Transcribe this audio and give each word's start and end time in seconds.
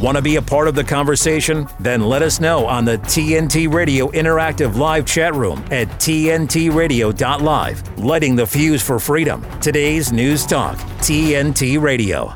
Want 0.00 0.16
to 0.16 0.22
be 0.22 0.36
a 0.36 0.42
part 0.42 0.66
of 0.66 0.74
the 0.74 0.82
conversation? 0.82 1.68
Then 1.78 2.00
let 2.00 2.22
us 2.22 2.40
know 2.40 2.66
on 2.66 2.86
the 2.86 2.96
TNT 2.96 3.70
Radio 3.70 4.10
Interactive 4.12 4.76
Live 4.76 5.04
chat 5.04 5.34
room 5.34 5.62
at 5.70 5.88
TNTRadio.live. 5.88 7.98
Lighting 7.98 8.34
the 8.34 8.46
fuse 8.46 8.80
for 8.80 8.98
freedom. 8.98 9.44
Today's 9.60 10.10
News 10.10 10.46
Talk, 10.46 10.78
TNT 11.00 11.78
Radio. 11.78 12.34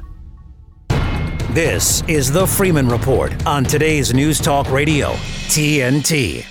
This 1.53 2.03
is 2.07 2.31
the 2.31 2.47
Freeman 2.47 2.87
Report 2.87 3.47
on 3.47 3.65
today's 3.65 4.13
News 4.13 4.41
Talk 4.41 4.71
Radio, 4.71 5.13
TNT. 5.49 6.45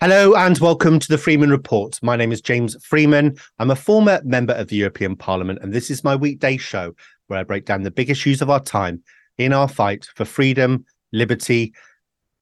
Hello 0.00 0.34
and 0.36 0.58
welcome 0.58 0.98
to 0.98 1.08
the 1.08 1.18
Freeman 1.18 1.50
Report. 1.50 1.98
My 2.02 2.16
name 2.16 2.32
is 2.32 2.40
James 2.40 2.82
Freeman. 2.82 3.36
I'm 3.58 3.70
a 3.70 3.76
former 3.76 4.22
member 4.24 4.54
of 4.54 4.68
the 4.68 4.76
European 4.76 5.16
Parliament, 5.16 5.58
and 5.60 5.74
this 5.74 5.90
is 5.90 6.02
my 6.02 6.16
weekday 6.16 6.56
show 6.56 6.94
where 7.26 7.38
I 7.38 7.42
break 7.42 7.66
down 7.66 7.82
the 7.82 7.90
big 7.90 8.08
issues 8.08 8.40
of 8.40 8.48
our 8.48 8.60
time 8.60 9.02
in 9.38 9.52
our 9.52 9.68
fight 9.68 10.06
for 10.14 10.24
freedom, 10.24 10.84
liberty, 11.12 11.74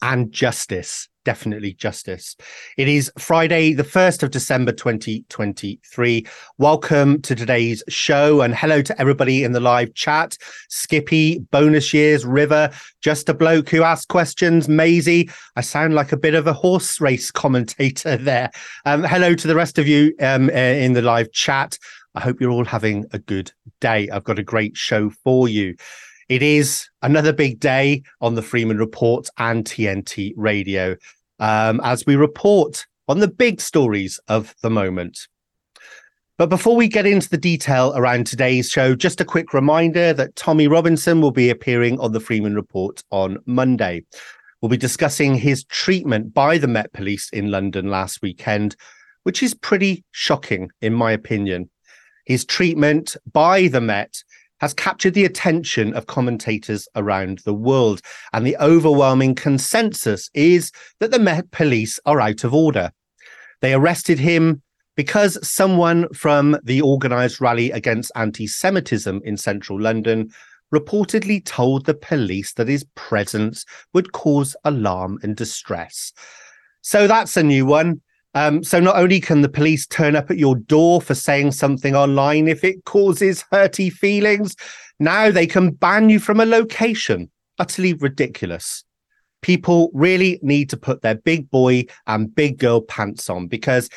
and 0.02 0.30
justice. 0.33 1.09
Definitely 1.25 1.73
justice. 1.73 2.37
It 2.77 2.87
is 2.87 3.11
Friday, 3.19 3.73
the 3.73 3.83
1st 3.83 4.23
of 4.23 4.30
December 4.30 4.73
2023. 4.73 6.27
Welcome 6.59 7.23
to 7.23 7.35
today's 7.35 7.83
show 7.88 8.43
and 8.43 8.55
hello 8.55 8.83
to 8.83 9.01
everybody 9.01 9.43
in 9.43 9.52
the 9.52 9.61
live 9.61 9.95
chat. 9.95 10.37
Skippy, 10.69 11.38
bonus 11.38 11.95
years, 11.95 12.27
River, 12.27 12.71
just 13.01 13.30
a 13.30 13.35
bloke 13.35 13.71
who 13.71 13.83
asks 13.83 14.05
questions, 14.05 14.69
Maisie. 14.69 15.30
I 15.57 15.63
sound 15.63 15.95
like 15.95 16.13
a 16.13 16.19
bit 16.19 16.35
of 16.35 16.47
a 16.47 16.52
horse 16.52 17.01
race 17.01 17.30
commentator 17.30 18.16
there. 18.19 18.51
Um, 18.85 19.02
hello 19.02 19.35
to 19.35 19.49
the 19.49 19.57
rest 19.57 19.79
of 19.79 19.88
you 19.88 20.15
um, 20.21 20.51
uh, 20.51 20.52
in 20.52 20.93
the 20.93 21.01
live 21.01 21.33
chat. 21.33 21.79
I 22.15 22.21
hope 22.21 22.38
you're 22.38 22.51
all 22.51 22.66
having 22.66 23.07
a 23.13 23.19
good 23.19 23.51
day. 23.80 24.11
I've 24.11 24.24
got 24.24 24.38
a 24.38 24.45
great 24.45 24.77
show 24.77 25.09
for 25.09 25.49
you. 25.49 25.74
It 26.28 26.42
is 26.42 26.88
another 27.02 27.33
big 27.33 27.60
day 27.60 28.02
on 28.20 28.34
the 28.34 28.42
Freeman 28.42 28.78
Report 28.78 29.28
and 29.37 29.65
TNT 29.65 30.32
Radio 30.37 30.96
um, 31.38 31.80
as 31.85 32.07
we 32.07 32.16
report 32.16 32.87
on 33.09 33.18
the 33.21 33.29
big 33.29 33.60
stories 33.60 34.18
of 34.29 34.54
the 34.62 34.71
moment. 34.71 35.29
But 36.38 36.49
before 36.49 36.76
we 36.76 36.88
get 36.88 37.07
into 37.07 37.29
the 37.29 37.37
detail 37.37 37.93
around 37.95 38.26
today's 38.26 38.68
show, 38.68 38.95
just 38.96 39.21
a 39.21 39.24
quick 39.24 39.52
reminder 39.52 40.12
that 40.15 40.34
Tommy 40.34 40.66
Robinson 40.66 41.21
will 41.21 41.30
be 41.30 41.51
appearing 41.51 42.01
on 42.01 42.12
the 42.12 42.21
Freeman 42.21 42.54
Report 42.54 43.02
on 43.10 43.38
Monday. 43.46 44.04
We'll 44.60 44.71
be 44.71 44.77
discussing 44.77 45.34
his 45.34 45.65
treatment 45.65 46.32
by 46.32 46.56
the 46.59 46.66
Met 46.66 46.93
Police 46.95 47.29
in 47.32 47.51
London 47.51 47.90
last 47.90 48.23
weekend, 48.23 48.77
which 49.24 49.43
is 49.43 49.54
pretty 49.54 50.04
shocking, 50.10 50.71
in 50.80 50.95
my 50.95 51.12
opinion. 51.12 51.68
His 52.24 52.46
treatment 52.46 53.15
by 53.30 53.68
the 53.68 53.82
Met 53.82 54.24
has 54.65 54.73
captured 54.73 55.12
the 55.12 55.26
attention 55.26 55.93
of 55.93 56.07
commentators 56.07 56.88
around 56.96 57.40
the 57.40 57.52
world. 57.52 58.01
And 58.32 58.46
the 58.46 58.57
overwhelming 58.57 59.34
consensus 59.34 60.30
is 60.32 60.73
that 61.01 61.10
the 61.10 61.18
Met 61.18 61.51
Police 61.51 62.01
are 62.06 62.18
out 62.18 62.45
of 62.45 62.54
order. 62.54 62.90
They 63.60 63.74
arrested 63.74 64.19
him 64.19 64.62
because 64.97 65.37
someone 65.47 66.09
from 66.15 66.56
the 66.65 66.81
organised 66.81 67.43
rally 67.43 67.72
against 67.72 68.10
anti 68.16 68.47
Semitism 68.47 69.21
in 69.22 69.37
central 69.37 69.78
London 69.78 70.31
reportedly 70.75 71.44
told 71.44 71.84
the 71.84 71.93
police 71.93 72.54
that 72.54 72.69
his 72.69 72.87
presence 72.94 73.66
would 73.93 74.12
cause 74.12 74.56
alarm 74.65 75.19
and 75.22 75.37
distress. 75.37 76.10
So 76.81 77.06
that's 77.06 77.37
a 77.37 77.43
new 77.43 77.66
one. 77.66 78.00
Um, 78.34 78.65
so 78.65 78.81
not 78.81 78.97
only 78.97 79.21
can 79.21 79.43
the 79.43 79.49
police 79.49 79.87
turn 79.87 80.16
up 80.16 80.31
at 80.31 80.38
your 80.38 80.56
door 80.56 81.00
for 81.00 81.15
saying 81.15 81.53
something 81.53 81.94
online 81.94 82.49
if 82.49 82.65
it 82.65 82.84
causes 82.84 83.44
hurty 83.53 83.93
feelings, 83.93 84.56
now 84.99 85.31
they 85.31 85.47
can 85.47 85.71
ban 85.71 86.09
you 86.09 86.19
from 86.19 86.41
a 86.41 86.47
location. 86.47 87.31
Utterly 87.59 87.94
ridiculous. 87.94 88.84
People 89.43 89.91
really 89.94 90.41
need 90.43 90.71
to 90.71 90.77
put 90.77 91.03
their 91.03 91.15
big 91.15 91.49
boy 91.50 91.84
and 92.06 92.34
big 92.34 92.59
girl 92.59 92.81
pants 92.81 93.31
on 93.31 93.47
because 93.47 93.88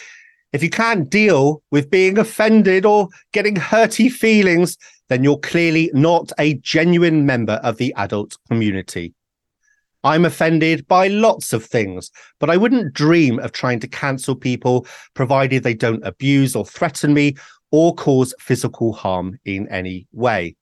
if 0.53 0.61
you 0.61 0.69
can't 0.69 1.09
deal 1.09 1.61
with 1.71 1.89
being 1.89 2.17
offended 2.17 2.85
or 2.85 3.09
getting 3.33 3.55
hurty 3.55 4.11
feelings, 4.11 4.77
then 5.09 5.23
you're 5.23 5.39
clearly 5.39 5.89
not 5.93 6.31
a 6.39 6.55
genuine 6.55 7.25
member 7.25 7.53
of 7.63 7.77
the 7.77 7.93
adult 7.97 8.37
community. 8.49 9.13
I'm 10.07 10.23
offended 10.23 10.87
by 10.87 11.07
lots 11.09 11.51
of 11.51 11.65
things, 11.65 12.11
but 12.39 12.49
I 12.49 12.55
wouldn't 12.55 12.93
dream 12.93 13.39
of 13.39 13.51
trying 13.51 13.81
to 13.81 13.89
cancel 13.89 14.37
people 14.37 14.87
provided 15.15 15.63
they 15.63 15.73
don't 15.73 16.07
abuse 16.07 16.55
or 16.55 16.65
threaten 16.65 17.13
me 17.13 17.35
or 17.71 17.93
cause 17.93 18.33
physical 18.39 18.93
harm 18.93 19.37
in 19.43 19.67
any 19.67 20.07
way. 20.13 20.55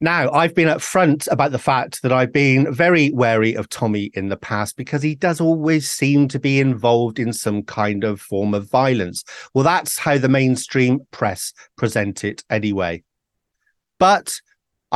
Now, 0.00 0.28
I've 0.32 0.56
been 0.56 0.66
upfront 0.66 1.30
about 1.30 1.52
the 1.52 1.58
fact 1.60 2.02
that 2.02 2.12
I've 2.12 2.32
been 2.32 2.74
very 2.74 3.12
wary 3.12 3.54
of 3.54 3.68
Tommy 3.68 4.10
in 4.14 4.28
the 4.28 4.36
past 4.36 4.76
because 4.76 5.00
he 5.00 5.14
does 5.14 5.40
always 5.40 5.88
seem 5.88 6.26
to 6.28 6.40
be 6.40 6.58
involved 6.58 7.20
in 7.20 7.32
some 7.32 7.62
kind 7.62 8.02
of 8.02 8.20
form 8.20 8.54
of 8.54 8.68
violence. 8.68 9.22
Well, 9.54 9.62
that's 9.62 9.98
how 9.98 10.18
the 10.18 10.28
mainstream 10.28 11.06
press 11.12 11.52
present 11.76 12.24
it 12.24 12.42
anyway. 12.50 13.04
But 14.00 14.34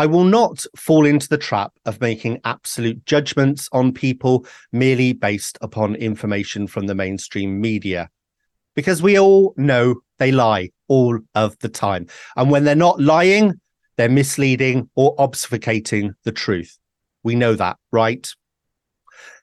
I 0.00 0.06
will 0.06 0.24
not 0.24 0.64
fall 0.78 1.04
into 1.04 1.28
the 1.28 1.36
trap 1.36 1.72
of 1.84 2.00
making 2.00 2.40
absolute 2.46 3.04
judgments 3.04 3.68
on 3.70 3.92
people 3.92 4.46
merely 4.72 5.12
based 5.12 5.58
upon 5.60 5.94
information 5.94 6.66
from 6.68 6.86
the 6.86 6.94
mainstream 6.94 7.60
media. 7.60 8.08
Because 8.74 9.02
we 9.02 9.18
all 9.18 9.52
know 9.58 9.96
they 10.18 10.32
lie 10.32 10.70
all 10.88 11.18
of 11.34 11.58
the 11.58 11.68
time. 11.68 12.06
And 12.34 12.50
when 12.50 12.64
they're 12.64 12.74
not 12.74 12.98
lying, 12.98 13.60
they're 13.98 14.08
misleading 14.08 14.88
or 14.94 15.14
obfuscating 15.16 16.14
the 16.24 16.32
truth. 16.32 16.78
We 17.22 17.34
know 17.34 17.54
that, 17.56 17.76
right? 17.92 18.26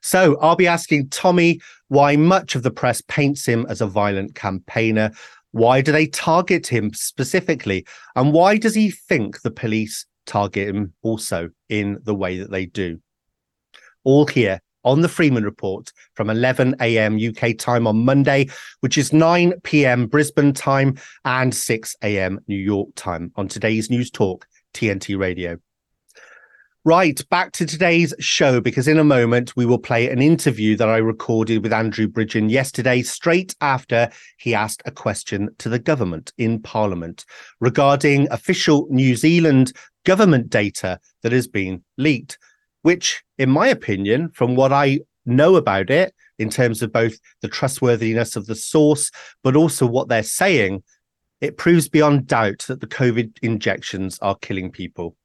So 0.01 0.39
I'll 0.41 0.55
be 0.55 0.65
asking 0.65 1.09
Tommy 1.09 1.61
why 1.89 2.15
much 2.15 2.55
of 2.55 2.63
the 2.63 2.71
press 2.71 2.99
paints 3.07 3.45
him 3.45 3.67
as 3.69 3.79
a 3.79 3.85
violent 3.85 4.33
campaigner. 4.33 5.11
Why 5.51 5.81
do 5.81 5.91
they 5.91 6.07
target 6.07 6.65
him 6.65 6.95
specifically? 6.95 7.85
And 8.15 8.33
why 8.33 8.57
does 8.57 8.73
he 8.73 8.89
think 8.89 9.43
the 9.43 9.51
police 9.51 10.07
target 10.27 10.67
him 10.67 10.93
also 11.01 11.49
in 11.69 11.97
the 12.03 12.13
way 12.13 12.37
that 12.39 12.51
they 12.51 12.67
do. 12.67 12.99
All 14.03 14.27
here 14.27 14.61
on 14.83 15.01
the 15.01 15.09
Freeman 15.09 15.43
Report 15.43 15.91
from 16.13 16.29
11 16.29 16.75
a.m. 16.79 17.17
UK 17.19 17.57
time 17.57 17.87
on 17.87 18.05
Monday, 18.05 18.47
which 18.79 18.97
is 18.97 19.11
9 19.11 19.53
p.m. 19.63 20.07
Brisbane 20.07 20.53
time 20.53 20.97
and 21.25 21.53
6 21.53 21.95
a.m. 22.03 22.39
New 22.47 22.55
York 22.55 22.89
time 22.95 23.31
on 23.35 23.47
today's 23.47 23.89
News 23.89 24.11
Talk 24.11 24.47
TNT 24.73 25.17
Radio. 25.17 25.57
Right, 26.85 27.21
back 27.29 27.51
to 27.51 27.65
today's 27.65 28.13
show, 28.19 28.61
because 28.61 28.87
in 28.87 28.97
a 28.97 29.03
moment 29.03 29.57
we 29.57 29.65
will 29.65 29.77
play 29.77 30.09
an 30.09 30.21
interview 30.21 30.77
that 30.77 30.87
I 30.87 30.99
recorded 30.99 31.61
with 31.61 31.73
Andrew 31.73 32.07
Bridgen 32.07 32.49
yesterday, 32.49 33.01
straight 33.01 33.53
after 33.59 34.09
he 34.37 34.55
asked 34.55 34.83
a 34.85 34.91
question 34.91 35.49
to 35.57 35.67
the 35.67 35.79
government 35.79 36.31
in 36.37 36.61
Parliament 36.61 37.25
regarding 37.59 38.31
official 38.31 38.87
New 38.89 39.17
Zealand 39.17 39.73
government 40.07 40.49
data 40.49 40.97
that 41.21 41.33
has 41.33 41.49
been 41.49 41.83
leaked, 41.97 42.39
which, 42.81 43.21
in 43.37 43.51
my 43.51 43.67
opinion, 43.67 44.29
from 44.29 44.55
what 44.55 44.71
I 44.71 45.01
know 45.25 45.57
about 45.57 45.89
it, 45.89 46.15
in 46.39 46.49
terms 46.49 46.81
of 46.81 46.93
both 46.93 47.19
the 47.41 47.49
trustworthiness 47.49 48.37
of 48.37 48.45
the 48.45 48.55
source, 48.55 49.11
but 49.43 49.57
also 49.57 49.85
what 49.85 50.07
they're 50.07 50.23
saying, 50.23 50.81
it 51.41 51.57
proves 51.57 51.89
beyond 51.89 52.25
doubt 52.25 52.63
that 52.69 52.79
the 52.79 52.87
COVID 52.87 53.37
injections 53.41 54.17
are 54.19 54.37
killing 54.37 54.71
people. 54.71 55.17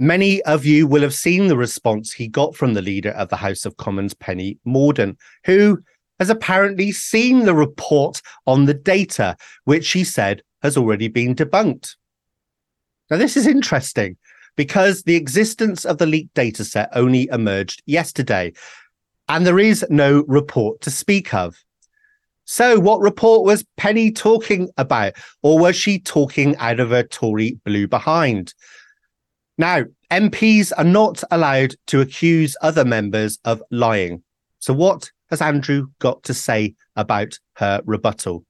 Many 0.00 0.42
of 0.42 0.64
you 0.64 0.88
will 0.88 1.02
have 1.02 1.14
seen 1.14 1.46
the 1.46 1.56
response 1.56 2.12
he 2.12 2.26
got 2.26 2.56
from 2.56 2.74
the 2.74 2.82
leader 2.82 3.10
of 3.10 3.28
the 3.28 3.36
House 3.36 3.64
of 3.64 3.76
Commons, 3.76 4.14
Penny 4.14 4.58
Mordaunt, 4.66 5.16
who 5.44 5.78
has 6.18 6.28
apparently 6.28 6.90
seen 6.90 7.44
the 7.44 7.54
report 7.54 8.20
on 8.48 8.64
the 8.64 8.74
data, 8.74 9.36
which 9.64 9.84
she 9.84 10.02
said 10.02 10.42
has 10.62 10.76
already 10.76 11.06
been 11.06 11.36
debunked. 11.36 11.94
Now, 13.10 13.16
this 13.16 13.36
is 13.36 13.46
interesting 13.46 14.16
because 14.56 15.02
the 15.02 15.16
existence 15.16 15.84
of 15.84 15.98
the 15.98 16.06
leaked 16.06 16.34
dataset 16.34 16.88
only 16.92 17.28
emerged 17.32 17.82
yesterday, 17.86 18.52
and 19.28 19.46
there 19.46 19.58
is 19.58 19.84
no 19.90 20.24
report 20.28 20.80
to 20.82 20.90
speak 20.90 21.34
of. 21.34 21.56
So, 22.44 22.80
what 22.80 23.00
report 23.00 23.44
was 23.44 23.64
Penny 23.76 24.10
talking 24.10 24.68
about, 24.76 25.14
or 25.42 25.58
was 25.58 25.76
she 25.76 25.98
talking 25.98 26.56
out 26.56 26.80
of 26.80 26.90
her 26.90 27.02
Tory 27.02 27.58
blue 27.64 27.86
behind? 27.86 28.54
Now, 29.56 29.84
MPs 30.10 30.72
are 30.76 30.84
not 30.84 31.22
allowed 31.30 31.74
to 31.88 32.00
accuse 32.00 32.56
other 32.60 32.84
members 32.84 33.38
of 33.44 33.62
lying. 33.70 34.22
So, 34.58 34.72
what 34.72 35.10
has 35.30 35.40
Andrew 35.40 35.88
got 36.00 36.22
to 36.24 36.34
say 36.34 36.74
about 36.96 37.38
her 37.54 37.80
rebuttal? 37.84 38.44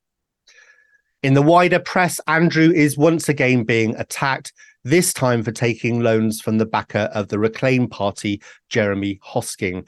In 1.23 1.35
the 1.35 1.43
wider 1.43 1.79
press, 1.79 2.19
Andrew 2.27 2.73
is 2.73 2.97
once 2.97 3.29
again 3.29 3.65
being 3.65 3.95
attacked, 3.97 4.55
this 4.85 5.13
time 5.13 5.43
for 5.43 5.53
taking 5.53 6.01
loans 6.01 6.41
from 6.41 6.57
the 6.57 6.65
backer 6.65 7.11
of 7.13 7.29
the 7.29 7.39
Reclaim 7.39 7.89
Party, 7.89 8.41
Jeremy 8.71 9.21
Hosking. 9.23 9.87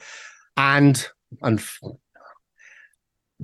And, 0.57 1.07
and 1.41 1.63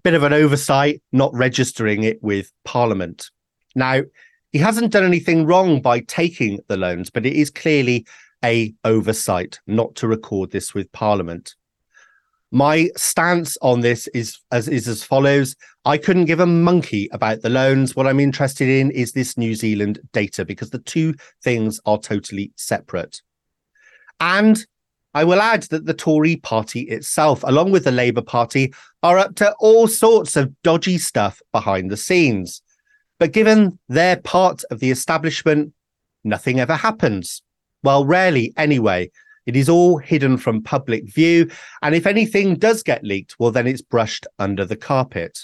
bit 0.03 0.13
of 0.13 0.21
an 0.21 0.33
oversight, 0.33 1.01
not 1.11 1.33
registering 1.33 2.03
it 2.03 2.21
with 2.21 2.51
Parliament. 2.63 3.31
Now, 3.75 4.03
He 4.51 4.59
hasn't 4.59 4.91
done 4.91 5.03
anything 5.05 5.47
wrong 5.47 5.81
by 5.81 6.01
taking 6.01 6.59
the 6.67 6.77
loans, 6.77 7.09
but 7.09 7.25
it 7.25 7.33
is 7.33 7.49
clearly 7.49 8.05
a 8.43 8.73
oversight 8.83 9.59
not 9.65 9.95
to 9.95 10.07
record 10.07 10.51
this 10.51 10.73
with 10.75 10.91
Parliament. 10.91 11.55
My 12.51 12.89
stance 12.97 13.57
on 13.61 13.81
this 13.81 14.07
is 14.07 14.39
as 14.51 14.67
is 14.67 14.87
as 14.87 15.03
follows. 15.03 15.55
I 15.85 15.97
couldn't 15.97 16.25
give 16.25 16.39
a 16.39 16.47
monkey 16.47 17.07
about 17.11 17.41
the 17.41 17.49
loans. 17.49 17.95
What 17.95 18.07
I'm 18.07 18.19
interested 18.19 18.67
in 18.67 18.89
is 18.91 19.11
this 19.11 19.37
New 19.37 19.53
Zealand 19.53 19.99
data 20.13 20.45
because 20.45 20.71
the 20.71 20.79
two 20.79 21.13
things 21.43 21.79
are 21.85 21.99
totally 21.99 22.51
separate. 22.55 23.21
And 24.19 24.65
I 25.13 25.23
will 25.23 25.41
add 25.41 25.63
that 25.63 25.85
the 25.85 25.93
Tory 25.93 26.37
party 26.37 26.81
itself, 26.81 27.43
along 27.43 27.71
with 27.71 27.83
the 27.83 27.91
Labour 27.91 28.21
Party, 28.21 28.73
are 29.03 29.17
up 29.17 29.35
to 29.35 29.53
all 29.59 29.87
sorts 29.87 30.35
of 30.35 30.53
dodgy 30.63 30.97
stuff 30.97 31.41
behind 31.51 31.89
the 31.91 31.97
scenes. 31.97 32.61
But 33.19 33.31
given 33.31 33.77
their 33.89 34.17
part 34.17 34.63
of 34.71 34.79
the 34.79 34.91
establishment, 34.91 35.73
nothing 36.23 36.59
ever 36.59 36.75
happens. 36.75 37.41
Well, 37.83 38.05
rarely 38.05 38.53
anyway. 38.57 39.11
It 39.49 39.55
is 39.55 39.67
all 39.67 39.97
hidden 39.97 40.37
from 40.37 40.61
public 40.61 41.11
view. 41.11 41.49
And 41.81 41.95
if 41.95 42.05
anything 42.05 42.53
does 42.53 42.83
get 42.83 43.03
leaked, 43.03 43.35
well, 43.39 43.49
then 43.49 43.65
it's 43.65 43.81
brushed 43.81 44.27
under 44.37 44.63
the 44.63 44.75
carpet. 44.75 45.39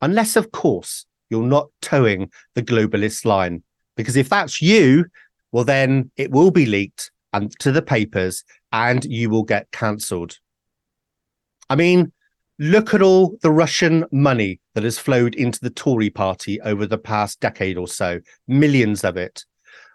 Unless, 0.00 0.36
of 0.36 0.52
course, 0.52 1.04
you're 1.28 1.42
not 1.42 1.68
toeing 1.80 2.30
the 2.54 2.62
globalist 2.62 3.24
line. 3.24 3.64
Because 3.96 4.14
if 4.14 4.28
that's 4.28 4.62
you, 4.62 5.06
well, 5.50 5.64
then 5.64 6.12
it 6.16 6.30
will 6.30 6.52
be 6.52 6.64
leaked 6.64 7.10
and 7.32 7.50
to 7.58 7.72
the 7.72 7.82
papers 7.82 8.44
and 8.70 9.04
you 9.04 9.30
will 9.30 9.42
get 9.42 9.72
cancelled. 9.72 10.38
I 11.68 11.74
mean, 11.74 12.12
look 12.60 12.94
at 12.94 13.02
all 13.02 13.36
the 13.42 13.50
Russian 13.50 14.04
money 14.12 14.60
that 14.76 14.84
has 14.84 14.96
flowed 14.96 15.34
into 15.34 15.58
the 15.58 15.70
Tory 15.70 16.08
party 16.08 16.60
over 16.60 16.86
the 16.86 16.98
past 16.98 17.40
decade 17.40 17.78
or 17.78 17.88
so, 17.88 18.20
millions 18.46 19.02
of 19.02 19.16
it. 19.16 19.44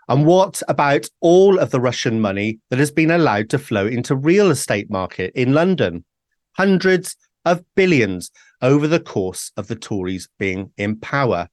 And 0.10 0.26
what 0.26 0.62
about 0.70 1.08
all 1.20 1.60
of 1.60 1.72
the 1.72 1.82
Russian 1.82 2.22
money 2.22 2.60
that 2.70 2.80
has 2.80 2.92
been 2.92 3.12
allowed 3.12 3.50
to 3.50 3.60
flow 3.60 3.86
into 3.86 4.16
real 4.16 4.52
estate 4.52 4.90
market 4.90 5.34
in 5.36 5.54
London? 5.54 6.06
Hundreds 6.54 7.16
of 7.44 7.64
billions 7.76 8.32
over 8.62 8.88
the 8.88 9.00
course 9.00 9.52
of 9.58 9.68
the 9.68 9.76
Tories 9.76 10.30
being 10.40 10.72
in 10.78 10.98
power. 11.00 11.50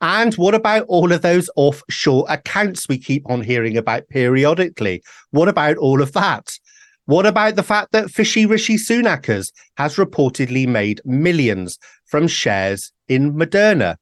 And 0.00 0.34
what 0.34 0.54
about 0.54 0.84
all 0.88 1.12
of 1.12 1.22
those 1.22 1.48
offshore 1.56 2.26
accounts 2.28 2.88
we 2.88 2.98
keep 2.98 3.28
on 3.30 3.40
hearing 3.42 3.76
about 3.76 4.08
periodically? 4.08 5.02
What 5.30 5.48
about 5.48 5.76
all 5.76 6.02
of 6.02 6.12
that? 6.12 6.58
What 7.06 7.24
about 7.24 7.56
the 7.56 7.62
fact 7.62 7.92
that 7.92 8.10
fishy 8.10 8.46
Rishi 8.46 8.76
Sunakers 8.76 9.52
has 9.76 9.96
reportedly 9.96 10.66
made 10.66 11.00
millions 11.04 11.78
from 12.06 12.28
shares 12.28 12.92
in 13.08 13.34
Moderna? 13.34 13.96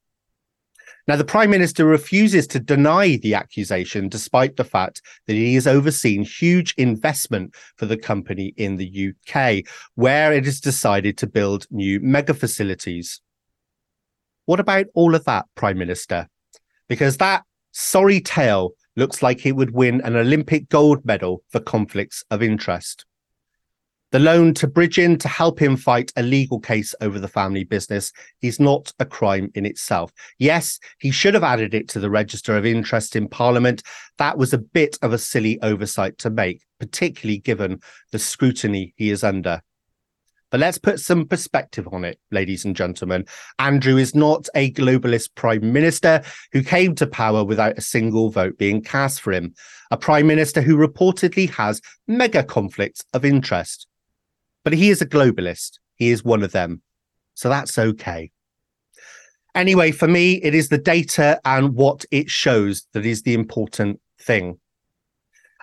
Now, 1.07 1.17
the 1.17 1.25
Prime 1.25 1.51
Minister 1.51 1.85
refuses 1.85 2.47
to 2.47 2.59
deny 2.59 3.17
the 3.17 3.35
accusation, 3.35 4.09
despite 4.09 4.57
the 4.57 4.65
fact 4.65 5.03
that 5.27 5.35
he 5.35 5.55
has 5.55 5.67
overseen 5.67 6.23
huge 6.23 6.75
investment 6.79 7.55
for 7.77 7.85
the 7.85 7.99
company 7.99 8.55
in 8.57 8.77
the 8.77 9.13
UK, 9.13 9.65
where 9.97 10.33
it 10.33 10.47
has 10.47 10.61
decided 10.61 11.19
to 11.19 11.27
build 11.27 11.67
new 11.71 12.01
mega 12.01 12.33
facilities. 12.33 13.21
What 14.47 14.61
about 14.61 14.87
all 14.95 15.15
of 15.15 15.25
that, 15.25 15.45
Prime 15.55 15.77
Minister? 15.77 16.27
Because 16.89 17.19
that 17.19 17.43
sorry 17.73 18.21
tale 18.21 18.71
looks 18.97 19.23
like 19.23 19.45
it 19.45 19.57
would 19.57 19.73
win 19.73 20.01
an 20.03 20.17
Olympic 20.17 20.71
gold 20.71 21.05
medal 21.05 21.43
for 21.51 21.61
conflicts 21.61 22.25
of 22.31 22.43
interest. 22.43 23.05
The 24.15 24.21
loan 24.21 24.55
to 24.55 24.69
Bridgen 24.69 25.19
to 25.19 25.27
help 25.27 25.61
him 25.61 25.77
fight 25.77 26.13
a 26.15 26.23
legal 26.23 26.61
case 26.61 26.95
over 27.01 27.19
the 27.19 27.27
family 27.27 27.65
business 27.65 28.13
is 28.43 28.61
not 28.61 28.93
a 29.01 29.05
crime 29.05 29.51
in 29.57 29.67
itself. 29.67 30.13
Yes, 30.39 30.79
he 31.01 31.11
should 31.11 31.35
have 31.35 31.43
added 31.43 31.75
it 31.75 31.89
to 31.89 31.99
the 31.99 32.09
register 32.09 32.57
of 32.57 32.65
interest 32.65 33.17
in 33.17 33.27
Parliament. 33.27 33.83
That 34.19 34.39
was 34.39 34.53
a 34.53 34.59
bit 34.59 34.97
of 35.03 35.13
a 35.13 35.19
silly 35.19 35.61
oversight 35.63 36.17
to 36.19 36.31
make, 36.31 36.63
particularly 36.79 37.39
given 37.39 37.81
the 38.13 38.21
scrutiny 38.21 38.95
he 38.95 39.11
is 39.11 39.25
under. 39.25 39.61
But 40.53 40.61
let's 40.61 40.79
put 40.79 41.01
some 41.01 41.27
perspective 41.27 41.89
on 41.91 42.05
it, 42.05 42.21
ladies 42.31 42.65
and 42.65 42.77
gentlemen. 42.77 43.27
Andrew 43.59 43.97
is 43.97 44.15
not 44.15 44.49
a 44.55 44.71
globalist 44.75 45.35
prime 45.35 45.73
minister 45.73 46.23
who 46.53 46.63
came 46.63 46.95
to 46.95 47.09
power 47.09 47.43
without 47.43 47.79
a 47.79 47.81
single 47.81 48.31
vote 48.31 48.59
being 48.59 48.81
cast 48.81 49.23
for 49.23 49.33
him, 49.33 49.55
a 49.91 49.97
prime 49.97 50.29
minister 50.29 50.61
who 50.61 50.77
reportedly 50.77 51.51
has 51.51 51.83
mega 52.07 52.45
conflicts 52.45 53.03
of 53.13 53.25
interest. 53.25 53.89
But 54.65 54.73
he 54.73 54.91
is 54.91 55.01
a 55.01 55.07
globalist. 55.07 55.79
He 55.97 56.11
is 56.11 56.25
one 56.25 56.43
of 56.43 56.53
them. 56.53 56.83
So 57.35 57.49
that's 57.49 57.79
okay. 57.79 58.31
Anyway, 59.55 59.93
for 59.93 60.09
me, 60.09 60.35
it 60.43 60.55
is 60.55 60.69
the 60.69 60.79
data 60.79 61.41
and 61.45 61.75
what 61.75 62.05
it 62.11 62.29
shows 62.29 62.87
that 62.93 63.07
is 63.07 63.23
the 63.23 63.35
important 63.35 64.01
thing. 64.21 64.59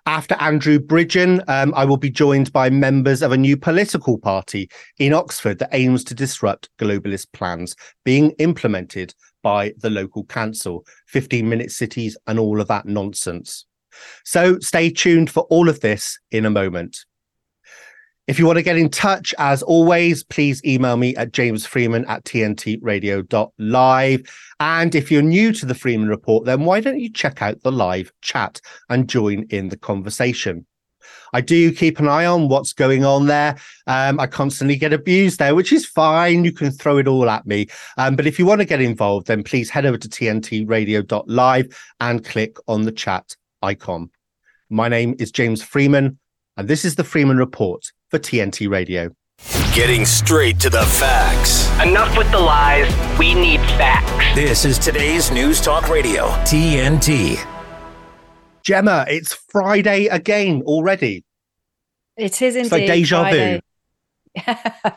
After 0.05 0.35
Andrew 0.39 0.79
Bridgen, 0.79 1.43
um, 1.47 1.73
I 1.75 1.85
will 1.85 1.97
be 1.97 2.09
joined 2.09 2.51
by 2.51 2.69
members 2.69 3.21
of 3.21 3.31
a 3.31 3.37
new 3.37 3.55
political 3.55 4.17
party 4.17 4.69
in 4.97 5.13
Oxford 5.13 5.59
that 5.59 5.69
aims 5.73 6.03
to 6.05 6.15
disrupt 6.15 6.69
globalist 6.79 7.27
plans 7.33 7.75
being 8.03 8.31
implemented 8.39 9.13
by 9.43 9.73
the 9.77 9.89
local 9.89 10.23
council, 10.25 10.85
15 11.07 11.47
minute 11.47 11.71
cities, 11.71 12.17
and 12.27 12.39
all 12.39 12.59
of 12.59 12.67
that 12.67 12.85
nonsense. 12.85 13.65
So 14.23 14.57
stay 14.59 14.89
tuned 14.89 15.29
for 15.29 15.43
all 15.49 15.69
of 15.69 15.81
this 15.81 16.17
in 16.31 16.45
a 16.45 16.49
moment. 16.49 17.05
If 18.31 18.39
you 18.39 18.45
want 18.45 18.59
to 18.59 18.63
get 18.63 18.77
in 18.77 18.87
touch, 18.89 19.35
as 19.39 19.61
always, 19.61 20.23
please 20.23 20.63
email 20.63 20.95
me 20.95 21.13
at 21.17 21.33
jamesfreeman 21.33 22.07
at 22.07 22.23
tntradio.live. 22.23 24.21
And 24.61 24.95
if 24.95 25.11
you're 25.11 25.21
new 25.21 25.51
to 25.51 25.65
the 25.65 25.75
Freeman 25.75 26.07
Report, 26.07 26.45
then 26.45 26.63
why 26.63 26.79
don't 26.79 27.01
you 27.01 27.11
check 27.11 27.41
out 27.41 27.61
the 27.61 27.73
live 27.73 28.13
chat 28.21 28.61
and 28.87 29.09
join 29.09 29.47
in 29.49 29.67
the 29.67 29.75
conversation? 29.75 30.65
I 31.33 31.41
do 31.41 31.73
keep 31.73 31.99
an 31.99 32.07
eye 32.07 32.25
on 32.25 32.47
what's 32.47 32.71
going 32.71 33.03
on 33.03 33.27
there. 33.27 33.57
Um, 33.85 34.17
I 34.17 34.27
constantly 34.27 34.77
get 34.77 34.93
abused 34.93 35.39
there, 35.39 35.53
which 35.53 35.73
is 35.73 35.85
fine. 35.85 36.45
You 36.45 36.53
can 36.53 36.71
throw 36.71 36.99
it 36.99 37.09
all 37.09 37.29
at 37.29 37.45
me. 37.45 37.67
Um, 37.97 38.15
but 38.15 38.27
if 38.27 38.39
you 38.39 38.45
want 38.45 38.61
to 38.61 38.65
get 38.65 38.79
involved, 38.79 39.27
then 39.27 39.43
please 39.43 39.69
head 39.69 39.85
over 39.85 39.97
to 39.97 40.07
tntradio.live 40.07 41.93
and 41.99 42.23
click 42.23 42.55
on 42.69 42.83
the 42.83 42.93
chat 42.93 43.35
icon. 43.61 44.09
My 44.69 44.87
name 44.87 45.17
is 45.19 45.33
James 45.33 45.61
Freeman, 45.61 46.17
and 46.55 46.69
this 46.69 46.85
is 46.85 46.95
the 46.95 47.03
Freeman 47.03 47.35
Report 47.35 47.91
for 48.11 48.19
TNT 48.19 48.69
Radio. 48.69 49.09
Getting 49.73 50.05
straight 50.05 50.59
to 50.59 50.69
the 50.69 50.83
facts. 50.83 51.67
Enough 51.81 52.15
with 52.17 52.29
the 52.29 52.39
lies. 52.39 52.93
We 53.17 53.33
need 53.33 53.61
facts. 53.61 54.35
This 54.35 54.65
is 54.65 54.77
today's 54.77 55.31
News 55.31 55.61
Talk 55.61 55.89
Radio, 55.89 56.27
TNT. 56.43 57.39
Gemma, 58.63 59.05
it's 59.07 59.33
Friday 59.33 60.05
again 60.07 60.61
already. 60.65 61.23
It 62.17 62.41
is 62.41 62.55
indeed. 62.55 62.65
It's 62.65 62.71
like 62.71 62.85
deja 62.85 63.21
Friday. 63.21 63.55
vu. 63.55 63.59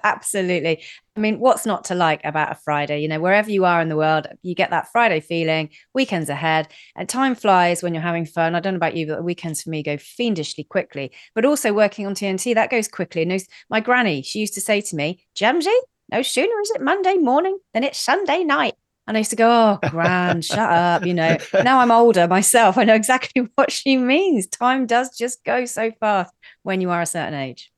Absolutely. 0.04 0.84
I 1.16 1.20
mean, 1.20 1.40
what's 1.40 1.66
not 1.66 1.84
to 1.84 1.94
like 1.94 2.20
about 2.24 2.52
a 2.52 2.54
Friday? 2.54 3.00
You 3.00 3.08
know, 3.08 3.20
wherever 3.20 3.50
you 3.50 3.64
are 3.64 3.80
in 3.80 3.88
the 3.88 3.96
world, 3.96 4.26
you 4.42 4.54
get 4.54 4.70
that 4.70 4.90
Friday 4.92 5.20
feeling, 5.20 5.70
weekends 5.92 6.28
ahead, 6.28 6.68
and 6.96 7.08
time 7.08 7.34
flies 7.34 7.82
when 7.82 7.94
you're 7.94 8.02
having 8.02 8.26
fun. 8.26 8.54
I 8.54 8.60
don't 8.60 8.74
know 8.74 8.78
about 8.78 8.96
you, 8.96 9.06
but 9.06 9.16
the 9.16 9.22
weekends 9.22 9.62
for 9.62 9.70
me 9.70 9.82
go 9.82 9.96
fiendishly 9.96 10.64
quickly. 10.64 11.12
But 11.34 11.44
also 11.44 11.72
working 11.72 12.06
on 12.06 12.14
TNT, 12.14 12.54
that 12.54 12.70
goes 12.70 12.88
quickly. 12.88 13.22
And 13.22 13.42
my 13.70 13.80
granny, 13.80 14.22
she 14.22 14.40
used 14.40 14.54
to 14.54 14.60
say 14.60 14.80
to 14.80 14.96
me, 14.96 15.24
Jamsy, 15.36 15.76
no 16.12 16.22
sooner 16.22 16.60
is 16.60 16.70
it 16.70 16.82
Monday 16.82 17.14
morning 17.14 17.58
than 17.72 17.84
it's 17.84 17.98
Sunday 17.98 18.44
night. 18.44 18.74
And 19.06 19.16
I 19.16 19.20
used 19.20 19.30
to 19.30 19.36
go, 19.36 19.50
oh, 19.82 19.88
grand, 19.90 20.44
shut 20.44 20.58
up. 20.58 21.04
You 21.04 21.14
know, 21.14 21.36
now 21.62 21.80
I'm 21.80 21.90
older 21.90 22.26
myself. 22.26 22.78
I 22.78 22.84
know 22.84 22.94
exactly 22.94 23.48
what 23.56 23.70
she 23.70 23.96
means. 23.96 24.46
Time 24.46 24.86
does 24.86 25.16
just 25.16 25.44
go 25.44 25.64
so 25.64 25.90
fast 26.00 26.32
when 26.62 26.80
you 26.80 26.90
are 26.90 27.02
a 27.02 27.06
certain 27.06 27.34
age. 27.34 27.70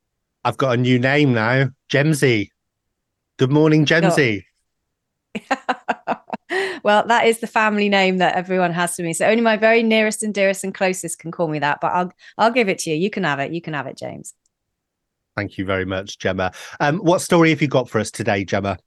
I've 0.46 0.56
got 0.56 0.74
a 0.74 0.76
new 0.76 1.00
name 1.00 1.34
now, 1.34 1.70
Gemsy. 1.88 2.50
Good 3.36 3.50
morning, 3.50 3.84
Gemsy. 3.84 4.44
well, 6.84 7.04
that 7.08 7.26
is 7.26 7.40
the 7.40 7.48
family 7.48 7.88
name 7.88 8.18
that 8.18 8.36
everyone 8.36 8.72
has 8.72 8.94
for 8.94 9.02
me. 9.02 9.12
So 9.12 9.26
only 9.26 9.42
my 9.42 9.56
very 9.56 9.82
nearest 9.82 10.22
and 10.22 10.32
dearest 10.32 10.62
and 10.62 10.72
closest 10.72 11.18
can 11.18 11.32
call 11.32 11.48
me 11.48 11.58
that. 11.58 11.80
But 11.80 11.88
I'll 11.88 12.12
I'll 12.38 12.52
give 12.52 12.68
it 12.68 12.78
to 12.78 12.90
you. 12.90 12.96
You 12.96 13.10
can 13.10 13.24
have 13.24 13.40
it. 13.40 13.50
You 13.50 13.60
can 13.60 13.74
have 13.74 13.88
it, 13.88 13.98
James. 13.98 14.34
Thank 15.34 15.58
you 15.58 15.64
very 15.64 15.84
much, 15.84 16.20
Gemma. 16.20 16.52
Um, 16.78 16.98
what 16.98 17.22
story 17.22 17.50
have 17.50 17.60
you 17.60 17.66
got 17.66 17.88
for 17.88 17.98
us 17.98 18.12
today, 18.12 18.44
Gemma? 18.44 18.78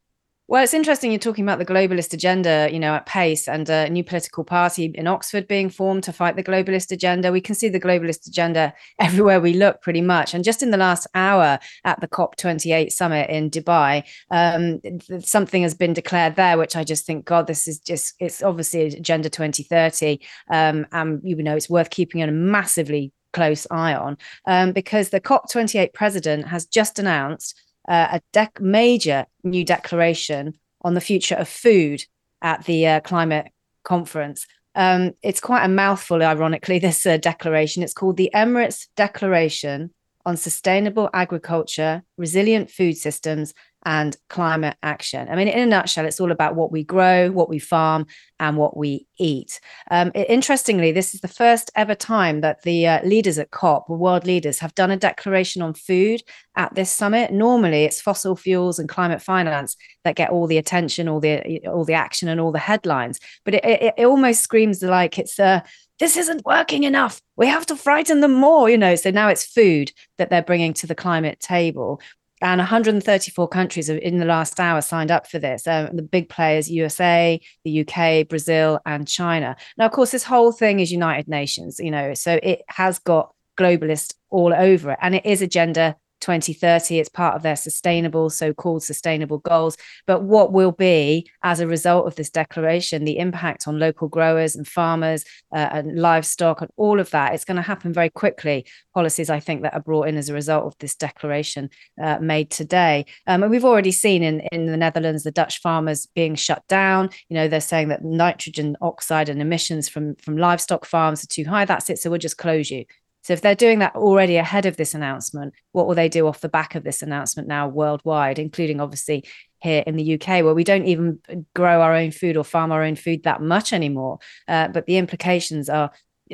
Well, 0.50 0.64
it's 0.64 0.74
interesting 0.74 1.12
you're 1.12 1.20
talking 1.20 1.46
about 1.46 1.60
the 1.60 1.66
globalist 1.66 2.12
agenda, 2.12 2.70
you 2.72 2.80
know, 2.80 2.96
at 2.96 3.06
pace 3.06 3.48
and 3.48 3.70
a 3.70 3.88
new 3.88 4.04
political 4.04 4.44
party 4.44 4.92
in 4.96 5.06
Oxford 5.06 5.48
being 5.48 5.70
formed 5.70 6.02
to 6.06 6.12
fight 6.12 6.38
the 6.38 6.44
globalist 6.44 6.92
agenda. 6.92 7.32
We 7.32 7.40
can 7.40 7.54
see 7.54 7.70
the 7.70 7.80
globalist 7.80 8.28
agenda 8.28 8.74
everywhere 9.00 9.40
we 9.40 9.54
look, 9.54 9.84
pretty 9.84 10.02
much. 10.02 10.34
And 10.34 10.44
just 10.44 10.64
in 10.64 10.72
the 10.72 10.78
last 10.78 11.06
hour 11.14 11.60
at 11.86 12.02
the 12.02 12.08
COP28 12.08 12.92
summit 12.92 13.30
in 13.30 13.52
Dubai, 13.52 14.04
um, 14.32 14.82
something 15.22 15.62
has 15.62 15.76
been 15.76 15.94
declared 15.94 16.36
there, 16.36 16.58
which 16.58 16.76
I 16.76 16.84
just 16.84 17.06
think, 17.06 17.26
God, 17.26 17.46
this 17.46 17.68
is 17.68 17.78
just, 17.78 18.16
it's 18.20 18.42
obviously 18.42 18.88
Agenda 18.88 19.30
2030. 19.30 20.20
Um, 20.52 20.88
and, 20.92 21.22
you 21.24 21.36
know, 21.44 21.56
it's 21.56 21.70
worth 21.70 21.92
keeping 21.92 22.24
a 22.24 22.32
massively 22.32 23.14
close 23.34 23.68
eye 23.70 23.94
on 23.94 24.18
um, 24.48 24.72
because 24.72 25.10
the 25.10 25.22
COP28 25.22 25.94
president 25.94 26.48
has 26.48 26.66
just 26.66 26.98
announced 26.98 27.54
uh, 27.88 28.20
a 28.20 28.22
dec- 28.34 28.60
major 28.60 29.26
new 29.44 29.64
declaration 29.64 30.54
on 30.82 30.94
the 30.94 31.02
future 31.02 31.36
of 31.36 31.48
food 31.48 32.04
at 32.42 32.66
the 32.66 32.88
uh, 32.88 33.00
climate 33.02 33.52
conference. 33.84 34.46
Um, 34.76 35.12
it's 35.22 35.42
quite 35.42 35.66
a 35.66 35.70
mouthful, 35.70 36.24
ironically, 36.24 36.80
this 36.80 37.06
uh, 37.06 37.18
declaration. 37.18 37.84
It's 37.84 37.94
called 37.94 38.18
the 38.18 38.32
Emirates 38.34 38.88
Declaration 38.96 39.92
on 40.26 40.38
Sustainable 40.38 41.10
Agriculture, 41.14 42.04
Resilient 42.18 42.70
Food 42.70 42.98
Systems, 42.98 43.54
and 43.86 44.18
climate 44.28 44.76
action. 44.84 45.28
I 45.30 45.36
mean, 45.36 45.48
in 45.48 45.60
a 45.60 45.66
nutshell, 45.66 46.06
it's 46.06 46.20
all 46.20 46.32
about 46.32 46.56
what 46.56 46.72
we 46.72 46.84
grow, 46.84 47.32
what 47.32 47.50
we 47.50 47.60
farm, 47.60 48.08
and 48.40 48.58
what 48.58 48.76
we 48.76 49.08
eat. 49.18 49.60
Um, 49.90 50.12
interestingly, 50.14 50.92
this 50.92 51.14
is 51.14 51.22
the 51.22 51.28
first 51.28 51.72
ever 51.76 51.96
time 51.96 52.42
that 52.42 52.62
the 52.64 52.88
uh, 52.88 53.06
leaders 53.06 53.40
at 53.40 53.52
COP, 53.52 53.88
the 53.88 53.94
world 53.94 54.26
leaders, 54.26 54.60
have 54.60 54.76
done 54.76 54.92
a 54.92 54.98
declaration 54.98 55.62
on 55.62 55.74
food 55.74 56.22
at 56.56 56.76
this 56.76 56.92
summit. 56.92 57.32
Normally, 57.32 57.84
it's 57.84 58.02
fossil 58.02 58.36
fuels 58.36 58.80
and 58.80 58.90
climate 58.90 59.22
finance 59.22 59.78
that 60.04 60.16
get 60.16 60.30
all 60.30 60.48
the 60.48 60.58
attention, 60.58 61.08
all 61.08 61.20
the 61.20 61.62
all 61.68 61.86
the 61.86 61.94
action, 61.94 62.28
and 62.28 62.40
all 62.40 62.52
the 62.52 62.60
headlines. 62.60 63.20
But 63.46 63.56
it, 63.56 63.66
it, 63.66 63.94
it 63.98 64.06
almost 64.06 64.42
screams 64.42 64.82
like 64.84 65.18
it's 65.18 65.40
a 65.40 65.44
uh, 65.44 65.60
this 66.00 66.16
isn't 66.16 66.46
working 66.46 66.84
enough. 66.84 67.22
We 67.36 67.48
have 67.48 67.66
to 67.68 67.76
frighten 67.76 68.22
them 68.22 68.34
more, 68.34 68.70
you 68.70 68.78
know. 68.78 68.96
So 68.96 69.12
now 69.12 69.28
it's 69.28 69.44
food 69.44 69.92
that 70.18 70.30
they're 70.30 70.42
bringing 70.42 70.74
to 70.76 70.88
the 70.88 70.96
climate 70.96 71.42
table 71.42 72.02
and 72.42 72.60
134 72.60 73.48
countries 73.48 73.88
have 73.88 73.98
in 74.00 74.18
the 74.18 74.26
last 74.26 74.60
hour 74.60 74.82
signed 74.82 75.12
up 75.12 75.28
for 75.28 75.40
this. 75.40 75.68
Um, 75.68 75.90
the 75.94 76.02
big 76.02 76.30
players, 76.30 76.70
USA, 76.70 77.40
the 77.64 77.82
UK, 77.82 78.28
Brazil, 78.28 78.80
and 78.86 79.08
China. 79.08 79.56
Now, 79.78 79.86
of 79.86 79.92
course, 79.92 80.12
this 80.12 80.24
whole 80.24 80.52
thing 80.52 80.80
is 80.80 80.92
United 80.92 81.28
Nations, 81.28 81.80
you 81.80 81.92
know, 81.92 82.14
so 82.14 82.40
it 82.42 82.62
has 82.68 83.00
got 83.00 83.34
globalists 83.58 84.14
all 84.30 84.54
over 84.54 84.92
it, 84.92 85.00
and 85.02 85.16
it 85.16 85.26
is 85.26 85.42
Agenda 85.42 85.96
2030. 86.20 87.00
It's 87.00 87.10
part 87.10 87.36
of 87.36 87.44
their 87.44 87.56
sustainable, 87.56 88.30
so 88.30 88.54
called 88.54 88.84
sustainable 88.84 89.40
goals. 89.40 89.78
But 90.06 90.24
what 90.24 90.52
will 90.52 90.72
be, 90.72 91.30
as 91.44 91.60
a 91.60 91.68
result 91.68 92.08
of 92.08 92.16
this 92.16 92.30
declaration, 92.30 93.06
the 93.06 93.18
impact 93.18 93.68
on 93.68 93.80
local 93.80 94.08
growers 94.08 94.56
and 94.56 94.68
farmers 94.68 95.26
uh, 95.54 95.70
and 95.72 96.00
livestock 96.00 96.62
and 96.62 96.70
all 96.78 97.00
of 97.00 97.10
that, 97.12 97.34
it's 97.34 97.46
going 97.46 97.58
to 97.58 97.62
happen 97.62 97.94
very 97.94 98.10
quickly. 98.10 98.66
Policies, 98.94 99.30
I 99.30 99.40
think, 99.40 99.62
that 99.64 99.74
are 99.74 99.82
brought 99.82 100.08
in 100.08 100.18
as 100.18 100.30
a 100.30 100.34
result 100.34 100.66
of 100.66 100.76
this 100.80 100.96
declaration 100.96 101.70
uh, 102.02 102.20
made 102.20 102.50
today. 102.50 103.06
Um, 103.28 103.44
and 103.44 103.52
we've 103.52 103.66
already 103.66 103.92
seen 103.92 104.24
in, 104.24 104.42
in 104.52 104.66
the 104.66 104.78
Netherlands 104.78 105.24
the 105.24 105.32
Dutch 105.32 105.62
farmers 105.62 106.06
being 106.08 106.36
shut 106.36 106.68
down. 106.68 107.10
You 107.30 107.36
know, 107.36 107.48
they're 107.48 107.62
saying 107.62 107.90
that 107.90 108.04
nitrogen 108.04 108.78
oxide 108.82 109.30
and 109.30 109.42
emissions 109.42 109.90
from, 109.90 110.16
from 110.16 110.38
livestock 110.38 110.86
farms 110.86 111.24
are 111.24 111.28
too 111.28 111.46
high. 111.46 111.66
That's 111.66 111.90
it. 111.90 112.00
So 112.00 112.10
we'll 112.10 112.20
just 112.20 112.38
close 112.38 112.70
you. 112.72 112.86
So 113.30 113.34
if 113.34 113.42
they're 113.42 113.54
doing 113.54 113.78
that 113.78 113.96
already 113.96 114.38
ahead 114.38 114.66
of 114.66 114.76
this 114.76 114.96
announcement, 114.96 115.54
what 115.72 115.86
will 115.86 115.94
they 115.94 116.10
do 116.10 116.26
off 116.26 116.42
the 116.42 116.50
back 116.50 116.74
of 116.74 116.84
this 116.84 117.04
announcement 117.04 117.48
now 117.48 117.68
worldwide, 117.68 118.40
including 118.40 118.82
obviously 118.82 119.24
here 119.60 119.84
in 119.86 119.98
the 119.98 120.16
UK, 120.16 120.44
where 120.44 120.56
we 120.56 120.64
don't 120.64 120.88
even 120.88 121.20
grow 121.54 121.80
our 121.80 121.94
own 121.94 122.10
food 122.10 122.38
or 122.38 122.44
farm 122.44 122.72
our 122.72 122.82
own 122.82 122.96
food 122.96 123.22
that 123.26 123.40
much 123.40 123.72
anymore? 123.72 124.18
Uh, 124.48 124.70
but 124.70 124.88
the 124.88 124.98
implications 124.98 125.70
are 125.70 125.92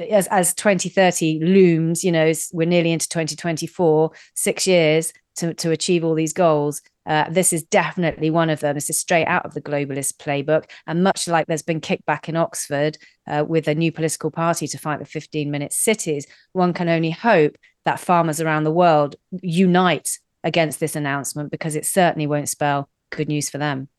as 0.09 0.27
as 0.27 0.53
2030 0.53 1.41
looms, 1.43 2.01
you 2.01 2.13
know, 2.13 2.31
we're 2.53 2.65
nearly 2.65 2.93
into 2.93 3.09
2024, 3.09 4.11
six 4.33 4.65
years 4.65 5.11
to, 5.35 5.53
to 5.55 5.71
achieve 5.71 6.05
all 6.05 6.15
these 6.15 6.31
goals. 6.31 6.81
Uh, 7.05 7.29
this 7.29 7.51
is 7.51 7.63
definitely 7.63 8.29
one 8.29 8.49
of 8.49 8.61
them. 8.61 8.73
This 8.73 8.89
is 8.89 8.97
straight 8.97 9.27
out 9.27 9.45
of 9.45 9.53
the 9.53 9.61
globalist 9.61 10.15
playbook. 10.15 10.69
And 10.87 11.03
much 11.03 11.27
like 11.27 11.45
there's 11.47 11.61
been 11.61 11.81
kickback 11.81 12.29
in 12.29 12.37
Oxford 12.37 12.97
uh, 13.27 13.43
with 13.47 13.67
a 13.67 13.75
new 13.75 13.91
political 13.91 14.31
party 14.31 14.67
to 14.67 14.77
fight 14.77 14.99
the 14.99 15.05
15 15.05 15.49
minute 15.49 15.73
cities, 15.73 16.27
one 16.53 16.73
can 16.73 16.89
only 16.89 17.11
hope 17.11 17.57
that 17.85 17.99
farmers 17.99 18.41
around 18.41 18.63
the 18.63 18.71
world 18.71 19.15
unite 19.41 20.19
against 20.43 20.79
this 20.79 20.95
announcement 20.95 21.51
because 21.51 21.75
it 21.75 21.85
certainly 21.85 22.27
won't 22.27 22.49
spell 22.49 22.89
good 23.09 23.27
news 23.27 23.49
for 23.49 23.57
them. 23.57 23.89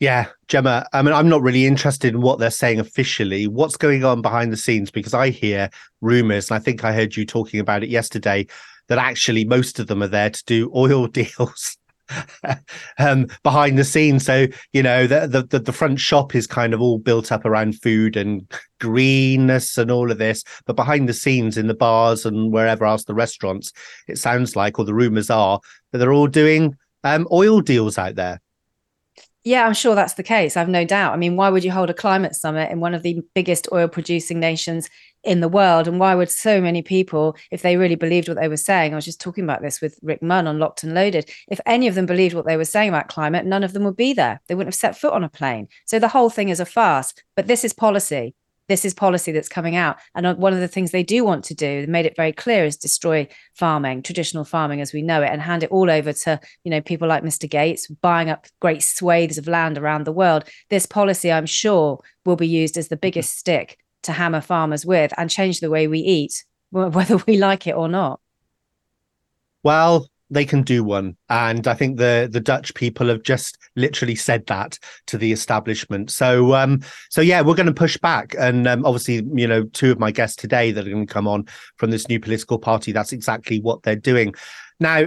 Yeah, 0.00 0.26
Gemma, 0.48 0.86
I 0.92 1.02
mean, 1.02 1.14
I'm 1.14 1.28
not 1.28 1.42
really 1.42 1.66
interested 1.66 2.14
in 2.14 2.20
what 2.20 2.38
they're 2.38 2.50
saying 2.50 2.80
officially. 2.80 3.46
What's 3.46 3.76
going 3.76 4.04
on 4.04 4.22
behind 4.22 4.52
the 4.52 4.56
scenes? 4.56 4.90
Because 4.90 5.14
I 5.14 5.30
hear 5.30 5.70
rumors, 6.00 6.50
and 6.50 6.56
I 6.56 6.60
think 6.60 6.84
I 6.84 6.92
heard 6.92 7.16
you 7.16 7.24
talking 7.24 7.60
about 7.60 7.84
it 7.84 7.88
yesterday, 7.88 8.46
that 8.88 8.98
actually 8.98 9.44
most 9.44 9.78
of 9.78 9.86
them 9.86 10.02
are 10.02 10.08
there 10.08 10.30
to 10.30 10.44
do 10.44 10.70
oil 10.74 11.06
deals. 11.08 11.78
um, 12.98 13.26
behind 13.42 13.78
the 13.78 13.84
scenes. 13.84 14.24
So 14.24 14.46
you 14.72 14.82
know 14.82 15.06
the, 15.06 15.46
the 15.50 15.58
the 15.58 15.72
front 15.72 16.00
shop 16.00 16.34
is 16.34 16.46
kind 16.46 16.74
of 16.74 16.80
all 16.80 16.98
built 16.98 17.32
up 17.32 17.44
around 17.44 17.80
food 17.80 18.16
and 18.16 18.50
greenness 18.80 19.78
and 19.78 19.90
all 19.90 20.10
of 20.10 20.18
this, 20.18 20.44
but 20.66 20.76
behind 20.76 21.08
the 21.08 21.14
scenes 21.14 21.56
in 21.56 21.66
the 21.66 21.74
bars 21.74 22.26
and 22.26 22.52
wherever 22.52 22.84
else 22.84 23.04
the 23.04 23.14
restaurants, 23.14 23.72
it 24.08 24.18
sounds 24.18 24.56
like, 24.56 24.78
or 24.78 24.84
the 24.84 24.94
rumors 24.94 25.30
are 25.30 25.60
that 25.92 25.98
they're 25.98 26.12
all 26.12 26.26
doing 26.26 26.76
um, 27.04 27.26
oil 27.32 27.60
deals 27.60 27.98
out 27.98 28.16
there. 28.16 28.40
Yeah, 29.44 29.66
I'm 29.66 29.74
sure 29.74 29.94
that's 29.94 30.14
the 30.14 30.22
case. 30.22 30.56
I've 30.56 30.70
no 30.70 30.86
doubt. 30.86 31.12
I 31.12 31.16
mean, 31.16 31.36
why 31.36 31.50
would 31.50 31.64
you 31.64 31.70
hold 31.70 31.90
a 31.90 31.94
climate 31.94 32.34
summit 32.34 32.70
in 32.70 32.80
one 32.80 32.94
of 32.94 33.02
the 33.02 33.20
biggest 33.34 33.68
oil 33.72 33.88
producing 33.88 34.40
nations 34.40 34.88
in 35.24 35.40
the 35.40 35.48
world? 35.48 35.88
And 35.88 35.98
why 35.98 36.14
would 36.14 36.30
so 36.30 36.60
many 36.60 36.82
people, 36.82 37.36
if 37.50 37.62
they 37.62 37.76
really 37.76 37.94
believed 37.94 38.28
what 38.28 38.38
they 38.38 38.48
were 38.48 38.56
saying, 38.56 38.92
I 38.92 38.96
was 38.96 39.04
just 39.04 39.20
talking 39.20 39.44
about 39.44 39.62
this 39.62 39.80
with 39.80 39.98
Rick 40.02 40.22
Munn 40.22 40.46
on 40.46 40.58
Locked 40.58 40.82
and 40.82 40.94
Loaded, 40.94 41.30
if 41.48 41.60
any 41.66 41.88
of 41.88 41.94
them 41.94 42.06
believed 42.06 42.34
what 42.34 42.46
they 42.46 42.56
were 42.56 42.64
saying 42.64 42.88
about 42.88 43.08
climate, 43.08 43.46
none 43.46 43.64
of 43.64 43.72
them 43.72 43.84
would 43.84 43.96
be 43.96 44.12
there. 44.12 44.40
They 44.46 44.54
wouldn't 44.54 44.74
have 44.74 44.78
set 44.78 44.98
foot 44.98 45.12
on 45.12 45.24
a 45.24 45.28
plane. 45.28 45.68
So 45.86 45.98
the 45.98 46.08
whole 46.08 46.30
thing 46.30 46.48
is 46.48 46.60
a 46.60 46.66
farce. 46.66 47.14
But 47.36 47.46
this 47.46 47.64
is 47.64 47.72
policy 47.72 48.34
this 48.68 48.84
is 48.84 48.94
policy 48.94 49.32
that's 49.32 49.48
coming 49.48 49.76
out. 49.76 49.98
And 50.14 50.26
uh, 50.26 50.34
one 50.34 50.52
of 50.52 50.60
the 50.60 50.68
things 50.68 50.90
they 50.90 51.02
do 51.02 51.24
want 51.24 51.44
to 51.44 51.54
do, 51.54 51.80
they 51.80 51.86
made 51.86 52.06
it 52.06 52.16
very 52.16 52.32
clear, 52.32 52.64
is 52.64 52.76
destroy 52.76 53.28
farming, 53.54 54.02
traditional 54.02 54.44
farming 54.44 54.80
as 54.80 54.92
we 54.92 55.02
know 55.02 55.22
it, 55.22 55.30
and 55.30 55.42
hand 55.42 55.62
it 55.62 55.70
all 55.70 55.90
over 55.90 56.12
to 56.12 56.40
you 56.64 56.70
know 56.70 56.80
people 56.80 57.08
like 57.08 57.22
Mr. 57.22 57.48
Gates 57.48 57.86
buying 57.88 58.30
up 58.30 58.46
great 58.60 58.82
swathes 58.82 59.38
of 59.38 59.48
land 59.48 59.76
around 59.78 60.04
the 60.04 60.12
world. 60.12 60.44
This 60.70 60.86
policy, 60.86 61.30
I'm 61.30 61.46
sure, 61.46 62.00
will 62.24 62.36
be 62.36 62.48
used 62.48 62.78
as 62.78 62.88
the 62.88 62.96
biggest 62.96 63.38
stick 63.38 63.78
to 64.04 64.12
hammer 64.12 64.40
farmers 64.40 64.86
with 64.86 65.12
and 65.16 65.30
change 65.30 65.60
the 65.60 65.70
way 65.70 65.86
we 65.86 65.98
eat, 65.98 66.44
whether 66.70 67.16
we 67.26 67.36
like 67.36 67.66
it 67.66 67.74
or 67.74 67.88
not. 67.88 68.20
Well, 69.62 70.08
they 70.30 70.44
can 70.44 70.62
do 70.62 70.82
one. 70.82 71.16
And 71.28 71.66
i 71.68 71.74
think 71.74 71.98
the 71.98 72.28
the 72.30 72.40
dutch 72.40 72.74
people 72.74 73.08
have 73.08 73.22
just 73.22 73.58
literally 73.76 74.14
said 74.14 74.46
that 74.46 74.78
to 75.06 75.18
the 75.18 75.32
establishment. 75.32 76.10
So 76.10 76.54
um 76.54 76.82
so 77.10 77.20
yeah 77.20 77.40
we're 77.40 77.54
going 77.54 77.66
to 77.66 77.72
push 77.72 77.96
back. 77.96 78.34
And 78.38 78.66
um, 78.66 78.84
obviously 78.84 79.22
you 79.34 79.46
know 79.46 79.64
two 79.64 79.92
of 79.92 79.98
my 79.98 80.10
guests 80.10 80.36
today 80.36 80.72
that 80.72 80.86
are 80.86 80.90
going 80.90 81.06
to 81.06 81.12
come 81.12 81.28
on 81.28 81.46
from 81.76 81.90
this 81.90 82.08
new 82.08 82.20
political 82.20 82.58
party 82.58 82.92
that's 82.92 83.12
exactly 83.12 83.60
what 83.60 83.82
they're 83.82 83.96
doing. 83.96 84.34
Now 84.80 85.04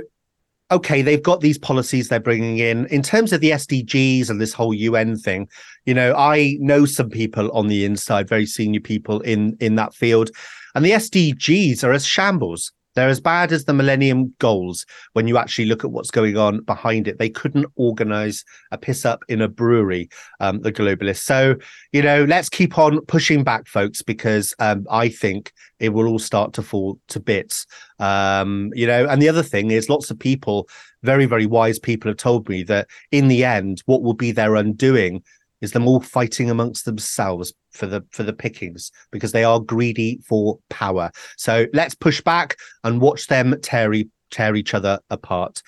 okay 0.71 1.01
they've 1.01 1.23
got 1.23 1.41
these 1.41 1.57
policies 1.57 2.09
they're 2.09 2.19
bringing 2.19 2.57
in. 2.59 2.85
In 2.87 3.01
terms 3.01 3.33
of 3.33 3.41
the 3.41 3.51
sdgs 3.51 4.29
and 4.29 4.41
this 4.41 4.53
whole 4.53 4.73
un 4.73 5.17
thing 5.17 5.47
you 5.85 5.93
know 5.93 6.13
i 6.15 6.57
know 6.59 6.85
some 6.85 7.09
people 7.09 7.51
on 7.51 7.67
the 7.67 7.85
inside 7.85 8.27
very 8.27 8.45
senior 8.45 8.81
people 8.81 9.21
in 9.21 9.55
in 9.59 9.75
that 9.75 9.93
field 9.93 10.31
and 10.75 10.85
the 10.85 10.91
sdgs 10.91 11.83
are 11.83 11.91
as 11.91 12.05
shambles 12.05 12.71
they're 12.97 13.09
as 13.09 13.21
bad 13.21 13.51
as 13.51 13.65
the 13.65 13.75
Millennium 13.75 14.33
Goals 14.39 14.83
when 15.13 15.27
you 15.27 15.37
actually 15.37 15.65
look 15.65 15.83
at 15.83 15.91
what's 15.91 16.09
going 16.09 16.35
on 16.35 16.63
behind 16.63 17.07
it. 17.07 17.19
They 17.19 17.29
couldn't 17.29 17.67
organize 17.75 18.43
a 18.71 18.77
piss 18.79 19.05
up 19.05 19.23
in 19.29 19.39
a 19.39 19.47
brewery, 19.47 20.09
um, 20.39 20.61
the 20.61 20.71
globalists. 20.71 21.19
So, 21.19 21.57
you 21.91 22.01
know, 22.01 22.23
let's 22.23 22.49
keep 22.49 22.75
on 22.79 23.05
pushing 23.05 23.43
back, 23.43 23.67
folks, 23.67 24.01
because 24.01 24.55
um, 24.57 24.87
I 24.89 25.09
think 25.09 25.53
it 25.79 25.89
will 25.89 26.07
all 26.07 26.17
start 26.17 26.53
to 26.53 26.63
fall 26.63 26.99
to 27.09 27.19
bits. 27.19 27.67
Um, 27.99 28.71
you 28.73 28.87
know, 28.87 29.07
and 29.07 29.21
the 29.21 29.29
other 29.29 29.43
thing 29.43 29.69
is 29.69 29.89
lots 29.89 30.09
of 30.09 30.17
people, 30.17 30.67
very, 31.03 31.27
very 31.27 31.45
wise 31.45 31.77
people 31.77 32.09
have 32.09 32.17
told 32.17 32.49
me 32.49 32.63
that 32.63 32.87
in 33.11 33.27
the 33.27 33.45
end, 33.45 33.83
what 33.85 34.01
will 34.01 34.15
be 34.15 34.31
their 34.31 34.55
undoing 34.55 35.23
is 35.61 35.71
them 35.71 35.87
all 35.87 35.99
fighting 35.99 36.49
amongst 36.49 36.85
themselves 36.85 37.53
for 37.71 37.87
the 37.87 38.03
for 38.11 38.23
the 38.23 38.33
pickings 38.33 38.91
because 39.11 39.31
they 39.31 39.43
are 39.43 39.59
greedy 39.59 40.19
for 40.27 40.59
power. 40.69 41.11
So 41.37 41.67
let's 41.73 41.95
push 41.95 42.21
back 42.21 42.57
and 42.83 43.01
watch 43.01 43.27
them 43.27 43.55
tear 43.61 43.93
tear 44.29 44.55
each 44.55 44.73
other 44.73 44.99
apart. 45.09 45.61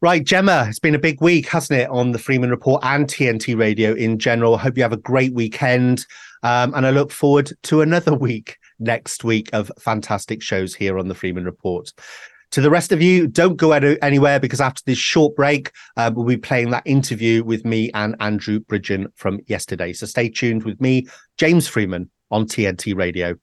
Right, 0.00 0.22
Gemma, 0.22 0.66
it's 0.68 0.78
been 0.78 0.94
a 0.94 0.98
big 0.98 1.20
week, 1.20 1.48
hasn't 1.48 1.80
it, 1.80 1.90
on 1.90 2.12
the 2.12 2.20
Freeman 2.20 2.50
Report 2.50 2.84
and 2.84 3.08
TNT 3.08 3.58
Radio 3.58 3.94
in 3.94 4.16
general. 4.20 4.56
Hope 4.56 4.76
you 4.76 4.84
have 4.84 4.92
a 4.92 4.96
great 4.96 5.34
weekend. 5.34 6.06
Um, 6.44 6.72
and 6.74 6.86
I 6.86 6.90
look 6.90 7.10
forward 7.10 7.50
to 7.64 7.80
another 7.80 8.14
week 8.16 8.58
next 8.78 9.24
week 9.24 9.50
of 9.52 9.72
fantastic 9.80 10.40
shows 10.40 10.72
here 10.72 11.00
on 11.00 11.08
the 11.08 11.16
Freeman 11.16 11.44
Report. 11.44 11.92
To 12.52 12.62
the 12.62 12.70
rest 12.70 12.92
of 12.92 13.02
you, 13.02 13.26
don't 13.26 13.56
go 13.56 13.72
anywhere 13.72 14.40
because 14.40 14.60
after 14.60 14.82
this 14.86 14.98
short 14.98 15.36
break, 15.36 15.70
uh, 15.96 16.10
we'll 16.14 16.24
be 16.24 16.38
playing 16.38 16.70
that 16.70 16.86
interview 16.86 17.44
with 17.44 17.66
me 17.66 17.90
and 17.92 18.16
Andrew 18.20 18.60
Bridgen 18.60 19.08
from 19.16 19.40
yesterday. 19.46 19.92
So 19.92 20.06
stay 20.06 20.30
tuned 20.30 20.62
with 20.64 20.80
me, 20.80 21.06
James 21.36 21.68
Freeman, 21.68 22.10
on 22.30 22.46
TNT 22.46 22.94
Radio. 22.94 23.38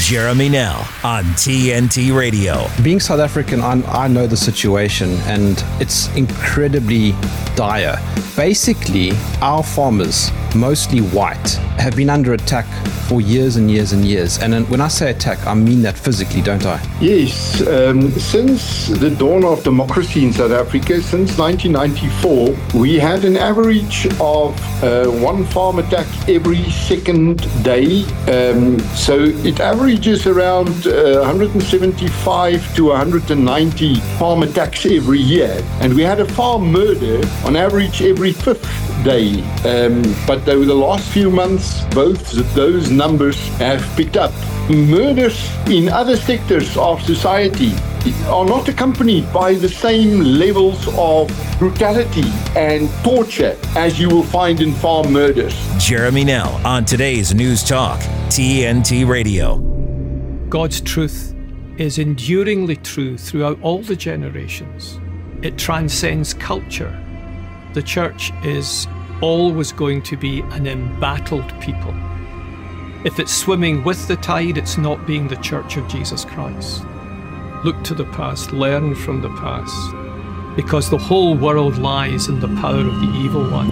Jeremy 0.00 0.48
Now 0.48 0.78
on 1.02 1.24
TNT 1.34 2.16
Radio. 2.16 2.66
Being 2.82 3.00
South 3.00 3.20
African, 3.20 3.60
I'm, 3.60 3.84
i 3.86 4.08
know 4.08 4.26
the 4.26 4.36
situation 4.36 5.10
and 5.26 5.62
it's 5.80 6.14
incredibly 6.16 7.12
dire. 7.56 7.96
Basically, 8.36 9.12
our 9.40 9.62
farmers 9.62 10.30
mostly 10.54 11.00
white, 11.00 11.48
have 11.78 11.96
been 11.96 12.10
under 12.10 12.32
attack 12.34 12.66
for 13.08 13.20
years 13.20 13.56
and 13.56 13.70
years 13.70 13.92
and 13.92 14.04
years. 14.04 14.38
And 14.38 14.68
when 14.68 14.80
I 14.80 14.88
say 14.88 15.10
attack, 15.10 15.46
I 15.46 15.54
mean 15.54 15.82
that 15.82 15.96
physically, 15.96 16.42
don't 16.42 16.64
I? 16.66 16.80
Yes. 17.00 17.66
Um, 17.66 18.10
since 18.12 18.88
the 18.88 19.10
dawn 19.10 19.44
of 19.44 19.62
democracy 19.62 20.24
in 20.24 20.32
South 20.32 20.52
Africa, 20.52 21.00
since 21.00 21.38
1994, 21.38 22.80
we 22.80 22.96
had 22.96 23.24
an 23.24 23.36
average 23.36 24.06
of 24.20 24.58
uh, 24.82 25.06
one 25.06 25.44
farm 25.46 25.78
attack 25.78 26.06
every 26.28 26.64
second 26.70 27.38
day. 27.62 28.04
Um, 28.26 28.78
so 28.94 29.18
it 29.18 29.60
averages 29.60 30.26
around 30.26 30.86
uh, 30.86 31.20
175 31.20 32.76
to 32.76 32.84
190 32.86 34.00
farm 34.18 34.42
attacks 34.42 34.84
every 34.86 35.20
year. 35.20 35.62
And 35.80 35.94
we 35.94 36.02
had 36.02 36.20
a 36.20 36.26
farm 36.26 36.70
murder 36.70 37.20
on 37.44 37.56
average 37.56 38.02
every 38.02 38.32
fifth 38.32 38.62
day. 39.04 39.40
Um, 39.64 40.02
but 40.26 40.46
over 40.48 40.64
the 40.64 40.74
last 40.74 41.08
few 41.10 41.30
months, 41.30 41.84
both 41.94 42.32
those 42.54 42.90
numbers 42.90 43.38
have 43.58 43.82
picked 43.96 44.16
up. 44.16 44.32
Murders 44.68 45.50
in 45.66 45.88
other 45.88 46.14
sectors 46.14 46.76
of 46.76 47.00
society 47.00 47.72
are 48.26 48.44
not 48.44 48.68
accompanied 48.68 49.32
by 49.32 49.54
the 49.54 49.68
same 49.68 50.20
levels 50.20 50.86
of 50.88 51.28
brutality 51.58 52.28
and 52.54 52.90
torture 53.02 53.56
as 53.76 53.98
you 53.98 54.10
will 54.10 54.22
find 54.22 54.60
in 54.60 54.74
farm 54.74 55.10
murders. 55.10 55.54
Jeremy 55.78 56.22
Nell 56.22 56.60
on 56.66 56.84
today's 56.84 57.34
News 57.34 57.64
Talk, 57.64 57.98
TNT 58.28 59.08
Radio. 59.08 59.56
God's 60.50 60.82
truth 60.82 61.34
is 61.78 61.98
enduringly 61.98 62.76
true 62.76 63.16
throughout 63.16 63.58
all 63.62 63.80
the 63.80 63.96
generations. 63.96 65.00
It 65.40 65.56
transcends 65.56 66.34
culture. 66.34 66.94
The 67.72 67.82
church 67.82 68.32
is 68.44 68.86
always 69.22 69.72
going 69.72 70.02
to 70.02 70.16
be 70.18 70.40
an 70.50 70.66
embattled 70.66 71.58
people. 71.58 71.94
If 73.04 73.20
it's 73.20 73.32
swimming 73.32 73.84
with 73.84 74.08
the 74.08 74.16
tide, 74.16 74.58
it's 74.58 74.76
not 74.76 75.06
being 75.06 75.28
the 75.28 75.36
church 75.36 75.76
of 75.76 75.86
Jesus 75.86 76.24
Christ. 76.24 76.82
Look 77.64 77.84
to 77.84 77.94
the 77.94 78.06
past, 78.06 78.50
learn 78.50 78.96
from 78.96 79.22
the 79.22 79.28
past, 79.28 80.56
because 80.56 80.90
the 80.90 80.98
whole 80.98 81.36
world 81.36 81.78
lies 81.78 82.26
in 82.26 82.40
the 82.40 82.48
power 82.60 82.80
of 82.80 83.00
the 83.00 83.12
evil 83.16 83.48
one. 83.48 83.70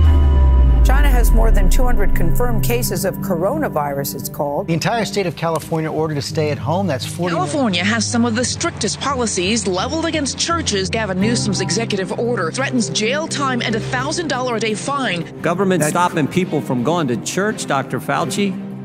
China 0.84 1.10
has 1.10 1.32
more 1.32 1.50
than 1.50 1.68
200 1.68 2.14
confirmed 2.14 2.62
cases 2.62 3.04
of 3.04 3.16
coronavirus, 3.16 4.14
it's 4.14 4.28
called. 4.28 4.68
The 4.68 4.74
entire 4.74 5.04
state 5.04 5.26
of 5.26 5.34
California 5.34 5.90
ordered 5.90 6.14
to 6.14 6.22
stay 6.22 6.52
at 6.52 6.58
home. 6.58 6.86
That's 6.86 7.04
40 7.04 7.34
California 7.34 7.82
has 7.82 8.08
some 8.08 8.24
of 8.24 8.36
the 8.36 8.44
strictest 8.44 9.00
policies 9.00 9.66
leveled 9.66 10.06
against 10.06 10.38
churches. 10.38 10.88
Gavin 10.88 11.20
Newsom's 11.20 11.60
executive 11.60 12.16
order 12.20 12.52
threatens 12.52 12.90
jail 12.90 13.26
time 13.26 13.60
and 13.60 13.74
a 13.74 13.80
$1,000 13.80 14.56
a 14.56 14.60
day 14.60 14.74
fine. 14.74 15.40
Government 15.42 15.82
stopping 15.82 16.28
people 16.28 16.60
from 16.60 16.84
going 16.84 17.08
to 17.08 17.16
church, 17.24 17.66
Dr. 17.66 17.98
Fauci. 17.98 18.65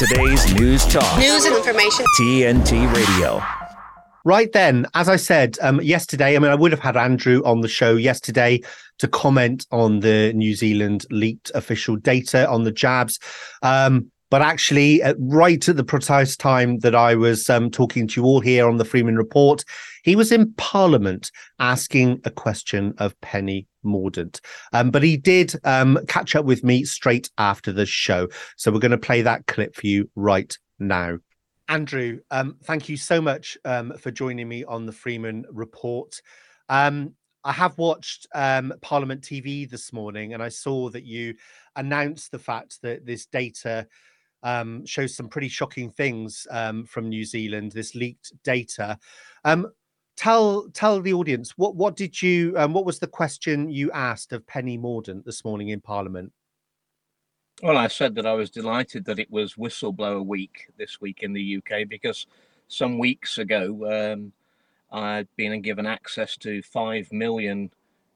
Today's 0.00 0.54
news 0.54 0.86
talk. 0.86 1.18
News 1.18 1.44
and 1.44 1.54
information. 1.54 2.06
TNT 2.18 2.90
Radio. 2.94 3.42
Right 4.24 4.50
then, 4.50 4.86
as 4.94 5.10
I 5.10 5.16
said 5.16 5.58
um, 5.60 5.78
yesterday, 5.82 6.34
I 6.34 6.38
mean, 6.38 6.50
I 6.50 6.54
would 6.54 6.72
have 6.72 6.80
had 6.80 6.96
Andrew 6.96 7.42
on 7.44 7.60
the 7.60 7.68
show 7.68 7.96
yesterday 7.96 8.62
to 8.98 9.08
comment 9.08 9.66
on 9.70 10.00
the 10.00 10.32
New 10.32 10.54
Zealand 10.54 11.04
leaked 11.10 11.50
official 11.54 11.96
data 11.96 12.48
on 12.48 12.64
the 12.64 12.72
jabs. 12.72 13.18
Um, 13.62 14.10
but 14.30 14.40
actually, 14.40 15.02
uh, 15.02 15.12
right 15.18 15.68
at 15.68 15.76
the 15.76 15.84
precise 15.84 16.34
time 16.34 16.78
that 16.78 16.94
I 16.94 17.14
was 17.14 17.50
um, 17.50 17.70
talking 17.70 18.08
to 18.08 18.22
you 18.22 18.26
all 18.26 18.40
here 18.40 18.66
on 18.66 18.78
the 18.78 18.86
Freeman 18.86 19.16
Report, 19.16 19.62
he 20.02 20.16
was 20.16 20.32
in 20.32 20.54
Parliament 20.54 21.30
asking 21.58 22.22
a 22.24 22.30
question 22.30 22.94
of 22.96 23.20
Penny 23.20 23.66
Mordaunt. 23.84 24.40
Um, 24.72 24.90
but 24.90 25.02
he 25.02 25.16
did 25.16 25.54
um, 25.64 25.98
catch 26.08 26.36
up 26.36 26.44
with 26.44 26.64
me 26.64 26.84
straight 26.84 27.30
after 27.38 27.72
the 27.72 27.86
show. 27.86 28.28
So 28.56 28.70
we're 28.70 28.78
going 28.78 28.90
to 28.90 28.98
play 28.98 29.22
that 29.22 29.46
clip 29.46 29.74
for 29.74 29.86
you 29.86 30.10
right 30.14 30.56
now. 30.78 31.18
Andrew, 31.68 32.18
um, 32.30 32.56
thank 32.64 32.88
you 32.88 32.96
so 32.96 33.20
much 33.20 33.56
um, 33.64 33.92
for 33.96 34.10
joining 34.10 34.48
me 34.48 34.64
on 34.64 34.86
the 34.86 34.92
Freeman 34.92 35.44
Report. 35.50 36.20
Um, 36.68 37.14
I 37.44 37.52
have 37.52 37.78
watched 37.78 38.26
um, 38.34 38.72
Parliament 38.82 39.22
TV 39.22 39.68
this 39.70 39.92
morning 39.92 40.34
and 40.34 40.42
I 40.42 40.48
saw 40.48 40.90
that 40.90 41.04
you 41.04 41.34
announced 41.76 42.32
the 42.32 42.38
fact 42.38 42.82
that 42.82 43.06
this 43.06 43.26
data 43.26 43.86
shows 44.84 45.14
some 45.14 45.28
pretty 45.28 45.48
shocking 45.48 45.90
things 45.90 46.46
from 46.86 47.08
New 47.08 47.24
Zealand, 47.24 47.72
this 47.72 47.94
leaked 47.94 48.32
data. 48.42 48.98
Tell 50.20 50.68
tell 50.74 51.00
the 51.00 51.14
audience 51.14 51.52
what 51.56 51.74
what 51.76 51.96
did 51.96 52.20
you 52.20 52.52
what 52.52 52.84
was 52.84 52.98
the 52.98 53.06
question 53.06 53.70
you 53.70 53.90
asked 53.92 54.34
of 54.34 54.46
Penny 54.46 54.76
Mordaunt 54.76 55.24
this 55.24 55.46
morning 55.46 55.70
in 55.70 55.80
Parliament? 55.80 56.30
Well, 57.62 57.78
I 57.78 57.88
said 57.88 58.14
that 58.16 58.26
I 58.26 58.34
was 58.34 58.50
delighted 58.50 59.06
that 59.06 59.18
it 59.18 59.30
was 59.30 59.54
Whistleblower 59.54 60.24
Week 60.24 60.68
this 60.76 61.00
week 61.00 61.22
in 61.22 61.32
the 61.32 61.56
UK 61.56 61.88
because 61.88 62.26
some 62.68 62.98
weeks 62.98 63.38
ago 63.38 64.12
um, 64.12 64.32
I'd 64.92 65.28
been 65.36 65.58
given 65.62 65.86
access 65.86 66.36
to 66.38 66.62
5 66.62 67.12
million 67.12 67.70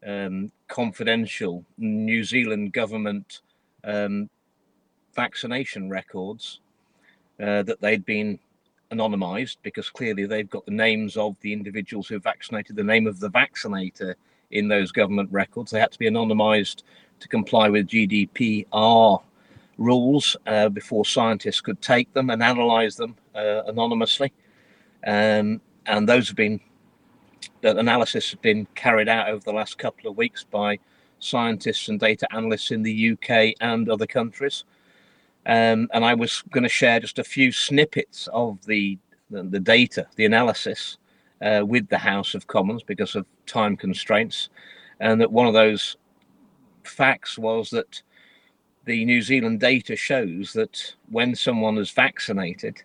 um, 0.06 0.52
confidential 0.68 1.64
New 1.78 2.22
Zealand 2.22 2.74
government 2.74 3.40
um, 3.82 4.28
vaccination 5.14 5.88
records 5.88 6.60
uh, 7.40 7.62
that 7.62 7.80
they'd 7.80 8.04
been 8.04 8.38
anonymized 8.90 9.56
because 9.62 9.90
clearly 9.90 10.26
they've 10.26 10.50
got 10.50 10.64
the 10.66 10.72
names 10.72 11.16
of 11.16 11.36
the 11.40 11.52
individuals 11.52 12.08
who 12.08 12.18
vaccinated, 12.18 12.76
the 12.76 12.84
name 12.84 13.06
of 13.06 13.20
the 13.20 13.28
vaccinator 13.28 14.16
in 14.50 14.68
those 14.68 14.92
government 14.92 15.30
records. 15.32 15.70
They 15.70 15.80
had 15.80 15.92
to 15.92 15.98
be 15.98 16.08
anonymized 16.08 16.82
to 17.20 17.28
comply 17.28 17.68
with 17.68 17.88
GDPR 17.88 19.22
rules 19.78 20.36
uh, 20.46 20.68
before 20.68 21.04
scientists 21.04 21.60
could 21.60 21.80
take 21.80 22.12
them 22.12 22.30
and 22.30 22.42
analyze 22.42 22.96
them 22.96 23.16
uh, 23.34 23.62
anonymously. 23.66 24.32
Um, 25.06 25.60
and 25.86 26.08
those 26.08 26.28
have 26.28 26.36
been, 26.36 26.60
the 27.60 27.76
analysis 27.76 28.30
has 28.30 28.40
been 28.40 28.66
carried 28.74 29.08
out 29.08 29.28
over 29.28 29.44
the 29.44 29.52
last 29.52 29.78
couple 29.78 30.10
of 30.10 30.16
weeks 30.16 30.44
by 30.44 30.78
scientists 31.18 31.88
and 31.88 31.98
data 31.98 32.26
analysts 32.32 32.70
in 32.70 32.82
the 32.82 33.12
UK 33.12 33.54
and 33.60 33.88
other 33.88 34.06
countries. 34.06 34.64
Um, 35.46 35.88
and 35.92 36.04
I 36.04 36.14
was 36.14 36.42
going 36.50 36.62
to 36.62 36.68
share 36.68 37.00
just 37.00 37.18
a 37.18 37.24
few 37.24 37.52
snippets 37.52 38.28
of 38.32 38.64
the, 38.66 38.98
the, 39.30 39.42
the 39.42 39.60
data, 39.60 40.06
the 40.16 40.24
analysis 40.24 40.96
uh, 41.42 41.62
with 41.66 41.88
the 41.88 41.98
House 41.98 42.34
of 42.34 42.46
Commons 42.46 42.82
because 42.82 43.14
of 43.14 43.26
time 43.46 43.76
constraints. 43.76 44.48
And 45.00 45.20
that 45.20 45.32
one 45.32 45.46
of 45.46 45.54
those 45.54 45.96
facts 46.82 47.38
was 47.38 47.70
that 47.70 48.02
the 48.84 49.04
New 49.04 49.22
Zealand 49.22 49.60
data 49.60 49.96
shows 49.96 50.52
that 50.52 50.94
when 51.10 51.34
someone 51.34 51.78
is 51.78 51.90
vaccinated, 51.90 52.82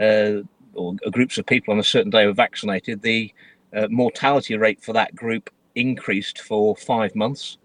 uh, 0.00 0.42
or 0.74 0.94
groups 1.12 1.38
of 1.38 1.46
people 1.46 1.72
on 1.72 1.78
a 1.78 1.84
certain 1.84 2.10
day 2.10 2.26
were 2.26 2.32
vaccinated, 2.32 3.02
the 3.02 3.32
uh, 3.74 3.86
mortality 3.90 4.56
rate 4.56 4.82
for 4.82 4.92
that 4.92 5.14
group 5.14 5.50
increased 5.74 6.40
for 6.40 6.76
five 6.76 7.14
months 7.14 7.58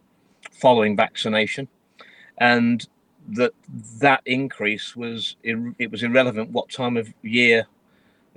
following 0.52 0.96
vaccination, 0.96 1.68
and 2.38 2.88
that 3.36 3.54
that 4.00 4.22
increase 4.26 4.96
was 4.96 5.36
it 5.44 5.92
was 5.92 6.04
irrelevant 6.04 6.52
what 6.52 6.70
time 6.70 6.98
of 6.98 7.14
year 7.22 7.68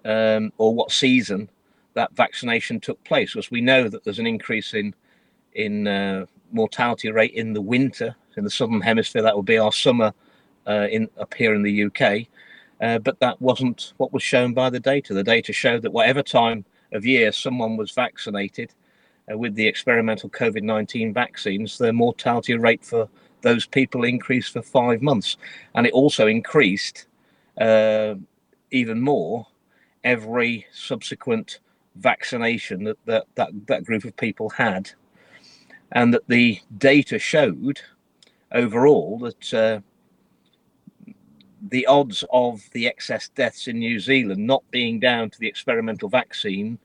um, 0.05 0.53
or 0.59 0.75
what 0.75 0.91
season 0.91 1.49
that 1.95 2.15
vaccination 2.15 2.81
took 2.81 3.03
place. 3.05 3.33
Because 3.33 3.51
we 3.51 3.61
know 3.61 3.89
that 3.89 4.05
there's 4.05 4.19
an 4.19 4.27
increase 4.27 4.75
in 4.75 4.95
in 5.55 5.87
uh, 5.87 6.27
mortality 6.53 7.11
rate 7.11 7.33
in 7.33 7.53
the 7.53 7.61
winter 7.61 8.15
in 8.37 8.45
the 8.45 8.51
southern 8.51 8.81
hemisphere. 8.81 9.23
That 9.23 9.37
would 9.37 9.47
be 9.47 9.59
our 9.59 9.73
summer 9.73 10.13
uh, 10.67 10.89
in 10.91 11.09
up 11.19 11.35
here 11.35 11.55
in 11.55 11.63
the 11.63 11.85
UK. 11.85 12.27
Uh, 12.81 12.99
but 12.99 13.21
that 13.21 13.41
wasn't 13.41 13.93
what 13.99 14.13
was 14.13 14.23
shown 14.23 14.53
by 14.53 14.69
the 14.69 14.81
data. 14.81 15.15
The 15.15 15.23
data 15.23 15.53
showed 15.53 15.83
that 15.83 15.93
whatever 15.93 16.23
time 16.23 16.65
of 16.93 17.07
year 17.07 17.31
someone 17.31 17.77
was 17.77 17.93
vaccinated 17.93 18.75
uh, 19.31 19.39
with 19.39 19.55
the 19.55 19.67
experimental 19.67 20.29
COVID 20.29 20.63
19 20.63 21.13
vaccines, 21.13 21.79
the 21.79 21.93
mortality 21.93 22.57
rate 22.57 22.85
for 22.85 23.09
those 23.43 23.67
people 23.67 24.05
increased 24.05 24.53
for 24.53 24.63
five 24.63 25.03
months. 25.03 25.37
And 25.75 25.87
it 25.87 25.93
also 25.93 26.27
increased 26.27 27.07
uh, 27.61 28.15
even 28.71 29.01
more 29.01 29.47
every 30.05 30.67
subsequent 30.73 31.61
vaccination 31.97 32.85
that, 32.85 32.99
that, 33.05 33.27
that, 33.35 33.51
that 33.67 33.85
group 33.85 34.05
of 34.05 34.17
people 34.17 34.49
had. 34.51 34.91
And 35.93 36.15
that 36.15 36.27
the 36.27 36.59
data 36.79 37.19
showed 37.19 37.81
overall 38.51 39.19
that 39.19 39.55
uh, 39.55 39.81
the 41.69 41.87
odds 41.87 42.25
of 42.33 42.63
the 42.73 42.87
excess 42.87 43.29
deaths 43.29 43.69
in 43.69 43.79
New 43.79 44.01
Zealand 44.01 44.47
not 44.47 44.63
being 44.71 44.99
down 44.99 45.31
to 45.31 45.39
the 45.39 45.47
experimental 45.47 46.09
vaccine 46.09 46.79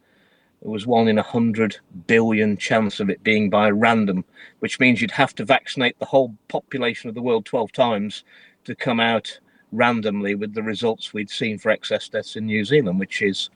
was 0.62 0.88
one 0.88 1.08
in 1.08 1.17
a 1.17 1.24
hundred 1.24 1.78
billion 2.08 2.58
chance 2.58 3.00
of 3.00 3.10
it 3.10 3.24
being 3.24 3.50
by 3.50 3.70
random, 3.70 4.26
which 4.60 4.80
means 4.80 5.02
you'd 5.02 5.12
have 5.12 5.36
to 5.36 5.46
vaccinate 5.46 5.98
the 6.00 6.06
whole 6.06 6.36
population 6.48 7.10
of 7.10 7.15
the 7.15 7.22
world 7.22 7.46
12 7.46 7.72
times 7.72 8.24
to 8.65 8.76
come 8.76 9.00
out 9.00 9.39
randomly 9.72 10.36
with 10.36 10.54
the 10.54 10.63
results 10.63 11.13
we'd 11.13 11.30
seen 11.30 11.58
for 11.58 11.70
excess 11.70 12.10
deaths 12.10 12.36
in 12.36 12.46
New 12.46 12.65
Zealand, 12.65 13.00
which 13.00 13.22
is, 13.22 13.50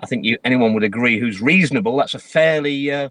I 0.00 0.06
think 0.06 0.24
you 0.24 0.38
anyone 0.44 0.74
would 0.74 0.84
agree 0.84 1.18
who's 1.18 1.40
reasonable. 1.40 1.96
That's 1.96 2.14
a 2.14 2.18
fairly 2.18 2.90
uh, 2.90 3.08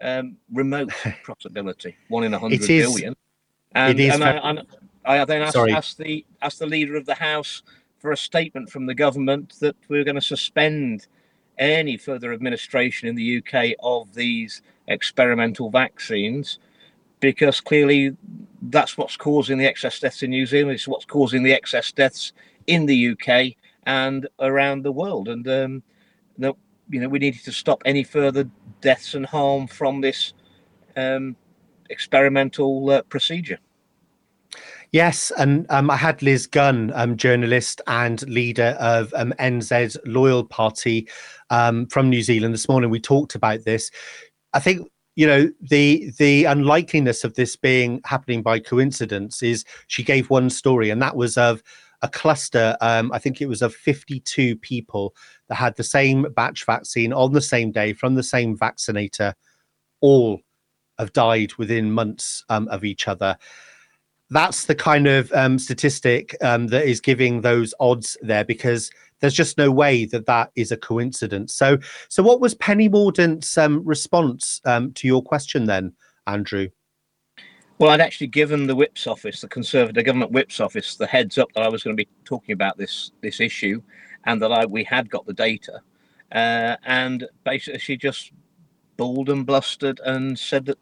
um, 0.00 0.36
remote 0.52 0.90
possibility, 1.26 1.96
one 2.08 2.24
in 2.24 2.34
a 2.34 2.38
hundred 2.38 2.66
billion. 2.66 3.16
And, 3.72 4.00
and, 4.00 4.24
I, 4.24 4.30
and 4.32 4.66
I 5.04 5.24
then 5.24 5.42
asked, 5.42 5.56
asked, 5.56 5.98
the 5.98 6.24
asked 6.42 6.58
the 6.58 6.66
leader 6.66 6.96
of 6.96 7.06
the 7.06 7.14
House 7.14 7.62
for 7.98 8.10
a 8.10 8.16
statement 8.16 8.70
from 8.70 8.86
the 8.86 8.94
government 8.94 9.54
that 9.60 9.76
we 9.88 9.98
were 9.98 10.04
going 10.04 10.16
to 10.16 10.20
suspend 10.20 11.06
any 11.60 11.96
further 11.96 12.32
administration 12.32 13.08
in 13.08 13.14
the 13.14 13.38
UK 13.38 13.76
of 13.82 14.12
these 14.14 14.62
experimental 14.88 15.70
vaccines 15.70 16.58
because 17.20 17.60
clearly 17.60 18.16
that's 18.62 18.98
what's 18.98 19.16
causing 19.16 19.58
the 19.58 19.66
excess 19.66 20.00
deaths 20.00 20.22
in 20.22 20.30
New 20.30 20.46
Zealand. 20.46 20.74
It's 20.74 20.88
what's 20.88 21.04
causing 21.04 21.42
the 21.42 21.52
excess 21.52 21.92
deaths 21.92 22.32
in 22.66 22.86
the 22.86 23.10
UK 23.10 23.56
and 23.84 24.26
around 24.40 24.82
the 24.82 24.92
world. 24.92 25.28
And 25.28 25.46
um, 25.46 25.82
you 26.90 27.00
know 27.00 27.08
we 27.08 27.18
needed 27.18 27.44
to 27.44 27.52
stop 27.52 27.82
any 27.84 28.02
further 28.02 28.48
deaths 28.80 29.14
and 29.14 29.24
harm 29.24 29.66
from 29.66 30.00
this 30.00 30.34
um, 30.96 31.36
experimental 31.88 32.90
uh, 32.90 33.02
procedure. 33.02 33.58
Yes, 34.92 35.30
and 35.38 35.66
um, 35.70 35.88
I 35.88 35.96
had 35.96 36.20
Liz 36.20 36.48
Gunn, 36.48 36.90
um, 36.96 37.16
journalist 37.16 37.80
and 37.86 38.28
leader 38.28 38.76
of 38.80 39.14
um, 39.14 39.32
NZ's 39.38 39.96
Loyal 40.04 40.44
Party 40.44 41.08
um, 41.50 41.86
from 41.86 42.08
New 42.08 42.22
Zealand 42.22 42.54
this 42.54 42.68
morning. 42.68 42.90
We 42.90 43.00
talked 43.00 43.34
about 43.34 43.64
this. 43.64 43.90
I 44.52 44.60
think 44.60 44.88
you 45.16 45.26
know 45.26 45.50
the 45.60 46.12
the 46.18 46.44
unlikeliness 46.44 47.24
of 47.24 47.34
this 47.34 47.56
being 47.56 48.00
happening 48.04 48.42
by 48.42 48.58
coincidence 48.58 49.42
is 49.42 49.64
she 49.88 50.02
gave 50.02 50.30
one 50.30 50.50
story, 50.50 50.90
and 50.90 51.02
that 51.02 51.16
was 51.16 51.36
of 51.36 51.62
a 52.02 52.08
cluster. 52.08 52.76
Um, 52.80 53.12
I 53.12 53.18
think 53.18 53.40
it 53.40 53.48
was 53.48 53.60
of 53.60 53.74
52 53.74 54.56
people 54.56 55.14
that 55.48 55.56
had 55.56 55.76
the 55.76 55.84
same 55.84 56.26
batch 56.34 56.64
vaccine 56.64 57.12
on 57.12 57.32
the 57.32 57.42
same 57.42 57.72
day 57.72 57.92
from 57.92 58.14
the 58.14 58.22
same 58.22 58.56
vaccinator, 58.56 59.34
all 60.00 60.40
have 60.98 61.12
died 61.12 61.52
within 61.54 61.92
months 61.92 62.44
um, 62.48 62.68
of 62.68 62.84
each 62.84 63.08
other 63.08 63.36
that's 64.30 64.66
the 64.66 64.74
kind 64.74 65.06
of 65.08 65.30
um, 65.32 65.58
statistic 65.58 66.36
um, 66.40 66.68
that 66.68 66.86
is 66.86 67.00
giving 67.00 67.40
those 67.40 67.74
odds 67.80 68.16
there 68.22 68.44
because 68.44 68.90
there's 69.20 69.34
just 69.34 69.58
no 69.58 69.70
way 69.70 70.04
that 70.06 70.26
that 70.26 70.50
is 70.56 70.72
a 70.72 70.76
coincidence. 70.76 71.54
So, 71.54 71.78
so 72.08 72.22
what 72.22 72.40
was 72.40 72.54
Penny 72.54 72.88
Mordaunt's 72.88 73.56
um, 73.56 73.84
response 73.84 74.60
um, 74.64 74.92
to 74.94 75.06
your 75.06 75.22
question 75.22 75.66
then, 75.66 75.92
Andrew? 76.26 76.68
Well, 77.78 77.90
I'd 77.90 78.00
actually 78.00 78.26
given 78.26 78.66
the 78.66 78.76
Whip's 78.76 79.06
office, 79.06 79.40
the 79.40 79.48
Conservative 79.48 80.04
Government 80.04 80.32
Whip's 80.32 80.60
office, 80.60 80.96
the 80.96 81.06
heads 81.06 81.38
up 81.38 81.50
that 81.54 81.62
I 81.62 81.68
was 81.68 81.82
going 81.82 81.96
to 81.96 82.04
be 82.04 82.10
talking 82.24 82.52
about 82.52 82.76
this 82.76 83.12
this 83.22 83.40
issue, 83.40 83.80
and 84.24 84.40
that 84.42 84.52
I 84.52 84.66
we 84.66 84.84
had 84.84 85.08
got 85.08 85.24
the 85.24 85.32
data, 85.32 85.80
uh, 86.32 86.76
and 86.84 87.26
basically 87.44 87.80
she 87.80 87.96
just 87.96 88.32
bawled 88.98 89.30
and 89.30 89.46
blustered 89.46 89.98
and 90.04 90.38
said 90.38 90.66
that 90.66 90.78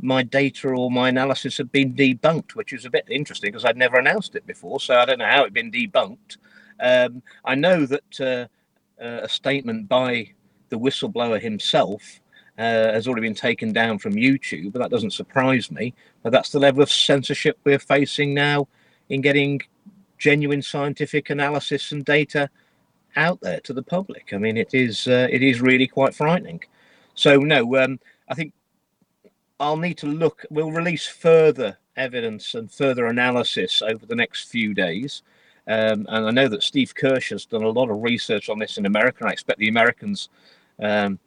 my 0.00 0.24
data 0.24 0.68
or 0.68 0.90
my 0.90 1.08
analysis 1.08 1.58
had 1.58 1.70
been 1.70 1.94
debunked, 1.94 2.56
which 2.56 2.72
is 2.72 2.84
a 2.84 2.90
bit 2.90 3.04
interesting 3.08 3.52
because 3.52 3.64
I'd 3.64 3.76
never 3.76 3.98
announced 3.98 4.34
it 4.34 4.44
before. 4.44 4.80
So 4.80 4.96
I 4.96 5.04
don't 5.04 5.20
know 5.20 5.26
how 5.26 5.42
it'd 5.42 5.54
been 5.54 5.70
debunked. 5.70 6.38
Um, 6.80 7.22
I 7.44 7.54
know 7.54 7.86
that 7.86 8.20
uh, 8.20 9.02
uh, 9.02 9.20
a 9.22 9.28
statement 9.28 9.88
by 9.88 10.30
the 10.68 10.78
whistleblower 10.78 11.40
himself 11.40 12.20
uh, 12.58 12.92
has 12.92 13.08
already 13.08 13.26
been 13.26 13.34
taken 13.34 13.72
down 13.72 13.98
from 13.98 14.14
YouTube, 14.14 14.72
but 14.72 14.80
that 14.80 14.90
doesn't 14.90 15.12
surprise 15.12 15.70
me. 15.70 15.94
But 16.22 16.32
that's 16.32 16.50
the 16.50 16.58
level 16.58 16.82
of 16.82 16.90
censorship 16.90 17.58
we're 17.64 17.78
facing 17.78 18.34
now 18.34 18.68
in 19.08 19.20
getting 19.20 19.60
genuine 20.18 20.62
scientific 20.62 21.30
analysis 21.30 21.92
and 21.92 22.04
data 22.04 22.48
out 23.16 23.40
there 23.40 23.60
to 23.60 23.72
the 23.72 23.82
public. 23.82 24.32
I 24.32 24.38
mean, 24.38 24.56
it 24.56 24.74
is 24.74 25.08
uh, 25.08 25.28
it 25.30 25.42
is 25.42 25.60
really 25.60 25.86
quite 25.86 26.14
frightening. 26.14 26.60
So 27.14 27.36
no, 27.36 27.76
um, 27.76 27.98
I 28.28 28.34
think 28.34 28.52
I'll 29.60 29.76
need 29.76 29.98
to 29.98 30.06
look. 30.06 30.44
We'll 30.50 30.72
release 30.72 31.06
further 31.06 31.78
evidence 31.96 32.54
and 32.54 32.70
further 32.70 33.06
analysis 33.06 33.82
over 33.82 34.06
the 34.06 34.16
next 34.16 34.48
few 34.48 34.74
days. 34.74 35.22
Um, 35.68 36.06
and 36.08 36.26
I 36.26 36.30
know 36.30 36.48
that 36.48 36.62
Steve 36.62 36.94
Kirsch 36.94 37.30
has 37.30 37.46
done 37.46 37.62
a 37.62 37.68
lot 37.68 37.90
of 37.90 38.02
research 38.02 38.48
on 38.48 38.58
this 38.58 38.78
in 38.78 38.86
America. 38.86 39.18
And 39.20 39.28
I 39.28 39.32
expect 39.32 39.58
the 39.58 39.68
Americans, 39.68 40.28
um, 40.80 41.18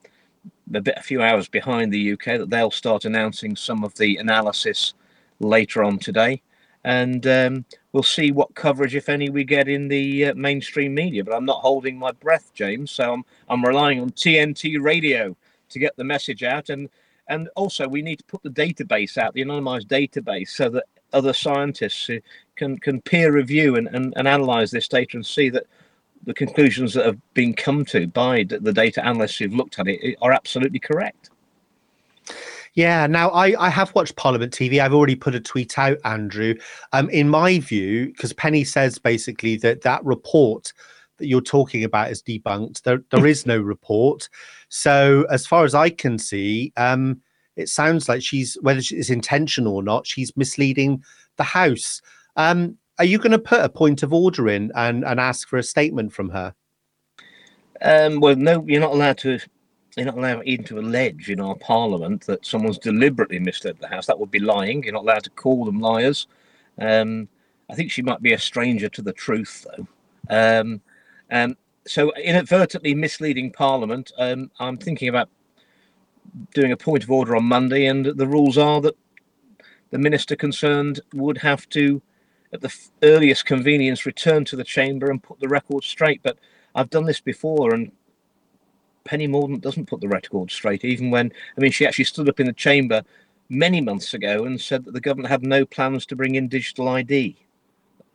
a 0.73 0.81
bit 0.81 0.97
a 0.97 1.03
few 1.03 1.21
hours 1.21 1.47
behind 1.47 1.91
the 1.91 2.13
UK, 2.13 2.25
that 2.25 2.49
they'll 2.49 2.71
start 2.71 3.05
announcing 3.05 3.55
some 3.55 3.83
of 3.83 3.95
the 3.95 4.17
analysis 4.17 4.93
later 5.39 5.83
on 5.83 5.99
today. 5.99 6.41
And 6.83 7.25
um, 7.25 7.65
we'll 7.93 8.03
see 8.03 8.31
what 8.31 8.53
coverage, 8.53 8.95
if 8.95 9.09
any, 9.09 9.29
we 9.29 9.43
get 9.43 9.67
in 9.67 9.87
the 9.87 10.25
uh, 10.25 10.35
mainstream 10.35 10.93
media. 10.93 11.23
But 11.23 11.33
I'm 11.33 11.45
not 11.45 11.61
holding 11.61 11.97
my 11.97 12.11
breath, 12.11 12.51
James. 12.53 12.91
So 12.91 13.13
I'm 13.13 13.23
I'm 13.49 13.65
relying 13.65 14.01
on 14.01 14.11
TNT 14.11 14.79
Radio 14.81 15.35
to 15.69 15.79
get 15.79 15.95
the 15.95 16.03
message 16.03 16.43
out. 16.43 16.69
And 16.69 16.89
and 17.27 17.49
also, 17.55 17.87
we 17.87 18.03
need 18.03 18.19
to 18.19 18.25
put 18.25 18.43
the 18.43 18.51
database 18.51 19.17
out, 19.17 19.33
the 19.33 19.43
anonymized 19.43 19.87
database, 19.87 20.49
so 20.49 20.69
that 20.69 20.83
other 21.11 21.33
scientists 21.33 22.09
can 22.55 22.77
can 22.77 23.01
peer 23.01 23.31
review 23.31 23.75
and, 23.75 23.87
and, 23.87 24.13
and 24.15 24.27
analyze 24.27 24.71
this 24.71 24.87
data 24.87 25.17
and 25.17 25.25
see 25.25 25.49
that 25.49 25.65
the 26.25 26.33
conclusions 26.33 26.93
that 26.93 27.05
have 27.05 27.33
been 27.33 27.53
come 27.53 27.85
to 27.85 28.07
by 28.07 28.43
the 28.43 28.73
data 28.73 29.05
analysts 29.05 29.37
who've 29.37 29.53
looked 29.53 29.79
at 29.79 29.87
it 29.87 30.17
are 30.21 30.31
absolutely 30.31 30.79
correct. 30.79 31.29
Yeah, 32.73 33.07
now 33.07 33.29
I, 33.29 33.55
I 33.67 33.69
have 33.69 33.95
watched 33.95 34.17
Parliament 34.17 34.51
TV. 34.51 34.79
I've 34.79 34.93
already 34.93 35.15
put 35.15 35.33
a 35.33 35.39
tweet 35.39 35.79
out, 35.79 35.97
Andrew. 36.03 36.55
Um, 36.91 37.09
in 37.09 37.29
my 37.29 37.59
view, 37.59 38.07
because 38.07 38.33
Penny 38.33 38.65
says 38.65 38.99
basically 38.99 39.55
that 39.57 39.81
that 39.81 40.03
report 40.03 40.73
that 41.17 41.27
you're 41.27 41.39
talking 41.39 41.85
about 41.85 42.11
is 42.11 42.21
debunked. 42.21 42.81
There, 42.81 43.01
there 43.11 43.25
is 43.25 43.45
no 43.45 43.57
report. 43.57 44.27
So, 44.67 45.25
as 45.29 45.47
far 45.47 45.63
as 45.63 45.73
I 45.73 45.89
can 45.89 46.19
see, 46.19 46.73
um, 46.75 47.21
it 47.55 47.69
sounds 47.69 48.09
like 48.09 48.21
she's, 48.21 48.57
whether 48.61 48.79
it's 48.79 49.09
intentional 49.09 49.75
or 49.75 49.83
not, 49.83 50.05
she's 50.05 50.35
misleading 50.35 51.01
the 51.37 51.43
House. 51.43 52.01
Um, 52.35 52.77
are 52.97 53.05
you 53.05 53.17
going 53.17 53.31
to 53.31 53.39
put 53.39 53.61
a 53.61 53.69
point 53.69 54.03
of 54.03 54.13
order 54.13 54.49
in 54.49 54.71
and, 54.75 55.03
and 55.03 55.19
ask 55.19 55.47
for 55.47 55.57
a 55.57 55.63
statement 55.63 56.13
from 56.13 56.29
her? 56.29 56.53
Um, 57.81 58.19
well, 58.19 58.35
no, 58.35 58.63
you're 58.67 58.81
not 58.81 58.93
allowed 58.93 59.17
to. 59.19 59.39
You're 59.97 60.07
not 60.07 60.17
allowed 60.17 60.45
even 60.45 60.65
to 60.65 60.79
allege 60.79 61.29
in 61.29 61.39
our 61.39 61.55
parliament 61.55 62.25
that 62.25 62.45
someone's 62.45 62.77
deliberately 62.77 63.39
misled 63.39 63.77
the 63.79 63.87
House. 63.87 64.05
That 64.07 64.19
would 64.19 64.31
be 64.31 64.39
lying. 64.39 64.83
You're 64.83 64.93
not 64.93 65.03
allowed 65.03 65.23
to 65.23 65.29
call 65.29 65.63
them 65.63 65.79
liars. 65.79 66.27
Um, 66.79 67.29
I 67.69 67.75
think 67.75 67.91
she 67.91 68.01
might 68.01 68.21
be 68.21 68.33
a 68.33 68.37
stranger 68.37 68.89
to 68.89 69.01
the 69.01 69.13
truth, 69.13 69.65
though. 69.65 69.87
Um, 70.29 70.81
um, 71.31 71.55
so, 71.87 72.11
inadvertently 72.15 72.93
misleading 72.93 73.51
Parliament. 73.51 74.11
Um, 74.17 74.51
I'm 74.59 74.77
thinking 74.77 75.07
about 75.07 75.29
doing 76.53 76.71
a 76.71 76.77
point 76.77 77.03
of 77.03 77.11
order 77.11 77.35
on 77.35 77.45
Monday, 77.45 77.85
and 77.85 78.05
the 78.05 78.27
rules 78.27 78.57
are 78.57 78.81
that 78.81 78.97
the 79.91 79.97
minister 79.97 80.35
concerned 80.35 80.99
would 81.13 81.37
have 81.37 81.69
to, 81.69 82.01
at 82.55 82.61
the 82.61 82.73
earliest 83.03 83.45
convenience, 83.45 84.05
return 84.05 84.45
to 84.45 84.55
the 84.55 84.63
chamber 84.63 85.09
and 85.11 85.21
put 85.21 85.39
the 85.39 85.47
record 85.47 85.83
straight. 85.83 86.21
But 86.23 86.37
I've 86.73 86.89
done 86.89 87.05
this 87.05 87.21
before, 87.21 87.73
and 87.73 87.91
Penny 89.03 89.27
Mordaunt 89.27 89.61
doesn't 89.61 89.85
put 89.85 90.01
the 90.01 90.07
record 90.07 90.51
straight, 90.51 90.83
even 90.83 91.11
when, 91.11 91.31
I 91.57 91.61
mean, 91.61 91.71
she 91.71 91.85
actually 91.85 92.05
stood 92.05 92.29
up 92.29 92.39
in 92.39 92.47
the 92.47 92.53
chamber 92.53 93.03
many 93.49 93.79
months 93.79 94.13
ago 94.13 94.45
and 94.45 94.59
said 94.59 94.83
that 94.85 94.93
the 94.93 95.01
government 95.01 95.29
had 95.29 95.43
no 95.43 95.65
plans 95.65 96.05
to 96.07 96.15
bring 96.15 96.35
in 96.35 96.47
digital 96.47 96.89
ID. 96.89 97.37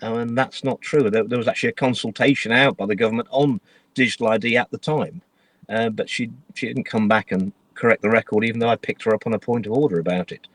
And 0.00 0.36
that's 0.36 0.64
not 0.64 0.80
true. 0.80 1.10
There, 1.10 1.24
there 1.24 1.38
was 1.38 1.48
actually 1.48 1.70
a 1.70 1.72
consultation 1.72 2.52
out 2.52 2.76
by 2.76 2.86
the 2.86 2.96
government 2.96 3.28
on 3.30 3.60
digital 3.94 4.28
ID 4.28 4.56
at 4.56 4.70
the 4.70 4.78
time. 4.78 5.22
Uh, 5.68 5.88
but 5.88 6.08
she 6.10 6.30
she 6.54 6.66
didn't 6.66 6.84
come 6.84 7.06
back 7.06 7.30
and 7.30 7.52
correct 7.74 8.02
the 8.02 8.10
record, 8.10 8.44
even 8.44 8.58
though 8.58 8.68
I 8.68 8.76
picked 8.76 9.04
her 9.04 9.14
up 9.14 9.26
on 9.26 9.34
a 9.34 9.38
point 9.38 9.66
of 9.66 9.72
order 9.72 10.00
about 10.00 10.32
it. 10.32 10.48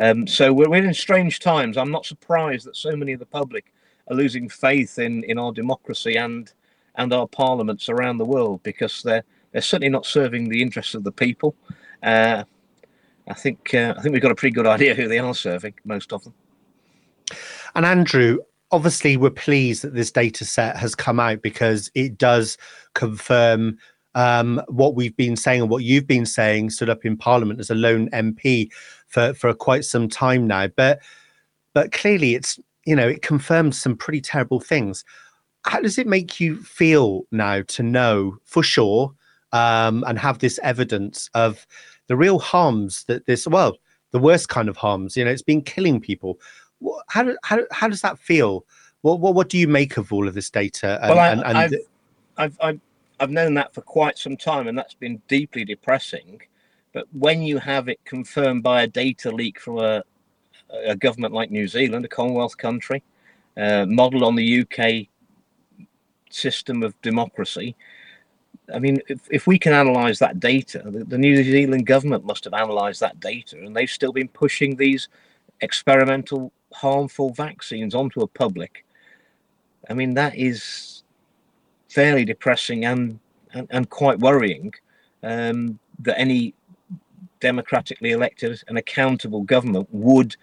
Um, 0.00 0.26
so 0.26 0.52
we're, 0.52 0.68
we're 0.68 0.84
in 0.84 0.94
strange 0.94 1.40
times. 1.40 1.76
I'm 1.76 1.90
not 1.90 2.06
surprised 2.06 2.66
that 2.66 2.76
so 2.76 2.94
many 2.96 3.12
of 3.12 3.18
the 3.18 3.26
public 3.26 3.72
are 4.08 4.16
losing 4.16 4.48
faith 4.48 4.98
in, 4.98 5.24
in 5.24 5.38
our 5.38 5.52
democracy 5.52 6.16
and 6.16 6.52
and 6.94 7.12
our 7.12 7.28
parliaments 7.28 7.88
around 7.88 8.18
the 8.18 8.24
world 8.24 8.62
because 8.62 9.02
they're 9.02 9.22
they're 9.52 9.62
certainly 9.62 9.88
not 9.88 10.04
serving 10.04 10.48
the 10.48 10.60
interests 10.60 10.94
of 10.94 11.04
the 11.04 11.12
people. 11.12 11.54
Uh, 12.02 12.44
I 13.28 13.34
think 13.34 13.72
uh, 13.74 13.94
I 13.96 14.02
think 14.02 14.12
we've 14.12 14.22
got 14.22 14.32
a 14.32 14.36
pretty 14.36 14.54
good 14.54 14.66
idea 14.66 14.94
who 14.94 15.08
they 15.08 15.18
are 15.18 15.34
serving, 15.34 15.74
most 15.84 16.12
of 16.12 16.24
them. 16.24 16.34
And 17.74 17.84
Andrew, 17.86 18.38
obviously, 18.70 19.16
we're 19.16 19.30
pleased 19.30 19.82
that 19.82 19.94
this 19.94 20.10
data 20.10 20.44
set 20.44 20.76
has 20.76 20.94
come 20.94 21.20
out 21.20 21.42
because 21.42 21.90
it 21.94 22.18
does 22.18 22.58
confirm 22.94 23.78
um, 24.14 24.62
what 24.68 24.94
we've 24.94 25.16
been 25.16 25.36
saying 25.36 25.62
and 25.62 25.70
what 25.70 25.84
you've 25.84 26.06
been 26.06 26.26
saying, 26.26 26.70
stood 26.70 26.90
up 26.90 27.04
in 27.04 27.16
Parliament 27.16 27.60
as 27.60 27.70
a 27.70 27.74
lone 27.74 28.10
MP 28.10 28.70
for 29.06 29.34
for 29.34 29.52
quite 29.54 29.84
some 29.84 30.08
time 30.08 30.46
now. 30.46 30.68
But 30.68 31.00
but 31.74 31.92
clearly, 31.92 32.34
it's 32.34 32.58
you 32.84 32.96
know 32.96 33.08
it 33.08 33.22
confirms 33.22 33.80
some 33.80 33.96
pretty 33.96 34.20
terrible 34.20 34.60
things. 34.60 35.04
How 35.64 35.80
does 35.80 35.98
it 35.98 36.06
make 36.06 36.40
you 36.40 36.56
feel 36.62 37.22
now 37.30 37.62
to 37.62 37.82
know 37.82 38.38
for 38.44 38.62
sure 38.62 39.12
um, 39.52 40.04
and 40.06 40.18
have 40.18 40.38
this 40.38 40.58
evidence 40.62 41.30
of 41.34 41.66
the 42.06 42.16
real 42.16 42.38
harms 42.38 43.04
that 43.04 43.26
this 43.26 43.46
well 43.46 43.76
the 44.10 44.18
worst 44.18 44.48
kind 44.48 44.68
of 44.68 44.76
harms 44.76 45.16
you 45.16 45.24
know 45.24 45.30
it's 45.30 45.42
been 45.42 45.62
killing 45.62 46.00
people 46.00 46.38
how, 47.08 47.22
do, 47.22 47.36
how, 47.42 47.60
how 47.70 47.88
does 47.88 48.00
that 48.02 48.18
feel 48.18 48.64
what, 49.02 49.20
what 49.20 49.34
what 49.34 49.48
do 49.48 49.58
you 49.58 49.68
make 49.68 49.96
of 49.96 50.12
all 50.12 50.26
of 50.26 50.34
this 50.34 50.50
data 50.50 50.98
and, 51.02 51.10
well, 51.10 51.18
I, 51.18 51.28
and, 51.28 51.44
and 51.44 51.58
I've, 51.58 51.74
I've, 52.36 52.58
I've, 52.60 52.80
I've 53.20 53.30
known 53.30 53.54
that 53.54 53.74
for 53.74 53.82
quite 53.82 54.18
some 54.18 54.36
time 54.36 54.68
and 54.68 54.76
that's 54.76 54.94
been 54.94 55.20
deeply 55.28 55.64
depressing 55.64 56.40
but 56.92 57.06
when 57.12 57.42
you 57.42 57.58
have 57.58 57.88
it 57.88 58.00
confirmed 58.04 58.62
by 58.62 58.82
a 58.82 58.86
data 58.86 59.30
leak 59.30 59.60
from 59.60 59.78
a, 59.78 60.02
a 60.84 60.96
government 60.96 61.34
like 61.34 61.50
New 61.50 61.68
Zealand 61.68 62.04
a 62.04 62.08
Commonwealth 62.08 62.56
country 62.56 63.02
uh, 63.56 63.86
modeled 63.86 64.22
on 64.22 64.36
the 64.36 64.60
UK 64.62 65.08
system 66.30 66.82
of 66.82 67.00
democracy 67.02 67.76
I 68.72 68.78
mean, 68.78 69.00
if, 69.08 69.20
if 69.30 69.46
we 69.46 69.58
can 69.58 69.72
analyze 69.72 70.18
that 70.18 70.40
data, 70.40 70.82
the, 70.84 71.04
the, 71.04 71.18
New 71.18 71.42
Zealand 71.42 71.86
government 71.86 72.24
must 72.24 72.44
have 72.44 72.54
analyzed 72.54 73.00
that 73.00 73.18
data, 73.20 73.56
and 73.56 73.74
they've 73.74 73.88
still 73.88 74.12
been 74.12 74.28
pushing 74.28 74.76
these 74.76 75.08
experimental 75.60 76.52
harmful 76.72 77.30
vaccines 77.30 77.94
onto 77.94 78.20
a 78.20 78.26
public. 78.26 78.84
I 79.88 79.94
mean, 79.94 80.14
that 80.14 80.36
is 80.36 80.97
fairly 81.88 82.24
depressing 82.24 82.84
and 82.84 83.18
and, 83.54 83.66
and 83.70 83.88
quite 83.88 84.18
worrying 84.18 84.72
um, 85.22 85.78
that 86.00 86.18
any 86.18 86.54
democratically 87.40 88.10
elected 88.10 88.62
and 88.68 88.76
accountable 88.76 89.42
government 89.42 89.88
would 89.90 90.36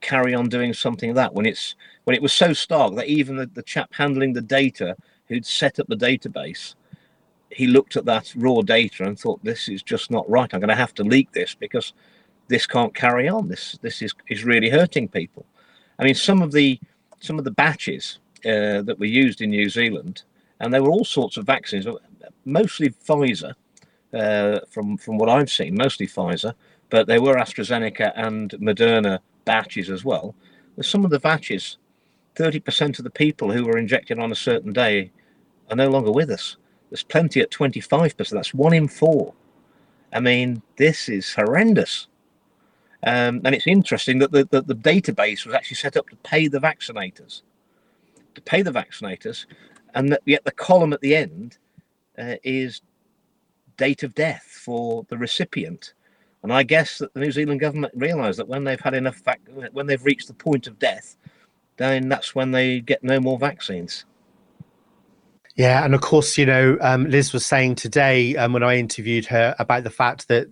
carry 0.00 0.34
on 0.34 0.48
doing 0.48 0.74
something 0.74 1.10
like 1.10 1.16
that 1.16 1.34
when 1.34 1.46
it's 1.46 1.76
when 2.04 2.16
it 2.16 2.22
was 2.22 2.32
so 2.32 2.52
stark 2.52 2.94
that 2.96 3.06
even 3.06 3.36
the, 3.36 3.46
the 3.46 3.62
chap 3.62 3.90
handling 3.94 4.32
the 4.32 4.42
data 4.42 4.96
who'd 5.28 5.46
set 5.46 5.78
up 5.78 5.86
the 5.86 5.96
database 5.96 6.74
he 7.54 7.66
looked 7.66 7.96
at 7.96 8.04
that 8.04 8.32
raw 8.36 8.60
data 8.60 9.04
and 9.04 9.18
thought, 9.18 9.42
this 9.44 9.68
is 9.68 9.82
just 9.82 10.10
not 10.10 10.28
right. 10.28 10.52
I'm 10.52 10.60
going 10.60 10.68
to 10.68 10.74
have 10.74 10.94
to 10.94 11.04
leak 11.04 11.32
this 11.32 11.54
because 11.54 11.92
this 12.48 12.66
can't 12.66 12.94
carry 12.94 13.28
on. 13.28 13.48
This 13.48 13.78
this 13.80 14.02
is 14.02 14.12
is 14.28 14.44
really 14.44 14.68
hurting 14.68 15.08
people. 15.08 15.46
I 15.98 16.04
mean, 16.04 16.14
some 16.14 16.42
of 16.42 16.52
the 16.52 16.78
some 17.20 17.38
of 17.38 17.44
the 17.44 17.50
batches 17.50 18.18
uh, 18.44 18.82
that 18.82 18.96
were 18.98 19.06
used 19.06 19.40
in 19.40 19.50
New 19.50 19.70
Zealand, 19.70 20.24
and 20.64 20.72
there 20.72 20.82
were 20.82 20.90
all 20.90 21.04
sorts 21.04 21.36
of 21.36 21.44
vaccines, 21.46 21.86
mostly 22.44 22.88
Pfizer, 22.90 23.52
uh, 24.14 24.60
from 24.70 24.96
from 24.96 25.18
what 25.18 25.28
I've 25.28 25.50
seen, 25.50 25.74
mostly 25.74 26.06
Pfizer, 26.06 26.54
but 26.88 27.06
there 27.06 27.20
were 27.20 27.34
AstraZeneca 27.34 28.12
and 28.16 28.50
Moderna 28.52 29.18
batches 29.44 29.90
as 29.90 30.04
well. 30.04 30.34
Some 30.80 31.04
of 31.04 31.10
the 31.10 31.20
batches, 31.20 31.76
30% 32.36 32.98
of 32.98 33.04
the 33.04 33.10
people 33.10 33.52
who 33.52 33.64
were 33.64 33.78
injected 33.78 34.18
on 34.18 34.32
a 34.32 34.36
certain 34.36 34.72
day 34.72 35.10
are 35.70 35.76
no 35.76 35.88
longer 35.88 36.10
with 36.10 36.30
us. 36.30 36.56
There's 36.90 37.02
plenty 37.02 37.40
at 37.40 37.50
25%. 37.50 38.30
That's 38.30 38.54
one 38.54 38.72
in 38.72 38.88
four. 38.88 39.34
I 40.12 40.20
mean, 40.20 40.62
this 40.76 41.08
is 41.08 41.34
horrendous. 41.34 42.08
Um, 43.06 43.42
and 43.44 43.54
it's 43.54 43.66
interesting 43.66 44.18
that 44.20 44.32
the, 44.32 44.48
the, 44.50 44.62
the, 44.62 44.74
database 44.74 45.44
was 45.44 45.54
actually 45.54 45.76
set 45.76 45.96
up 45.96 46.08
to 46.08 46.16
pay 46.16 46.48
the 46.48 46.58
vaccinators, 46.58 47.42
to 48.34 48.40
pay 48.40 48.62
the 48.62 48.72
vaccinators, 48.72 49.44
and 49.94 50.12
that 50.12 50.22
yet 50.24 50.44
the 50.44 50.52
column 50.52 50.92
at 50.92 51.00
the 51.00 51.16
end 51.16 51.58
uh, 52.18 52.36
is 52.42 52.82
date 53.76 54.02
of 54.02 54.14
death 54.14 54.44
for 54.64 55.04
the 55.08 55.18
recipient. 55.18 55.94
And 56.42 56.52
I 56.52 56.62
guess 56.62 56.98
that 56.98 57.14
the 57.14 57.20
New 57.20 57.32
Zealand 57.32 57.60
government 57.60 57.94
realised 57.96 58.38
that 58.38 58.48
when 58.48 58.64
they've 58.64 58.80
had 58.80 58.94
enough, 58.94 59.16
vac- 59.24 59.40
when 59.72 59.86
they've 59.86 60.04
reached 60.04 60.28
the 60.28 60.34
point 60.34 60.66
of 60.66 60.78
death, 60.78 61.16
then 61.76 62.08
that's 62.08 62.34
when 62.34 62.50
they 62.50 62.80
get 62.80 63.02
no 63.02 63.18
more 63.18 63.38
vaccines. 63.38 64.04
Yeah, 65.56 65.84
and 65.84 65.94
of 65.94 66.00
course, 66.00 66.36
you 66.36 66.46
know, 66.46 66.76
um, 66.80 67.04
Liz 67.04 67.32
was 67.32 67.46
saying 67.46 67.76
today 67.76 68.36
um, 68.36 68.52
when 68.52 68.62
I 68.62 68.76
interviewed 68.76 69.24
her 69.26 69.54
about 69.58 69.84
the 69.84 69.90
fact 69.90 70.28
that, 70.28 70.48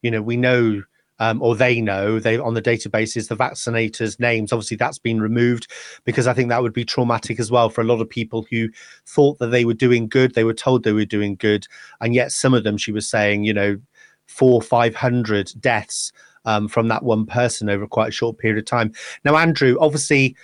you 0.00 0.10
know, 0.10 0.22
we 0.22 0.36
know 0.36 0.82
um, 1.18 1.40
or 1.42 1.54
they 1.54 1.80
know 1.80 2.18
they 2.18 2.38
on 2.38 2.54
the 2.54 2.62
databases 2.62 3.28
the 3.28 3.36
vaccinators' 3.36 4.18
names. 4.18 4.52
Obviously, 4.52 4.76
that's 4.76 4.98
been 4.98 5.20
removed 5.20 5.70
because 6.04 6.26
I 6.26 6.34
think 6.34 6.48
that 6.48 6.62
would 6.62 6.72
be 6.72 6.84
traumatic 6.84 7.38
as 7.38 7.50
well 7.50 7.70
for 7.70 7.80
a 7.80 7.84
lot 7.84 8.00
of 8.00 8.08
people 8.08 8.46
who 8.50 8.68
thought 9.06 9.38
that 9.38 9.48
they 9.48 9.64
were 9.64 9.74
doing 9.74 10.08
good. 10.08 10.34
They 10.34 10.44
were 10.44 10.54
told 10.54 10.82
they 10.82 10.92
were 10.92 11.04
doing 11.04 11.36
good, 11.36 11.66
and 12.00 12.14
yet 12.14 12.32
some 12.32 12.54
of 12.54 12.64
them, 12.64 12.76
she 12.76 12.92
was 12.92 13.08
saying, 13.08 13.44
you 13.44 13.54
know, 13.54 13.78
four, 14.26 14.62
five 14.62 14.94
hundred 14.94 15.52
deaths 15.60 16.12
um, 16.44 16.68
from 16.68 16.88
that 16.88 17.02
one 17.02 17.26
person 17.26 17.70
over 17.70 17.86
quite 17.86 18.08
a 18.08 18.12
short 18.12 18.38
period 18.38 18.58
of 18.58 18.66
time. 18.66 18.92
Now, 19.24 19.36
Andrew, 19.36 19.76
obviously 19.80 20.36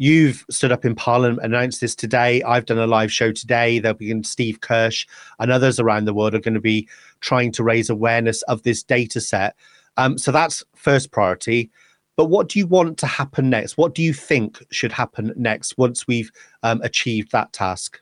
You've 0.00 0.46
stood 0.48 0.70
up 0.70 0.84
in 0.84 0.94
Parliament, 0.94 1.40
announced 1.42 1.80
this 1.80 1.96
today. 1.96 2.40
I've 2.44 2.66
done 2.66 2.78
a 2.78 2.86
live 2.86 3.12
show 3.12 3.32
today. 3.32 3.80
There'll 3.80 3.98
be 3.98 4.22
Steve 4.22 4.60
Kirsch 4.60 5.06
and 5.40 5.50
others 5.50 5.80
around 5.80 6.04
the 6.04 6.14
world 6.14 6.36
are 6.36 6.40
going 6.40 6.54
to 6.54 6.60
be 6.60 6.88
trying 7.20 7.50
to 7.52 7.64
raise 7.64 7.90
awareness 7.90 8.42
of 8.42 8.62
this 8.62 8.84
data 8.84 9.20
set. 9.20 9.56
Um, 9.98 10.16
so 10.16 10.32
that's 10.32 10.64
first 10.74 11.10
priority. 11.10 11.70
But 12.16 12.26
what 12.26 12.48
do 12.48 12.58
you 12.58 12.66
want 12.66 12.98
to 12.98 13.06
happen 13.06 13.50
next? 13.50 13.76
What 13.76 13.94
do 13.94 14.02
you 14.02 14.12
think 14.12 14.64
should 14.70 14.92
happen 14.92 15.32
next 15.36 15.76
once 15.76 16.06
we've 16.08 16.30
um, 16.62 16.80
achieved 16.82 17.30
that 17.32 17.52
task? 17.52 18.00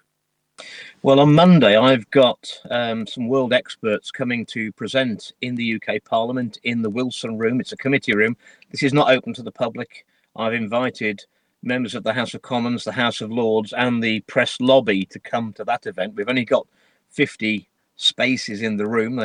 Well, 1.02 1.20
on 1.20 1.34
Monday, 1.34 1.76
I've 1.76 2.08
got 2.10 2.50
um, 2.70 3.06
some 3.06 3.28
world 3.28 3.52
experts 3.52 4.10
coming 4.10 4.46
to 4.46 4.72
present 4.72 5.32
in 5.42 5.54
the 5.54 5.74
UK 5.74 6.02
Parliament 6.04 6.58
in 6.64 6.82
the 6.82 6.90
Wilson 6.90 7.36
Room. 7.36 7.60
It's 7.60 7.72
a 7.72 7.76
committee 7.76 8.14
room. 8.14 8.36
This 8.70 8.82
is 8.82 8.94
not 8.94 9.10
open 9.10 9.34
to 9.34 9.42
the 9.42 9.52
public. 9.52 10.06
I've 10.34 10.54
invited 10.54 11.24
members 11.62 11.94
of 11.94 12.04
the 12.04 12.12
House 12.12 12.32
of 12.32 12.42
Commons, 12.42 12.84
the 12.84 12.92
House 12.92 13.20
of 13.20 13.30
Lords, 13.30 13.72
and 13.74 14.02
the 14.02 14.20
press 14.20 14.60
lobby 14.60 15.04
to 15.06 15.18
come 15.18 15.52
to 15.54 15.64
that 15.64 15.86
event. 15.86 16.14
We've 16.14 16.28
only 16.28 16.44
got 16.44 16.66
50 17.10 17.68
spaces 17.96 18.62
in 18.62 18.76
the 18.76 18.86
room. 18.86 19.18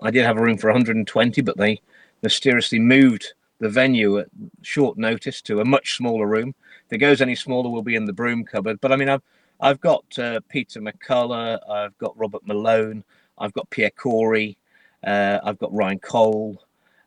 I 0.00 0.10
did 0.10 0.24
have 0.24 0.38
a 0.38 0.42
room 0.42 0.58
for 0.58 0.68
120, 0.68 1.42
but 1.42 1.56
they 1.56 1.80
mysteriously 2.22 2.78
moved 2.78 3.34
the 3.60 3.68
venue 3.68 4.18
at 4.18 4.28
short 4.62 4.96
notice 4.98 5.42
to 5.42 5.60
a 5.60 5.64
much 5.64 5.96
smaller 5.96 6.26
room. 6.26 6.54
If 6.86 6.92
it 6.92 6.98
goes 6.98 7.20
any 7.20 7.34
smaller, 7.34 7.70
we'll 7.70 7.82
be 7.82 7.96
in 7.96 8.04
the 8.04 8.12
broom 8.12 8.44
cupboard. 8.44 8.80
But 8.80 8.92
I 8.92 8.96
mean, 8.96 9.08
I've 9.08 9.22
I've 9.60 9.80
got 9.80 10.04
uh, 10.18 10.40
Peter 10.48 10.80
McCullough, 10.80 11.58
I've 11.68 11.98
got 11.98 12.16
Robert 12.16 12.46
Malone, 12.46 13.02
I've 13.38 13.52
got 13.52 13.68
Pierre 13.70 13.90
Kory, 13.90 14.56
uh, 15.04 15.40
I've 15.42 15.58
got 15.58 15.74
Ryan 15.74 15.98
Cole, 15.98 16.62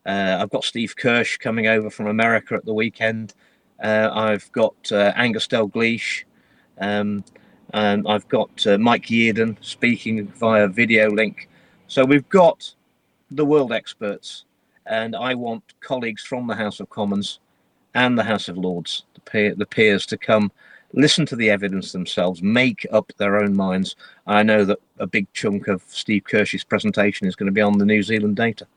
uh, 0.06 0.38
I've 0.42 0.50
got 0.50 0.66
Steve 0.66 0.96
Kirsch 0.98 1.38
coming 1.38 1.68
over 1.68 1.90
from 1.90 2.08
America 2.08 2.56
at 2.56 2.66
the 2.66 2.74
weekend. 2.74 3.34
Uh, 3.82 4.10
I've 4.12 4.52
got 4.52 4.76
uh, 4.92 5.14
Angus 5.16 5.48
Dalgleish. 5.48 6.24
Um, 6.80 7.24
and 7.74 8.06
I've 8.08 8.28
got 8.28 8.66
uh, 8.68 8.78
Mike 8.78 9.06
Yeadon 9.06 9.58
speaking 9.62 10.28
via 10.28 10.68
video 10.68 11.10
link. 11.10 11.50
So 11.88 12.04
we've 12.04 12.28
got 12.30 12.74
the 13.30 13.46
world 13.46 13.72
experts, 13.72 14.46
and 14.92 15.16
I 15.16 15.34
want 15.36 15.64
colleagues 15.80 16.22
from 16.22 16.48
the 16.48 16.56
House 16.56 16.82
of 16.82 16.90
Commons 16.90 17.40
and 17.96 18.20
the 18.20 18.24
House 18.24 18.50
of 18.50 18.58
Lords, 18.58 19.06
the, 19.14 19.22
peer, 19.22 19.56
the 19.56 19.66
peers, 19.66 20.06
to 20.08 20.18
come 20.18 20.52
listen 20.94 21.26
to 21.28 21.38
the 21.38 21.50
evidence 21.50 21.94
themselves, 21.94 22.44
make 22.44 22.86
up 22.92 23.14
their 23.18 23.38
own 23.38 23.56
minds. 23.56 23.96
I 24.28 24.44
know 24.44 24.66
that 24.66 24.80
a 25.00 25.08
big 25.08 25.32
chunk 25.32 25.70
of 25.70 25.82
Steve 25.88 26.26
Kirsch's 26.26 26.66
presentation 26.66 27.26
is 27.26 27.38
going 27.38 27.48
to 27.48 27.54
be 27.54 27.62
on 27.62 27.78
the 27.78 27.86
New 27.86 28.04
Zealand 28.04 28.36
data. 28.36 28.68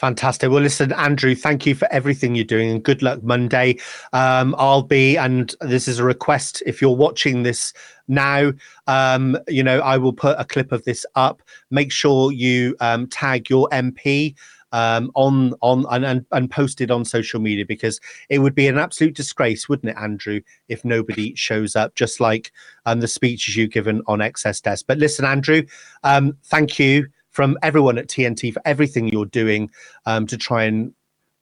Fantastic. 0.00 0.50
Well, 0.50 0.62
listen, 0.62 0.92
Andrew, 0.92 1.36
thank 1.36 1.64
you 1.64 1.76
for 1.76 1.86
everything 1.92 2.34
you're 2.34 2.44
doing 2.44 2.70
and 2.70 2.82
good 2.82 3.02
luck 3.02 3.22
Monday. 3.22 3.78
Um, 4.12 4.56
I'll 4.58 4.82
be, 4.82 5.16
and 5.16 5.54
this 5.60 5.86
is 5.86 6.00
a 6.00 6.04
request 6.04 6.60
if 6.66 6.82
you're 6.82 6.96
watching 6.96 7.44
this 7.44 7.72
now, 8.08 8.52
um, 8.88 9.38
you 9.46 9.62
know, 9.62 9.78
I 9.78 9.98
will 9.98 10.12
put 10.12 10.40
a 10.40 10.44
clip 10.44 10.72
of 10.72 10.82
this 10.84 11.06
up. 11.14 11.40
Make 11.70 11.92
sure 11.92 12.32
you 12.32 12.74
um, 12.80 13.06
tag 13.06 13.48
your 13.48 13.68
MP 13.68 14.34
um, 14.72 15.10
on 15.14 15.54
on 15.60 15.86
and, 15.90 16.04
and 16.04 16.26
and 16.32 16.50
post 16.50 16.80
it 16.80 16.90
on 16.90 17.04
social 17.04 17.40
media 17.40 17.64
because 17.64 18.00
it 18.28 18.38
would 18.38 18.54
be 18.54 18.66
an 18.66 18.78
absolute 18.78 19.14
disgrace, 19.14 19.68
wouldn't 19.68 19.90
it, 19.90 20.00
Andrew, 20.00 20.40
if 20.68 20.84
nobody 20.84 21.34
shows 21.34 21.76
up, 21.76 21.94
just 21.94 22.20
like 22.20 22.52
um, 22.86 23.00
the 23.00 23.08
speeches 23.08 23.56
you've 23.56 23.70
given 23.70 24.02
on 24.06 24.20
excess 24.20 24.60
deaths. 24.60 24.82
But 24.82 24.98
listen, 24.98 25.24
Andrew, 25.24 25.62
um, 26.02 26.36
thank 26.44 26.78
you 26.78 27.08
from 27.30 27.56
everyone 27.62 27.98
at 27.98 28.08
TNT 28.08 28.52
for 28.52 28.62
everything 28.64 29.08
you're 29.08 29.24
doing 29.26 29.70
um, 30.06 30.26
to 30.26 30.36
try 30.36 30.64
and 30.64 30.92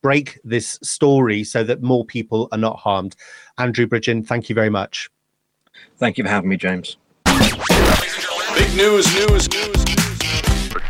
break 0.02 0.38
this 0.44 0.78
story 0.82 1.44
so 1.44 1.62
that 1.64 1.82
more 1.82 2.04
people 2.04 2.48
are 2.52 2.58
not 2.58 2.78
harmed. 2.78 3.16
Andrew 3.58 3.86
Bridgen, 3.86 4.26
thank 4.26 4.48
you 4.48 4.54
very 4.54 4.70
much. 4.70 5.10
Thank 5.98 6.18
you 6.18 6.24
for 6.24 6.30
having 6.30 6.48
me, 6.48 6.56
James. 6.56 6.96
Big 7.26 8.76
news, 8.76 9.14
news, 9.14 9.48
news. 9.50 9.79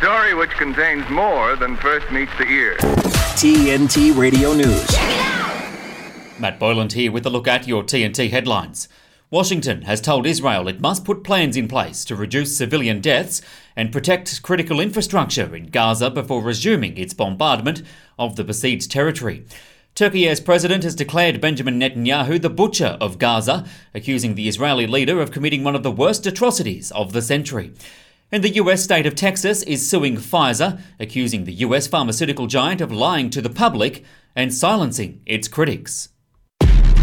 A 0.01 0.03
story 0.03 0.33
which 0.33 0.51
contains 0.53 1.07
more 1.11 1.57
than 1.57 1.77
first 1.77 2.11
meets 2.11 2.33
the 2.39 2.47
ear. 2.47 2.75
TNT 3.37 4.17
Radio 4.17 4.55
News. 4.55 4.91
Matt 6.41 6.59
Boyland 6.59 6.95
here 6.95 7.13
with 7.13 7.27
a 7.27 7.31
look 7.31 7.47
at 7.47 7.69
your 7.69 7.83
TNT 7.83 8.31
headlines. 8.31 8.89
Washington 9.31 9.83
has 9.83 10.01
told 10.01 10.27
Israel 10.27 10.69
it 10.69 10.81
must 10.81 11.05
put 11.05 11.23
plans 11.23 11.55
in 11.55 11.69
place 11.69 12.03
to 12.07 12.17
reduce 12.17 12.57
civilian 12.57 13.03
deaths 13.03 13.43
and 13.77 13.93
protect 13.93 14.43
critical 14.43 14.81
infrastructure 14.81 15.55
in 15.55 15.67
Gaza 15.67 16.09
before 16.09 16.41
resuming 16.43 16.97
its 16.97 17.13
bombardment 17.13 17.83
of 18.19 18.37
the 18.37 18.45
besieged 18.45 18.91
territory. 18.91 19.45
Turkey's 19.95 20.41
president 20.41 20.83
has 20.83 20.95
declared 20.95 21.43
Benjamin 21.43 21.79
Netanyahu 21.79 22.41
the 22.41 22.49
butcher 22.49 22.97
of 23.03 23.19
Gaza, 23.19 23.67
accusing 23.93 24.35
the 24.35 24.49
Israeli 24.49 24.87
leader 24.87 25.21
of 25.21 25.31
committing 25.31 25.63
one 25.63 25.77
of 25.77 25.83
the 25.83 25.93
worst 25.93 26.27
atrocities 26.27 26.91
of 26.93 27.13
the 27.13 27.21
century. 27.21 27.75
And 28.33 28.45
the 28.45 28.55
US 28.55 28.85
state 28.85 29.07
of 29.07 29.15
Texas 29.15 29.63
is 29.65 29.89
suing 29.89 30.17
Pfizer, 30.17 30.81
accusing 30.99 31.45
the 31.45 31.55
US 31.67 31.87
pharmaceutical 31.87 32.47
giant 32.47 32.81
of 32.81 32.93
lying 32.93 33.31
to 33.31 33.43
the 33.43 33.51
public 33.51 34.05
and 34.37 34.55
silencing 34.55 35.21
its 35.27 35.49
critics 35.49 36.09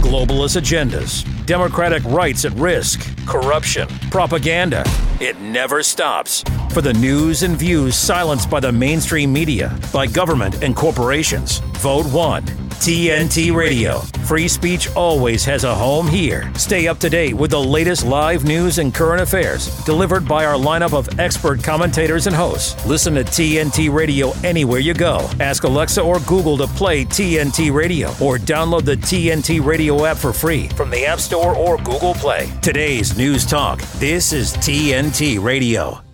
globalist 0.07 0.55
agendas, 0.55 1.25
democratic 1.45 2.01
rights 2.05 2.45
at 2.45 2.53
risk, 2.53 3.13
corruption, 3.25 3.89
propaganda. 4.09 4.83
It 5.19 5.37
never 5.41 5.83
stops. 5.83 6.43
For 6.71 6.81
the 6.81 6.93
news 6.93 7.43
and 7.43 7.57
views 7.57 7.97
silenced 7.97 8.49
by 8.49 8.61
the 8.61 8.71
mainstream 8.71 9.33
media, 9.33 9.77
by 9.91 10.07
government 10.07 10.63
and 10.63 10.77
corporations, 10.77 11.59
vote 11.79 12.05
one. 12.05 12.45
TNT 12.79 13.53
Radio. 13.53 13.99
Free 14.25 14.47
speech 14.47 14.93
always 14.95 15.43
has 15.45 15.63
a 15.63 15.75
home 15.75 16.07
here. 16.07 16.51
Stay 16.55 16.87
up 16.87 16.99
to 16.99 17.09
date 17.09 17.33
with 17.33 17.51
the 17.51 17.59
latest 17.59 18.05
live 18.05 18.43
news 18.45 18.77
and 18.77 18.93
current 18.93 19.21
affairs 19.21 19.67
delivered 19.83 20.27
by 20.27 20.45
our 20.45 20.55
lineup 20.55 20.93
of 20.93 21.19
expert 21.19 21.63
commentators 21.63 22.27
and 22.27 22.35
hosts. 22.35 22.85
Listen 22.85 23.15
to 23.15 23.23
TNT 23.23 23.93
Radio 23.93 24.31
anywhere 24.43 24.79
you 24.79 24.93
go. 24.93 25.29
Ask 25.39 25.63
Alexa 25.63 26.01
or 26.01 26.19
Google 26.21 26.57
to 26.57 26.67
play 26.67 27.03
TNT 27.03 27.73
Radio 27.73 28.09
or 28.21 28.37
download 28.37 28.85
the 28.85 28.95
TNT 28.95 29.63
Radio 29.63 30.05
app 30.05 30.17
for 30.17 30.31
free 30.31 30.67
from 30.69 30.89
the 30.89 31.05
App 31.05 31.19
Store 31.19 31.55
or 31.55 31.77
Google 31.77 32.13
Play. 32.13 32.49
Today's 32.61 33.17
News 33.17 33.45
Talk. 33.45 33.81
This 33.99 34.33
is 34.33 34.53
TNT 34.57 35.43
Radio. 35.43 36.06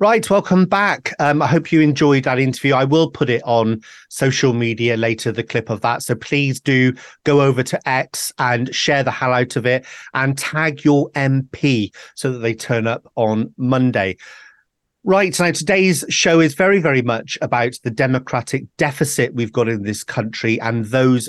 Right, 0.00 0.30
welcome 0.30 0.64
back. 0.64 1.12
Um, 1.18 1.42
I 1.42 1.46
hope 1.46 1.70
you 1.70 1.82
enjoyed 1.82 2.24
that 2.24 2.38
interview. 2.38 2.72
I 2.72 2.84
will 2.84 3.10
put 3.10 3.28
it 3.28 3.42
on 3.44 3.82
social 4.08 4.54
media 4.54 4.96
later, 4.96 5.30
the 5.30 5.42
clip 5.42 5.68
of 5.68 5.82
that. 5.82 6.02
So 6.02 6.14
please 6.14 6.58
do 6.58 6.94
go 7.24 7.42
over 7.42 7.62
to 7.64 7.86
X 7.86 8.32
and 8.38 8.74
share 8.74 9.02
the 9.02 9.10
hell 9.10 9.34
out 9.34 9.56
of 9.56 9.66
it 9.66 9.84
and 10.14 10.38
tag 10.38 10.86
your 10.86 11.10
MP 11.10 11.94
so 12.14 12.32
that 12.32 12.38
they 12.38 12.54
turn 12.54 12.86
up 12.86 13.12
on 13.16 13.52
Monday. 13.58 14.16
Right. 15.04 15.38
Now, 15.38 15.50
today's 15.50 16.02
show 16.08 16.40
is 16.40 16.54
very, 16.54 16.80
very 16.80 17.02
much 17.02 17.36
about 17.42 17.74
the 17.84 17.90
democratic 17.90 18.64
deficit 18.78 19.34
we've 19.34 19.52
got 19.52 19.68
in 19.68 19.82
this 19.82 20.02
country 20.02 20.58
and 20.62 20.86
those 20.86 21.28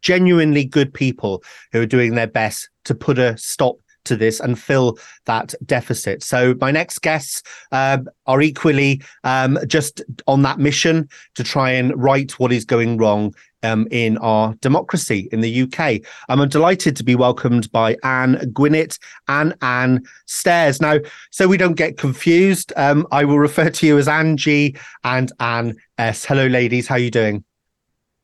genuinely 0.00 0.64
good 0.64 0.94
people 0.94 1.44
who 1.72 1.82
are 1.82 1.86
doing 1.86 2.14
their 2.14 2.28
best 2.28 2.70
to 2.84 2.94
put 2.94 3.18
a 3.18 3.36
stop 3.36 3.76
to 4.04 4.16
this 4.16 4.40
and 4.40 4.58
fill 4.58 4.98
that 5.26 5.54
deficit. 5.64 6.22
So 6.22 6.54
my 6.60 6.70
next 6.70 7.00
guests 7.00 7.42
um, 7.72 8.08
are 8.26 8.42
equally 8.42 9.02
um, 9.24 9.58
just 9.66 10.02
on 10.26 10.42
that 10.42 10.58
mission 10.58 11.08
to 11.34 11.44
try 11.44 11.70
and 11.70 11.92
right 12.00 12.30
what 12.38 12.52
is 12.52 12.64
going 12.64 12.96
wrong 12.96 13.34
um, 13.64 13.88
in 13.90 14.18
our 14.18 14.54
democracy 14.60 15.28
in 15.32 15.40
the 15.40 15.62
UK. 15.62 16.00
I'm 16.28 16.46
delighted 16.48 16.96
to 16.96 17.04
be 17.04 17.14
welcomed 17.14 17.72
by 17.72 17.96
Anne 18.04 18.52
Gwinnett 18.52 18.98
and 19.26 19.54
Anne 19.62 20.04
Stares. 20.26 20.80
Now, 20.80 20.98
so 21.30 21.48
we 21.48 21.56
don't 21.56 21.74
get 21.74 21.96
confused, 21.96 22.72
um, 22.76 23.06
I 23.10 23.24
will 23.24 23.38
refer 23.38 23.70
to 23.70 23.86
you 23.86 23.98
as 23.98 24.06
Anne 24.06 24.36
G 24.36 24.76
and 25.02 25.32
Anne 25.40 25.74
S. 25.98 26.24
Hello, 26.24 26.46
ladies. 26.46 26.86
How 26.86 26.96
are 26.96 26.98
you 26.98 27.10
doing? 27.10 27.42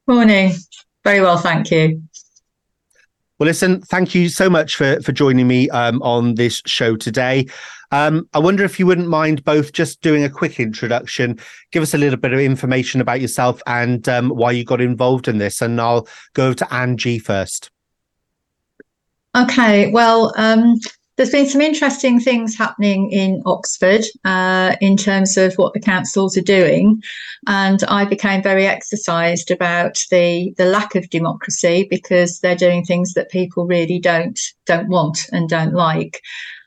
Morning. 0.06 0.52
Very 1.04 1.20
well, 1.20 1.38
thank 1.38 1.70
you. 1.70 2.02
Well, 3.40 3.46
listen, 3.46 3.81
thank 3.81 4.14
you 4.14 4.29
so 4.29 4.50
much 4.50 4.76
for 4.76 5.00
for 5.00 5.12
joining 5.12 5.48
me 5.48 5.70
um, 5.70 6.03
on 6.03 6.35
this 6.35 6.61
show 6.66 6.94
today. 6.94 7.46
Um, 7.90 8.29
I 8.35 8.38
wonder 8.38 8.64
if 8.64 8.79
you 8.79 8.85
wouldn't 8.85 9.09
mind 9.09 9.42
both 9.46 9.72
just 9.72 10.03
doing 10.03 10.22
a 10.22 10.29
quick 10.29 10.61
introduction, 10.61 11.40
give 11.72 11.83
us 11.83 11.94
a 11.94 11.98
little 11.98 12.18
bit 12.18 12.35
of 12.35 12.38
information 12.38 13.00
about 13.00 13.22
yourself 13.22 13.62
and 13.66 14.07
um, 14.11 14.29
why 14.29 14.50
you 14.50 14.62
got 14.62 14.83
involved 14.83 15.26
in 15.26 15.38
this, 15.38 15.62
and 15.62 15.81
I'll 15.81 16.07
go 16.35 16.53
to 16.53 16.74
Anne 16.74 16.98
G 16.98 17.18
first. 17.18 17.70
Okay, 19.35 19.90
well, 19.90 20.35
um, 20.37 20.79
there's 21.20 21.30
been 21.30 21.46
some 21.46 21.61
interesting 21.61 22.18
things 22.18 22.56
happening 22.56 23.11
in 23.11 23.42
Oxford 23.44 24.06
uh, 24.24 24.74
in 24.80 24.96
terms 24.96 25.37
of 25.37 25.52
what 25.56 25.74
the 25.74 25.80
councils 25.80 26.35
are 26.38 26.40
doing, 26.40 27.02
and 27.46 27.85
I 27.88 28.06
became 28.06 28.42
very 28.42 28.64
exercised 28.66 29.50
about 29.50 29.98
the 30.11 30.54
the 30.56 30.64
lack 30.64 30.94
of 30.94 31.11
democracy 31.11 31.87
because 31.90 32.40
they're 32.40 32.56
doing 32.56 32.87
things 32.87 33.12
that 33.12 33.30
people 33.30 33.66
really 33.66 33.98
don't 33.98 34.40
don't 34.64 34.88
want 34.88 35.28
and 35.30 35.46
don't 35.46 35.74
like. 35.74 36.22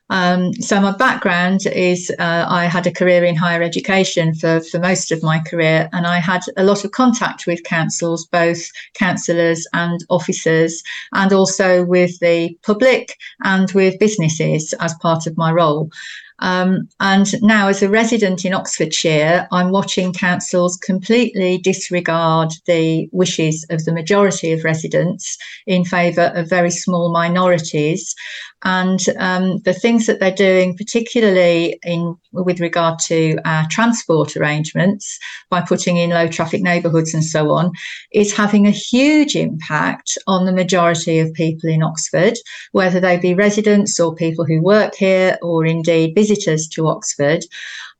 Um, 0.09 0.53
so 0.53 0.79
my 0.81 0.91
background 0.91 1.65
is 1.65 2.11
uh, 2.19 2.45
I 2.47 2.65
had 2.65 2.85
a 2.85 2.91
career 2.91 3.23
in 3.23 3.35
higher 3.35 3.63
education 3.63 4.35
for, 4.35 4.61
for 4.61 4.79
most 4.79 5.11
of 5.11 5.23
my 5.23 5.39
career, 5.39 5.89
and 5.93 6.05
I 6.05 6.19
had 6.19 6.41
a 6.57 6.63
lot 6.63 6.83
of 6.83 6.91
contact 6.91 7.47
with 7.47 7.63
councils, 7.63 8.25
both 8.27 8.69
councillors 8.93 9.65
and 9.73 10.03
officers, 10.09 10.83
and 11.13 11.31
also 11.31 11.85
with 11.85 12.19
the 12.19 12.57
public 12.63 13.17
and 13.43 13.71
with 13.71 13.99
businesses 13.99 14.73
as 14.79 14.93
part 14.95 15.25
of 15.25 15.37
my 15.37 15.51
role. 15.51 15.89
Um, 16.39 16.89
and 16.99 17.41
now, 17.41 17.69
as 17.69 17.81
a 17.81 17.89
resident 17.89 18.43
in 18.43 18.53
Oxfordshire, 18.53 19.47
I'm 19.51 19.71
watching 19.71 20.11
councils 20.11 20.77
completely 20.77 21.57
disregard 21.57 22.51
the 22.65 23.07
wishes 23.13 23.65
of 23.69 23.85
the 23.85 23.93
majority 23.93 24.51
of 24.51 24.65
residents 24.65 25.37
in 25.67 25.85
favour 25.85 26.33
of 26.35 26.49
very 26.49 26.71
small 26.71 27.13
minorities. 27.13 28.13
And 28.63 28.99
um, 29.17 29.59
the 29.59 29.73
things 29.73 30.05
that 30.05 30.19
they're 30.19 30.31
doing, 30.31 30.77
particularly 30.77 31.79
in 31.83 32.15
with 32.31 32.59
regard 32.59 32.99
to 32.99 33.37
uh, 33.45 33.65
transport 33.69 34.35
arrangements, 34.37 35.19
by 35.49 35.61
putting 35.61 35.97
in 35.97 36.11
low 36.11 36.27
traffic 36.27 36.61
neighbourhoods 36.61 37.13
and 37.13 37.23
so 37.23 37.51
on, 37.51 37.71
is 38.11 38.35
having 38.35 38.65
a 38.65 38.71
huge 38.71 39.35
impact 39.35 40.17
on 40.27 40.45
the 40.45 40.53
majority 40.53 41.19
of 41.19 41.33
people 41.33 41.69
in 41.69 41.83
Oxford, 41.83 42.33
whether 42.71 42.99
they 42.99 43.17
be 43.17 43.33
residents 43.33 43.99
or 43.99 44.15
people 44.15 44.45
who 44.45 44.61
work 44.61 44.95
here 44.95 45.37
or 45.41 45.65
indeed 45.65 46.15
visitors 46.15 46.67
to 46.69 46.87
Oxford. 46.87 47.43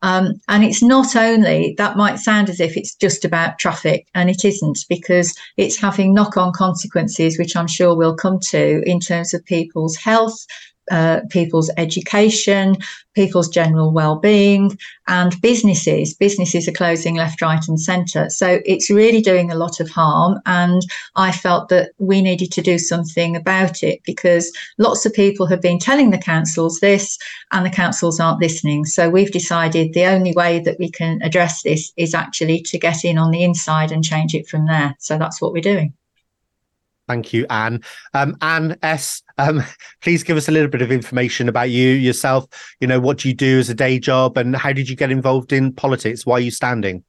Um, 0.03 0.33
and 0.49 0.65
it's 0.65 0.83
not 0.83 1.15
only 1.15 1.75
that 1.77 1.95
might 1.95 2.19
sound 2.19 2.49
as 2.49 2.59
if 2.59 2.75
it's 2.75 2.93
just 2.93 3.23
about 3.23 3.57
traffic, 3.57 4.05
and 4.13 4.29
it 4.29 4.43
isn't 4.43 4.79
because 4.89 5.33
it's 5.55 5.77
having 5.77 6.13
knock 6.13 6.35
on 6.35 6.51
consequences, 6.51 7.39
which 7.39 7.55
I'm 7.55 7.67
sure 7.67 7.95
we'll 7.95 8.15
come 8.15 8.39
to 8.51 8.83
in 8.85 8.99
terms 8.99 9.33
of 9.33 9.45
people's 9.45 9.95
health, 9.95 10.45
uh, 10.91 11.21
people's 11.29 11.71
education, 11.77 12.75
people's 13.13 13.47
general 13.47 13.91
well-being, 13.91 14.77
and 15.07 15.39
businesses. 15.41 16.13
Businesses 16.13 16.67
are 16.67 16.73
closing 16.73 17.15
left, 17.15 17.41
right, 17.41 17.63
and 17.67 17.79
centre. 17.79 18.29
So 18.29 18.59
it's 18.65 18.89
really 18.89 19.21
doing 19.21 19.51
a 19.51 19.55
lot 19.55 19.79
of 19.79 19.89
harm. 19.89 20.39
And 20.45 20.81
I 21.15 21.31
felt 21.31 21.69
that 21.69 21.91
we 21.99 22.21
needed 22.21 22.51
to 22.53 22.61
do 22.61 22.77
something 22.77 23.35
about 23.35 23.83
it 23.83 24.01
because 24.05 24.51
lots 24.77 25.05
of 25.05 25.13
people 25.13 25.45
have 25.47 25.61
been 25.61 25.79
telling 25.79 26.09
the 26.09 26.17
councils 26.17 26.79
this, 26.79 27.17
and 27.51 27.65
the 27.65 27.69
councils 27.69 28.19
aren't 28.19 28.41
listening. 28.41 28.85
So 28.85 29.09
we've 29.09 29.31
decided 29.31 29.93
the 29.93 30.05
only 30.05 30.33
way 30.33 30.59
that 30.59 30.79
we 30.79 30.89
can 30.89 31.21
address 31.21 31.63
this 31.63 31.93
is 31.97 32.13
actually 32.13 32.61
to 32.61 32.79
get 32.79 33.05
in 33.05 33.17
on 33.17 33.31
the 33.31 33.43
inside 33.43 33.91
and 33.91 34.03
change 34.03 34.33
it 34.33 34.47
from 34.47 34.65
there. 34.67 34.95
So 34.99 35.17
that's 35.17 35.41
what 35.41 35.53
we're 35.53 35.61
doing. 35.61 35.93
Thank 37.07 37.33
you, 37.33 37.45
Anne. 37.49 37.81
Um, 38.13 38.37
Anne 38.41 38.77
S. 38.81 39.21
Um, 39.37 39.63
please 40.01 40.23
give 40.23 40.37
us 40.37 40.47
a 40.47 40.51
little 40.51 40.69
bit 40.69 40.81
of 40.81 40.91
information 40.91 41.49
about 41.49 41.69
you 41.69 41.89
yourself. 41.89 42.45
You 42.79 42.87
know, 42.87 42.99
what 42.99 43.19
do 43.19 43.29
you 43.29 43.35
do 43.35 43.59
as 43.59 43.69
a 43.69 43.73
day 43.73 43.99
job, 43.99 44.37
and 44.37 44.55
how 44.55 44.73
did 44.73 44.89
you 44.89 44.95
get 44.95 45.11
involved 45.11 45.51
in 45.51 45.73
politics? 45.73 46.25
Why 46.25 46.35
are 46.35 46.41
you 46.41 46.51
standing? 46.51 47.03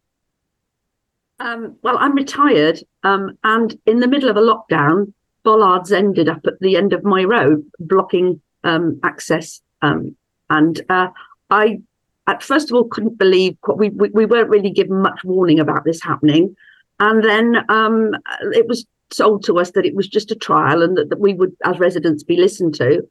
Um, 1.41 1.77
well, 1.83 1.97
I'm 1.99 2.15
retired, 2.15 2.81
um, 3.03 3.37
and 3.45 3.79
in 3.87 4.01
the 4.01 4.09
middle 4.09 4.31
of 4.31 4.37
a 4.37 4.41
lockdown, 4.41 5.13
bollards 5.43 5.93
ended 5.93 6.29
up 6.29 6.41
at 6.47 6.59
the 6.61 6.77
end 6.77 6.93
of 6.93 7.05
my 7.05 7.25
road, 7.25 7.65
blocking 7.79 8.41
um, 8.63 9.01
access. 9.03 9.61
Um, 9.83 10.17
and 10.51 10.81
uh, 10.89 11.09
I, 11.51 11.81
at 12.27 12.43
first 12.43 12.71
of 12.71 12.77
all, 12.77 12.85
couldn't 12.85 13.19
believe 13.19 13.57
we, 13.77 13.91
we, 13.91 14.11
we 14.11 14.27
weren't 14.27 14.49
really 14.49 14.71
given 14.71 15.03
much 15.03 15.25
warning 15.25 15.61
about 15.61 15.85
this 15.85 16.03
happening, 16.03 16.57
and 17.01 17.25
then 17.25 17.65
um, 17.69 18.15
it 18.53 18.67
was 18.69 18.87
told 19.11 19.45
to 19.45 19.59
us 19.59 19.73
that 19.73 19.87
it 19.87 19.95
was 19.95 20.09
just 20.09 20.31
a 20.31 20.37
trial 20.37 20.83
and 20.83 20.97
that, 20.97 21.11
that 21.11 21.21
we 21.21 21.35
would, 21.35 21.55
as 21.65 21.79
residents, 21.79 22.23
be 22.23 22.37
listened 22.37 22.75
to. 22.77 23.03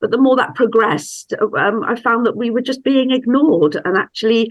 But 0.00 0.10
the 0.10 0.18
more 0.18 0.36
that 0.36 0.54
progressed, 0.54 1.32
um, 1.58 1.84
I 1.84 1.96
found 1.96 2.26
that 2.26 2.36
we 2.36 2.50
were 2.50 2.60
just 2.60 2.84
being 2.84 3.10
ignored 3.10 3.76
and 3.84 3.96
actually 3.96 4.50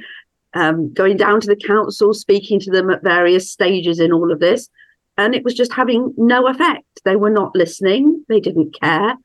um, 0.53 0.93
going 0.93 1.17
down 1.17 1.41
to 1.41 1.47
the 1.47 1.55
council, 1.55 2.13
speaking 2.13 2.59
to 2.61 2.71
them 2.71 2.89
at 2.89 3.03
various 3.03 3.51
stages 3.51 3.99
in 3.99 4.11
all 4.11 4.31
of 4.31 4.39
this. 4.39 4.69
And 5.17 5.35
it 5.35 5.43
was 5.43 5.53
just 5.53 5.73
having 5.73 6.13
no 6.17 6.47
effect. 6.47 7.01
They 7.05 7.15
were 7.15 7.29
not 7.29 7.55
listening, 7.55 8.25
they 8.29 8.39
didn't 8.39 8.79
care. 8.79 9.15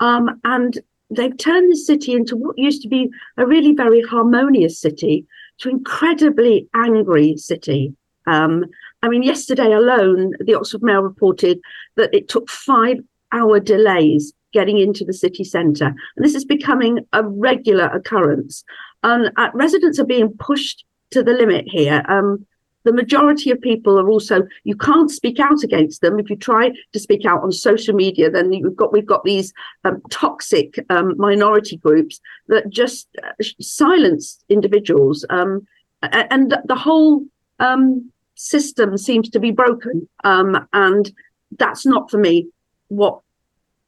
Um, 0.00 0.40
and 0.44 0.78
they've 1.10 1.36
turned 1.36 1.70
the 1.70 1.76
city 1.76 2.12
into 2.12 2.36
what 2.36 2.58
used 2.58 2.82
to 2.82 2.88
be 2.88 3.10
a 3.36 3.46
really 3.46 3.72
very 3.72 4.02
harmonious 4.02 4.80
city 4.80 5.26
to 5.58 5.68
incredibly 5.68 6.68
angry 6.74 7.36
city. 7.36 7.94
Um, 8.26 8.66
I 9.02 9.08
mean, 9.08 9.22
yesterday 9.22 9.72
alone, 9.72 10.32
the 10.40 10.54
Oxford 10.54 10.82
Mail 10.82 11.02
reported 11.02 11.60
that 11.96 12.14
it 12.14 12.28
took 12.28 12.48
five 12.48 12.98
hour 13.32 13.58
delays 13.58 14.32
getting 14.52 14.78
into 14.78 15.04
the 15.04 15.12
city 15.12 15.44
centre. 15.44 15.94
And 16.16 16.24
this 16.24 16.34
is 16.34 16.44
becoming 16.44 17.00
a 17.12 17.24
regular 17.24 17.86
occurrence. 17.86 18.64
And 19.02 19.32
uh, 19.36 19.48
residents 19.54 19.98
are 19.98 20.06
being 20.06 20.36
pushed 20.38 20.84
to 21.10 21.22
the 21.22 21.32
limit 21.32 21.66
here. 21.66 22.02
Um, 22.08 22.46
the 22.84 22.92
majority 22.92 23.50
of 23.50 23.60
people 23.60 23.98
are 23.98 24.08
also 24.08 24.42
you 24.64 24.76
can't 24.76 25.10
speak 25.10 25.38
out 25.38 25.62
against 25.62 26.00
them 26.00 26.18
if 26.18 26.28
you 26.28 26.36
try 26.36 26.72
to 26.92 26.98
speak 26.98 27.24
out 27.24 27.40
on 27.42 27.52
social 27.52 27.94
media 27.94 28.28
then 28.28 28.50
we've 28.50 28.74
got 28.74 28.92
we've 28.92 29.06
got 29.06 29.22
these 29.22 29.52
um, 29.84 30.02
toxic 30.10 30.84
um, 30.90 31.14
minority 31.16 31.76
groups 31.76 32.20
that 32.48 32.68
just 32.70 33.06
uh, 33.22 33.30
silence 33.60 34.42
individuals 34.48 35.24
um, 35.30 35.64
and 36.02 36.56
the 36.64 36.74
whole 36.74 37.24
um, 37.60 38.11
system 38.42 38.98
seems 38.98 39.28
to 39.30 39.40
be 39.40 39.50
broken. 39.50 40.08
Um, 40.24 40.66
and 40.72 41.10
that's 41.58 41.86
not 41.86 42.10
for 42.10 42.18
me 42.18 42.48
what 42.88 43.20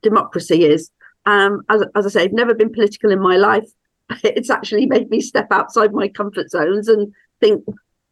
democracy 0.03 0.65
is. 0.65 0.91
Um, 1.27 1.63
as, 1.69 1.85
as 1.95 2.07
I 2.07 2.09
say, 2.11 2.23
I've 2.23 2.33
never 2.33 2.55
been 2.55 2.73
political 2.73 3.11
in 3.11 3.21
my 3.21 3.37
life. 3.37 3.69
It's 4.23 4.51
actually 4.51 4.85
made 4.85 5.09
me 5.09 5.23
step 5.23 5.49
outside 5.51 5.93
my 5.93 6.09
comfort 6.09 6.51
zones 6.51 6.89
and 6.89 7.13
think 7.41 7.65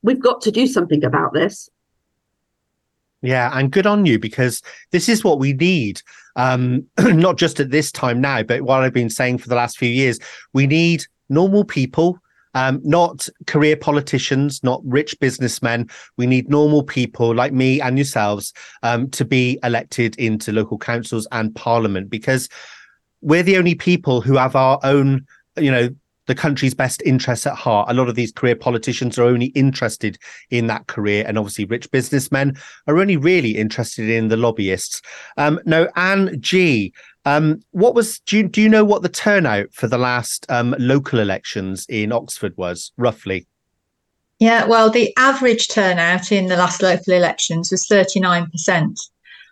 we've 0.03 0.22
got 0.22 0.40
to 0.40 0.51
do 0.51 0.66
something 0.66 1.05
about 1.05 1.34
this. 1.34 1.68
Yeah, 3.20 3.51
and 3.53 3.70
good 3.70 3.86
on 3.86 4.07
you 4.07 4.18
because 4.18 4.62
this 4.90 5.09
is 5.09 5.22
what 5.22 5.38
we 5.38 5.53
need. 5.53 6.01
Um, 6.34 6.86
not 6.99 7.36
just 7.36 7.61
at 7.61 7.70
this 7.70 7.93
time 7.93 8.20
now, 8.20 8.43
but 8.43 8.62
what 8.62 8.82
I've 8.82 8.95
been 8.95 9.11
saying 9.11 9.38
for 9.38 9.49
the 9.49 9.55
last 9.55 9.76
few 9.78 9.90
years. 9.90 10.18
We 10.55 10.66
need 10.66 11.05
normal 11.28 11.64
people 11.64 12.18
um, 12.55 12.80
not 12.84 13.28
career 13.46 13.76
politicians, 13.76 14.62
not 14.62 14.80
rich 14.84 15.18
businessmen. 15.20 15.88
We 16.16 16.26
need 16.26 16.48
normal 16.48 16.82
people 16.82 17.34
like 17.34 17.53
me 17.53 17.80
and 17.80 17.96
yourselves 17.96 18.53
um, 18.82 19.11
to 19.11 19.24
be 19.24 19.59
elected 19.62 20.16
into 20.16 20.53
local 20.53 20.78
councils 20.78 21.26
and 21.32 21.55
parliament 21.55 22.11
because 22.11 22.48
we're 23.20 23.42
the 23.42 23.57
only 23.57 23.74
people 23.74 24.20
who 24.20 24.36
have 24.36 24.57
our 24.57 24.78
own, 24.82 25.26
you 25.57 25.70
know, 25.70 25.88
the 26.26 26.34
country's 26.34 26.74
best 26.74 27.03
interests 27.03 27.46
at 27.46 27.55
heart. 27.55 27.88
A 27.90 27.94
lot 27.94 28.09
of 28.09 28.14
these 28.14 28.32
career 28.32 28.55
politicians 28.55 29.18
are 29.18 29.24
only 29.24 29.46
interested 29.46 30.18
in 30.50 30.66
that 30.68 30.86
career, 30.86 31.24
and 31.26 31.36
obviously, 31.36 31.64
rich 31.64 31.90
businessmen 31.90 32.57
are 32.86 32.98
only 32.98 33.16
really 33.16 33.57
interested 33.57 34.09
in 34.09 34.28
the 34.28 34.36
lobbyists. 34.36 35.03
Um, 35.36 35.61
no, 35.64 35.88
Anne 35.96 36.40
G. 36.40 36.92
Um, 37.25 37.61
what 37.70 37.95
was 37.95 38.18
do 38.20 38.39
you, 38.39 38.49
do 38.49 38.61
you 38.61 38.68
know 38.68 38.85
what 38.85 39.03
the 39.03 39.09
turnout 39.09 39.73
for 39.73 39.87
the 39.87 39.99
last 39.99 40.45
um, 40.49 40.75
local 40.79 41.20
elections 41.20 41.87
in 41.89 42.12
Oxford 42.12 42.57
was 42.57 42.93
roughly? 42.97 43.47
Yeah, 44.39 44.64
well, 44.64 44.91
the 44.91 45.14
average 45.16 45.68
turnout 45.68 46.33
in 46.33 46.47
the 46.47 46.57
last 46.57 46.83
local 46.83 47.14
elections 47.14 47.70
was 47.70 47.87
39%. 47.89 48.97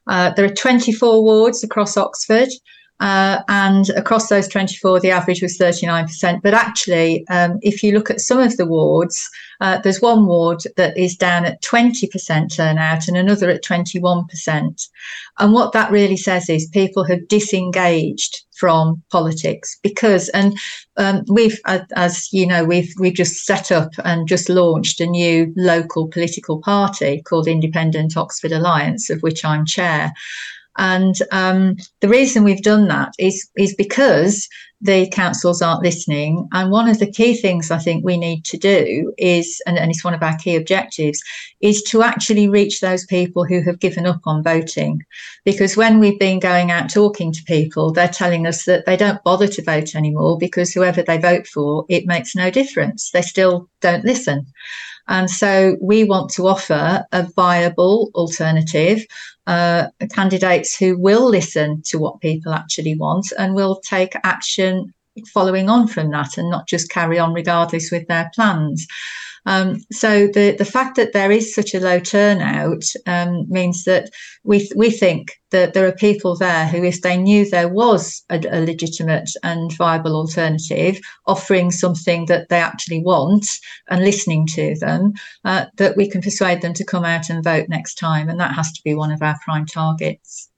Uh, 0.08 0.30
there 0.34 0.44
are 0.44 0.54
24 0.54 1.22
wards 1.22 1.62
across 1.62 1.96
Oxford. 1.96 2.48
Uh, 3.00 3.42
and 3.48 3.88
across 3.90 4.28
those 4.28 4.46
24, 4.46 5.00
the 5.00 5.10
average 5.10 5.42
was 5.42 5.56
39%. 5.58 6.42
But 6.42 6.54
actually, 6.54 7.26
um, 7.28 7.58
if 7.62 7.82
you 7.82 7.92
look 7.92 8.10
at 8.10 8.20
some 8.20 8.38
of 8.38 8.56
the 8.58 8.66
wards, 8.66 9.28
uh, 9.60 9.78
there's 9.78 10.02
one 10.02 10.26
ward 10.26 10.62
that 10.76 10.96
is 10.96 11.16
down 11.16 11.44
at 11.44 11.62
20% 11.62 12.54
turnout 12.54 13.08
and 13.08 13.16
another 13.16 13.48
at 13.48 13.64
21%. 13.64 14.88
And 15.38 15.52
what 15.52 15.72
that 15.72 15.90
really 15.90 16.16
says 16.16 16.50
is 16.50 16.68
people 16.68 17.04
have 17.04 17.26
disengaged 17.28 18.44
from 18.58 19.02
politics 19.10 19.78
because, 19.82 20.28
and 20.30 20.56
um, 20.98 21.24
we've, 21.28 21.58
as 21.96 22.30
you 22.30 22.46
know, 22.46 22.64
we've 22.64 22.92
we've 22.98 23.14
just 23.14 23.46
set 23.46 23.72
up 23.72 23.90
and 24.04 24.28
just 24.28 24.50
launched 24.50 25.00
a 25.00 25.06
new 25.06 25.50
local 25.56 26.08
political 26.08 26.60
party 26.60 27.22
called 27.22 27.48
Independent 27.48 28.18
Oxford 28.18 28.52
Alliance, 28.52 29.08
of 29.08 29.20
which 29.20 29.44
I'm 29.44 29.64
chair. 29.64 30.12
And 30.80 31.14
um, 31.30 31.76
the 32.00 32.08
reason 32.08 32.42
we've 32.42 32.62
done 32.62 32.88
that 32.88 33.12
is 33.18 33.48
is 33.56 33.74
because 33.74 34.48
the 34.80 35.08
councils 35.10 35.60
aren't 35.60 35.82
listening. 35.82 36.48
And 36.52 36.70
one 36.70 36.88
of 36.88 36.98
the 36.98 37.10
key 37.10 37.34
things 37.36 37.70
I 37.70 37.76
think 37.76 38.02
we 38.02 38.16
need 38.16 38.46
to 38.46 38.56
do 38.56 39.12
is, 39.18 39.60
and, 39.66 39.78
and 39.78 39.90
it's 39.90 40.02
one 40.02 40.14
of 40.14 40.22
our 40.22 40.36
key 40.38 40.56
objectives, 40.56 41.20
is 41.60 41.82
to 41.82 42.02
actually 42.02 42.48
reach 42.48 42.80
those 42.80 43.04
people 43.04 43.44
who 43.44 43.60
have 43.60 43.78
given 43.78 44.06
up 44.06 44.22
on 44.24 44.42
voting. 44.42 45.02
Because 45.44 45.76
when 45.76 45.98
we've 45.98 46.18
been 46.18 46.40
going 46.40 46.70
out 46.70 46.88
talking 46.88 47.30
to 47.30 47.44
people, 47.44 47.92
they're 47.92 48.08
telling 48.08 48.46
us 48.46 48.64
that 48.64 48.86
they 48.86 48.96
don't 48.96 49.22
bother 49.22 49.48
to 49.48 49.62
vote 49.62 49.94
anymore 49.94 50.38
because 50.38 50.72
whoever 50.72 51.02
they 51.02 51.18
vote 51.18 51.46
for, 51.46 51.84
it 51.90 52.06
makes 52.06 52.34
no 52.34 52.50
difference. 52.50 53.10
They 53.10 53.22
still 53.22 53.68
don't 53.82 54.06
listen. 54.06 54.46
And 55.08 55.28
so 55.28 55.76
we 55.80 56.04
want 56.04 56.30
to 56.30 56.46
offer 56.46 57.04
a 57.10 57.28
viable 57.34 58.10
alternative, 58.14 59.04
uh, 59.50 59.88
candidates 60.12 60.76
who 60.76 60.96
will 60.96 61.28
listen 61.28 61.82
to 61.84 61.98
what 61.98 62.20
people 62.20 62.54
actually 62.54 62.96
want 62.96 63.32
and 63.36 63.56
will 63.56 63.80
take 63.80 64.14
action 64.22 64.94
following 65.34 65.68
on 65.68 65.88
from 65.88 66.12
that 66.12 66.38
and 66.38 66.48
not 66.48 66.68
just 66.68 66.88
carry 66.88 67.18
on 67.18 67.34
regardless 67.34 67.90
with 67.90 68.06
their 68.06 68.30
plans. 68.32 68.86
Um, 69.46 69.80
so 69.90 70.26
the 70.26 70.54
the 70.58 70.64
fact 70.64 70.96
that 70.96 71.12
there 71.12 71.30
is 71.30 71.54
such 71.54 71.74
a 71.74 71.80
low 71.80 71.98
turnout 71.98 72.84
um, 73.06 73.46
means 73.48 73.84
that 73.84 74.10
we 74.44 74.68
we 74.76 74.90
think 74.90 75.32
that 75.50 75.74
there 75.74 75.86
are 75.86 75.92
people 75.92 76.36
there 76.36 76.66
who, 76.66 76.84
if 76.84 77.00
they 77.02 77.16
knew 77.16 77.48
there 77.48 77.68
was 77.68 78.22
a, 78.30 78.38
a 78.50 78.60
legitimate 78.60 79.30
and 79.42 79.72
viable 79.76 80.14
alternative 80.14 81.00
offering 81.26 81.70
something 81.70 82.26
that 82.26 82.48
they 82.48 82.60
actually 82.60 83.02
want 83.02 83.46
and 83.88 84.04
listening 84.04 84.46
to 84.46 84.76
them, 84.78 85.12
uh, 85.44 85.66
that 85.76 85.96
we 85.96 86.08
can 86.08 86.20
persuade 86.20 86.60
them 86.60 86.74
to 86.74 86.84
come 86.84 87.04
out 87.04 87.30
and 87.30 87.42
vote 87.42 87.68
next 87.68 87.94
time, 87.94 88.28
and 88.28 88.38
that 88.38 88.54
has 88.54 88.70
to 88.72 88.82
be 88.84 88.94
one 88.94 89.10
of 89.10 89.22
our 89.22 89.38
prime 89.44 89.66
targets. 89.66 90.49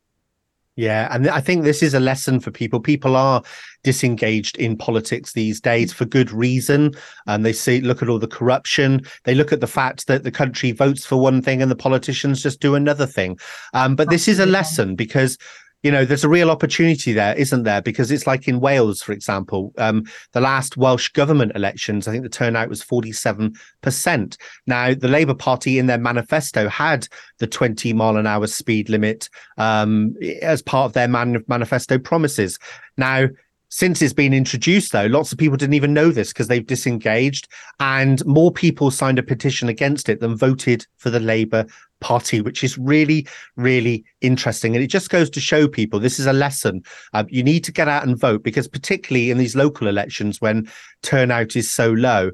Yeah, 0.74 1.08
and 1.10 1.28
I 1.28 1.40
think 1.40 1.64
this 1.64 1.82
is 1.82 1.92
a 1.92 2.00
lesson 2.00 2.40
for 2.40 2.50
people. 2.50 2.80
People 2.80 3.14
are 3.14 3.42
disengaged 3.84 4.56
in 4.56 4.76
politics 4.76 5.32
these 5.32 5.60
days 5.60 5.92
for 5.92 6.06
good 6.06 6.30
reason. 6.30 6.94
And 7.26 7.44
they 7.44 7.52
see, 7.52 7.82
look 7.82 8.02
at 8.02 8.08
all 8.08 8.18
the 8.18 8.26
corruption. 8.26 9.02
They 9.24 9.34
look 9.34 9.52
at 9.52 9.60
the 9.60 9.66
fact 9.66 10.06
that 10.06 10.22
the 10.22 10.30
country 10.30 10.72
votes 10.72 11.04
for 11.04 11.16
one 11.16 11.42
thing 11.42 11.60
and 11.60 11.70
the 11.70 11.76
politicians 11.76 12.42
just 12.42 12.60
do 12.60 12.74
another 12.74 13.06
thing. 13.06 13.38
Um, 13.74 13.96
but 13.96 14.08
this 14.08 14.28
is 14.28 14.38
a 14.38 14.46
lesson 14.46 14.94
because 14.94 15.36
you 15.82 15.90
know, 15.90 16.04
there's 16.04 16.24
a 16.24 16.28
real 16.28 16.50
opportunity 16.50 17.12
there, 17.12 17.34
isn't 17.34 17.64
there? 17.64 17.82
Because 17.82 18.10
it's 18.10 18.26
like 18.26 18.46
in 18.46 18.60
Wales, 18.60 19.02
for 19.02 19.12
example, 19.12 19.72
um, 19.78 20.04
the 20.32 20.40
last 20.40 20.76
Welsh 20.76 21.08
government 21.08 21.52
elections, 21.54 22.06
I 22.06 22.12
think 22.12 22.22
the 22.22 22.28
turnout 22.28 22.68
was 22.68 22.84
47%. 22.84 24.36
Now, 24.66 24.94
the 24.94 25.08
Labour 25.08 25.34
Party 25.34 25.78
in 25.78 25.86
their 25.86 25.98
manifesto 25.98 26.68
had 26.68 27.08
the 27.38 27.46
20 27.46 27.92
mile 27.92 28.16
an 28.16 28.26
hour 28.26 28.46
speed 28.46 28.88
limit 28.88 29.28
um, 29.58 30.14
as 30.40 30.62
part 30.62 30.86
of 30.86 30.92
their 30.92 31.08
man- 31.08 31.44
manifesto 31.48 31.98
promises. 31.98 32.58
Now, 32.96 33.28
Since 33.74 34.02
it's 34.02 34.12
been 34.12 34.34
introduced, 34.34 34.92
though, 34.92 35.06
lots 35.06 35.32
of 35.32 35.38
people 35.38 35.56
didn't 35.56 35.72
even 35.72 35.94
know 35.94 36.10
this 36.10 36.28
because 36.28 36.46
they've 36.46 36.66
disengaged, 36.66 37.48
and 37.80 38.22
more 38.26 38.52
people 38.52 38.90
signed 38.90 39.18
a 39.18 39.22
petition 39.22 39.70
against 39.70 40.10
it 40.10 40.20
than 40.20 40.36
voted 40.36 40.86
for 40.98 41.08
the 41.08 41.18
Labour 41.18 41.64
Party, 42.02 42.42
which 42.42 42.62
is 42.62 42.76
really, 42.76 43.26
really 43.56 44.04
interesting. 44.20 44.74
And 44.74 44.84
it 44.84 44.88
just 44.88 45.08
goes 45.08 45.30
to 45.30 45.40
show 45.40 45.66
people 45.66 45.98
this 45.98 46.18
is 46.18 46.26
a 46.26 46.32
lesson. 46.32 46.82
Um, 47.14 47.26
you 47.30 47.42
need 47.42 47.64
to 47.64 47.72
get 47.72 47.88
out 47.88 48.06
and 48.06 48.18
vote 48.18 48.42
because, 48.42 48.68
particularly 48.68 49.30
in 49.30 49.38
these 49.38 49.56
local 49.56 49.88
elections 49.88 50.40
when 50.40 50.68
turnout 51.02 51.56
is 51.56 51.70
so 51.70 51.92
low, 51.92 52.30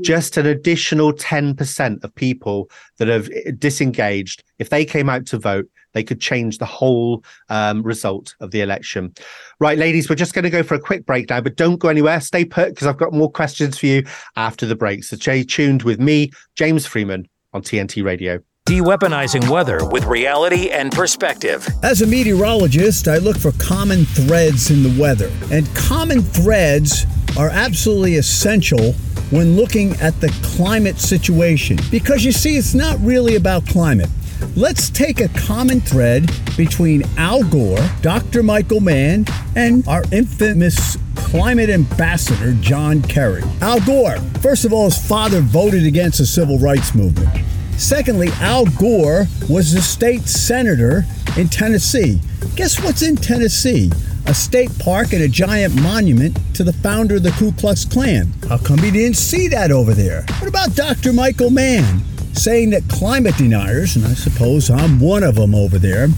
just 0.00 0.36
an 0.36 0.46
additional 0.46 1.12
10% 1.12 2.02
of 2.02 2.14
people 2.14 2.70
that 2.98 3.08
have 3.08 3.28
disengaged, 3.58 4.42
if 4.58 4.70
they 4.70 4.84
came 4.84 5.08
out 5.08 5.26
to 5.26 5.38
vote, 5.38 5.68
they 5.92 6.02
could 6.02 6.20
change 6.20 6.58
the 6.58 6.66
whole 6.66 7.22
um, 7.50 7.82
result 7.82 8.34
of 8.40 8.50
the 8.50 8.62
election. 8.62 9.12
Right, 9.60 9.78
ladies, 9.78 10.08
we're 10.08 10.16
just 10.16 10.34
going 10.34 10.44
to 10.44 10.50
go 10.50 10.62
for 10.62 10.74
a 10.74 10.80
quick 10.80 11.04
break 11.04 11.28
now, 11.28 11.40
but 11.40 11.56
don't 11.56 11.76
go 11.76 11.88
anywhere. 11.88 12.20
Stay 12.20 12.44
put 12.44 12.70
because 12.70 12.86
I've 12.86 12.96
got 12.96 13.12
more 13.12 13.30
questions 13.30 13.78
for 13.78 13.86
you 13.86 14.04
after 14.36 14.66
the 14.66 14.76
break. 14.76 15.04
So 15.04 15.16
stay 15.16 15.44
tuned 15.44 15.82
with 15.82 16.00
me, 16.00 16.30
James 16.56 16.86
Freeman, 16.86 17.28
on 17.52 17.62
TNT 17.62 18.02
Radio. 18.02 18.40
De-weaponizing 18.72 19.50
weather 19.50 19.84
with 19.88 20.04
reality 20.06 20.70
and 20.70 20.92
perspective. 20.92 21.68
As 21.82 22.00
a 22.00 22.06
meteorologist, 22.06 23.08
I 23.08 23.18
look 23.18 23.36
for 23.36 23.50
common 23.58 24.04
threads 24.04 24.70
in 24.70 24.84
the 24.84 25.00
weather. 25.00 25.30
And 25.50 25.66
common 25.74 26.22
threads 26.22 27.04
are 27.36 27.50
absolutely 27.50 28.16
essential 28.16 28.92
when 29.30 29.56
looking 29.56 29.94
at 30.00 30.18
the 30.20 30.28
climate 30.42 30.98
situation. 30.98 31.76
Because 31.90 32.24
you 32.24 32.30
see, 32.30 32.56
it's 32.56 32.72
not 32.72 32.98
really 33.00 33.34
about 33.34 33.66
climate. 33.66 34.08
Let's 34.54 34.90
take 34.90 35.20
a 35.20 35.28
common 35.30 35.80
thread 35.80 36.30
between 36.56 37.02
Al 37.18 37.42
Gore, 37.42 37.84
Dr. 38.00 38.44
Michael 38.44 38.80
Mann, 38.80 39.26
and 39.56 39.86
our 39.88 40.04
infamous 40.12 40.96
climate 41.16 41.68
ambassador, 41.68 42.54
John 42.60 43.02
Kerry. 43.02 43.42
Al 43.60 43.80
Gore, 43.80 44.18
first 44.40 44.64
of 44.64 44.72
all, 44.72 44.84
his 44.84 45.04
father 45.04 45.40
voted 45.40 45.84
against 45.84 46.18
the 46.18 46.26
civil 46.26 46.58
rights 46.58 46.94
movement. 46.94 47.28
Secondly, 47.76 48.28
Al 48.40 48.66
Gore 48.66 49.26
was 49.48 49.74
a 49.74 49.82
state 49.82 50.22
senator 50.22 51.04
in 51.36 51.48
Tennessee. 51.48 52.20
Guess 52.56 52.82
what's 52.82 53.02
in 53.02 53.16
Tennessee? 53.16 53.90
A 54.26 54.34
state 54.34 54.70
park 54.78 55.12
and 55.12 55.22
a 55.22 55.28
giant 55.28 55.74
monument 55.82 56.38
to 56.54 56.62
the 56.62 56.72
founder 56.72 57.16
of 57.16 57.24
the 57.24 57.32
Ku 57.32 57.52
Klux 57.52 57.84
Klan. 57.84 58.32
How 58.48 58.58
come 58.58 58.78
he 58.78 58.90
didn't 58.90 59.16
see 59.16 59.48
that 59.48 59.70
over 59.70 59.94
there? 59.94 60.24
What 60.38 60.48
about 60.48 60.74
Dr. 60.76 61.12
Michael 61.12 61.50
Mann? 61.50 62.02
saying 62.34 62.70
that 62.70 62.88
climate 62.88 63.36
deniers, 63.36 63.96
and 63.96 64.04
I 64.04 64.14
suppose 64.14 64.70
I'm 64.70 64.98
one 65.00 65.22
of 65.22 65.36
them 65.36 65.54
over 65.54 65.78
there, 65.78 66.08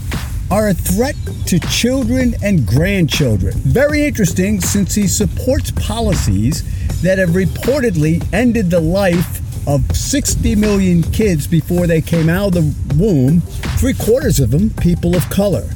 are 0.49 0.69
a 0.69 0.73
threat 0.73 1.15
to 1.47 1.59
children 1.59 2.35
and 2.43 2.65
grandchildren. 2.65 3.53
Very 3.57 4.05
interesting 4.05 4.61
since 4.61 4.95
he 4.95 5.07
supports 5.07 5.71
policies 5.71 6.63
that 7.01 7.17
have 7.17 7.29
reportedly 7.29 8.25
ended 8.31 8.69
the 8.69 8.79
life 8.79 9.41
of 9.67 9.95
60 9.95 10.55
million 10.55 11.03
kids 11.03 11.47
before 11.47 11.87
they 11.87 12.01
came 12.01 12.29
out 12.29 12.47
of 12.47 12.53
the 12.53 12.95
womb, 12.95 13.41
three 13.79 13.93
quarters 13.93 14.39
of 14.39 14.51
them 14.51 14.69
people 14.69 15.15
of 15.15 15.29
color. 15.29 15.69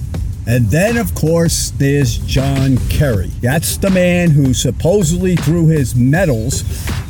And 0.48 0.66
then, 0.68 0.98
of 0.98 1.14
course, 1.14 1.72
there's 1.72 2.18
John 2.20 2.78
Kerry. 2.90 3.32
That's 3.42 3.78
the 3.78 3.90
man 3.90 4.32
who 4.32 4.54
supposedly 4.54 5.36
threw 5.36 5.68
his 5.68 5.96
medals 5.96 6.64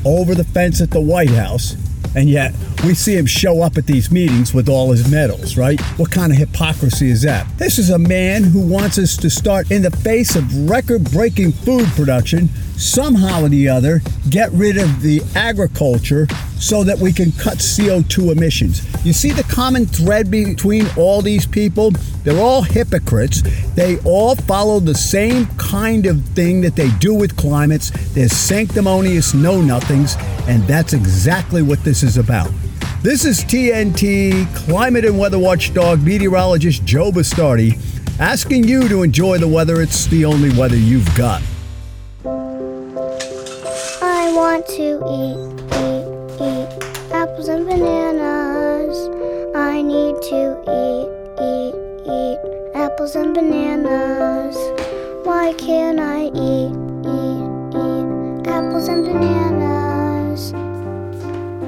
over 0.06 0.36
the 0.36 0.44
fence 0.44 0.82
at 0.82 0.92
the 0.92 1.02
White 1.02 1.30
House 1.30 1.76
and 2.16 2.30
yet 2.30 2.54
we 2.86 2.94
see 2.94 3.16
him 3.16 3.26
show 3.26 3.62
up 3.62 3.78
at 3.78 3.86
these 3.86 4.12
meetings 4.12 4.54
with 4.54 4.68
all 4.70 4.92
his 4.92 5.10
medals, 5.10 5.58
right? 5.58 5.80
What 5.98 6.12
kind 6.12 6.32
of 6.32 6.38
hypocrisy 6.38 7.12
is 7.12 7.22
that? 7.24 7.48
This 7.58 7.78
is 7.78 7.90
a 7.90 8.00
man 8.00 8.44
who 8.44 8.62
wants 8.62 8.98
us 8.98 9.16
to 9.18 9.30
start, 9.30 9.70
in 9.72 9.82
the 9.82 9.92
face 9.92 10.36
of 10.36 10.70
record 10.70 11.12
breaking 11.12 11.52
food 11.52 11.86
production, 11.90 12.50
somehow 12.80 13.44
or 13.44 13.50
the 13.50 13.68
other, 13.68 14.02
get 14.30 14.52
rid 14.54 14.78
of 14.78 15.02
the 15.02 15.22
agriculture 15.36 16.28
so 16.58 16.84
that 16.84 16.98
we 16.98 17.14
can 17.14 17.32
cut 17.34 17.58
CO2 17.58 18.32
emissions. 18.32 18.86
You 19.06 19.14
see 19.14 19.32
the 19.32 19.44
common 19.44 19.86
thread 19.86 20.30
between 20.30 20.86
all 20.98 21.22
these 21.22 21.46
people? 21.46 21.92
They're 22.24 22.40
all 22.40 22.62
hypocrites. 22.62 23.42
They 23.76 24.00
all 24.00 24.36
follow 24.36 24.80
the 24.80 24.96
same 24.96 25.46
kind 25.58 26.06
of 26.06 26.24
thing 26.30 26.62
that 26.62 26.76
they 26.76 26.90
do 27.00 27.14
with 27.14 27.38
climates. 27.38 27.92
They're 28.14 28.30
sanctimonious 28.30 29.34
know 29.34 29.62
nothings, 29.62 30.16
and 30.48 30.64
that's 30.64 30.94
exactly 30.94 31.62
what 31.62 31.84
this 31.84 32.04
is 32.04 32.18
about. 32.18 32.52
This 33.02 33.24
is 33.24 33.40
TNT 33.46 34.54
climate 34.66 35.06
and 35.06 35.18
weather 35.18 35.40
watchdog 35.40 36.04
meteorologist 36.04 36.84
Joe 36.84 37.12
Bastardi 37.12 37.80
asking 38.20 38.66
you 38.66 38.90
to 38.90 39.04
enjoy 39.04 39.38
the 39.38 39.48
weather. 39.48 39.82
It's 39.82 40.06
the 40.08 40.26
only 40.26 40.50
weather 40.58 40.76
you've 40.76 41.16
got. 41.16 41.42
I 44.40 44.42
want 44.42 44.68
to 44.68 45.04
eat, 45.20 45.36
eat, 45.84 46.06
eat 46.40 46.70
apples 47.12 47.50
and 47.50 47.66
bananas. 47.66 49.10
I 49.54 49.82
need 49.82 50.16
to 50.16 50.56
eat, 50.64 51.08
eat, 51.44 51.76
eat 52.08 52.40
apples 52.74 53.18
and 53.18 53.36
bananas. 53.36 54.56
Why 55.26 55.52
can't 55.58 56.00
I 56.00 56.28
eat, 56.28 56.72
eat, 57.04 57.44
eat 57.76 58.48
apples 58.48 58.88
and 58.88 59.04
bananas? 59.04 60.54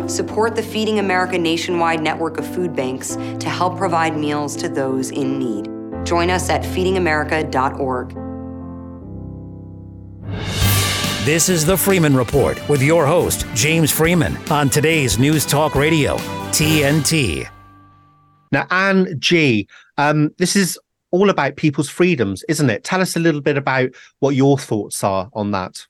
Support 0.09 0.55
the 0.55 0.63
Feeding 0.63 0.99
America 0.99 1.37
nationwide 1.37 2.01
network 2.01 2.37
of 2.37 2.47
food 2.55 2.73
banks 2.73 3.17
to 3.17 3.49
help 3.49 3.75
provide 3.77 4.15
meals 4.15 4.55
to 4.55 4.69
those 4.69 5.09
in 5.11 5.37
need. 5.37 5.65
Join 6.05 6.29
us 6.29 6.49
at 6.49 6.61
feedingamerica.org. 6.61 8.30
This 11.23 11.49
is 11.49 11.63
the 11.63 11.77
Freeman 11.77 12.15
Report 12.15 12.67
with 12.67 12.81
your 12.81 13.05
host, 13.05 13.45
James 13.53 13.91
Freeman, 13.91 14.35
on 14.49 14.71
today's 14.71 15.19
News 15.19 15.45
Talk 15.45 15.75
Radio, 15.75 16.17
TNT. 16.49 17.47
Now, 18.51 18.65
Anne 18.71 19.19
G, 19.19 19.67
um, 19.99 20.33
this 20.39 20.55
is 20.55 20.79
all 21.11 21.29
about 21.29 21.57
people's 21.57 21.89
freedoms, 21.89 22.43
isn't 22.49 22.71
it? 22.71 22.83
Tell 22.83 23.01
us 23.01 23.15
a 23.15 23.19
little 23.19 23.39
bit 23.39 23.55
about 23.55 23.91
what 24.17 24.33
your 24.33 24.57
thoughts 24.57 25.03
are 25.03 25.29
on 25.33 25.51
that. 25.51 25.85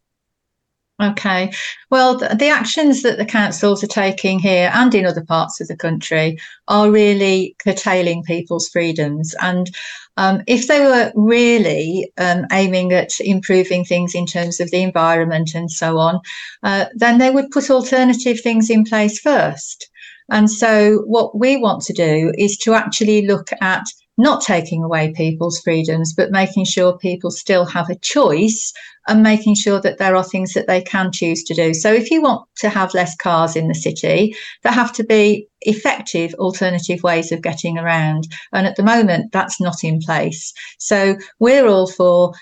Okay. 1.02 1.54
Well, 1.90 2.18
the, 2.18 2.36
the, 2.36 2.50
actions 2.50 3.02
that 3.04 3.18
the 3.18 3.26
councils 3.26 3.84
are 3.86 3.88
taking 3.88 4.38
here 4.38 4.70
and 4.74 4.94
in 4.94 5.06
other 5.06 5.24
parts 5.24 5.62
of 5.62 5.70
the 5.70 5.78
country 5.78 6.38
are 6.68 6.92
really 6.92 7.56
curtailing 7.64 8.24
people's 8.24 8.68
freedoms. 8.68 9.34
And 9.42 9.74
um, 10.18 10.42
if 10.48 10.68
they 10.68 10.82
were 10.82 11.12
really 11.16 12.12
um, 12.18 12.46
aiming 12.52 12.92
at 12.94 13.20
improving 13.20 13.86
things 13.86 14.14
in 14.14 14.26
terms 14.26 14.60
of 14.60 14.72
the 14.72 14.82
environment 14.82 15.56
and 15.56 15.72
so 15.72 15.98
on, 15.98 16.20
uh, 16.64 16.86
then 16.96 17.18
they 17.18 17.32
would 17.32 17.52
put 17.52 17.70
alternative 17.70 18.40
things 18.42 18.70
in 18.70 18.84
place 18.84 19.20
first. 19.20 19.90
And 20.30 20.50
so, 20.50 21.04
what 21.08 21.38
we 21.38 21.58
want 21.58 21.84
to 21.84 21.94
do 21.94 22.34
is 22.38 22.58
to 22.60 22.74
actually 22.74 23.28
look 23.28 23.50
at 23.62 23.84
not 24.22 24.42
taking 24.42 24.84
away 24.84 25.14
people's 25.14 25.60
freedoms, 25.60 26.14
but 26.14 26.32
making 26.32 26.66
sure 26.66 26.98
people 26.98 27.32
still 27.32 27.66
have 27.66 27.90
a 27.90 27.96
choice 27.96 28.72
and 29.08 29.24
making 29.24 29.56
sure 29.56 29.82
that 29.82 29.98
there 29.98 30.16
are 30.16 30.24
things 30.24 30.54
that 30.54 30.68
they 30.68 30.82
can 30.82 31.12
choose 31.12 31.44
to 31.44 31.54
do. 31.54 31.74
So, 31.74 31.92
if 31.92 32.12
you 32.12 32.22
want 32.22 32.48
to 32.58 32.70
have 32.70 32.94
less 32.94 33.16
cars 33.16 33.56
in 33.56 33.68
the 33.68 33.76
city, 33.76 34.36
there 34.64 34.72
have 34.72 34.94
to 34.94 35.04
be 35.04 35.48
effective 35.62 36.34
alternative 36.36 37.04
ways 37.04 37.32
of 37.32 37.42
getting 37.42 37.78
around. 37.78 38.28
And 38.54 38.68
at 38.68 38.76
the 38.76 38.84
moment, 38.84 39.32
that's 39.32 39.60
not 39.60 39.84
in 39.84 40.00
place. 40.00 40.54
So, 40.78 41.18
we're 41.40 41.68
all 41.68 41.88
for 41.88 42.34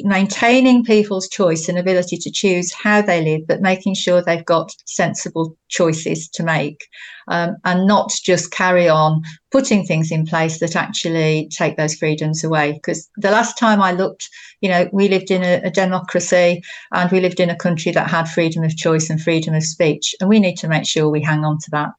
maintaining 0.00 0.84
people's 0.84 1.28
choice 1.28 1.68
and 1.68 1.78
ability 1.78 2.16
to 2.18 2.30
choose 2.30 2.72
how 2.72 3.02
they 3.02 3.22
live, 3.22 3.46
but 3.46 3.60
making 3.60 3.94
sure 3.94 4.22
they've 4.22 4.44
got 4.44 4.74
sensible 4.86 5.56
choices 5.68 6.28
to 6.28 6.42
make 6.42 6.86
um, 7.28 7.56
and 7.64 7.86
not 7.86 8.12
just 8.22 8.50
carry 8.50 8.88
on 8.88 9.22
putting 9.50 9.84
things 9.84 10.10
in 10.10 10.26
place 10.26 10.60
that 10.60 10.76
actually 10.76 11.48
take 11.50 11.76
those 11.76 11.94
freedoms 11.94 12.44
away. 12.44 12.72
Because 12.72 13.08
the 13.16 13.30
last 13.30 13.58
time 13.58 13.80
I 13.80 13.92
looked, 13.92 14.28
you 14.60 14.68
know, 14.68 14.88
we 14.92 15.08
lived 15.08 15.30
in 15.30 15.42
a, 15.42 15.60
a 15.64 15.70
democracy 15.70 16.62
and 16.92 17.10
we 17.10 17.20
lived 17.20 17.40
in 17.40 17.50
a 17.50 17.56
country 17.56 17.92
that 17.92 18.10
had 18.10 18.28
freedom 18.28 18.62
of 18.62 18.76
choice 18.76 19.10
and 19.10 19.20
freedom 19.20 19.54
of 19.54 19.64
speech. 19.64 20.14
And 20.20 20.28
we 20.28 20.40
need 20.40 20.56
to 20.56 20.68
make 20.68 20.86
sure 20.86 21.08
we 21.08 21.22
hang 21.22 21.44
on 21.44 21.58
to 21.58 21.70
that. 21.72 21.90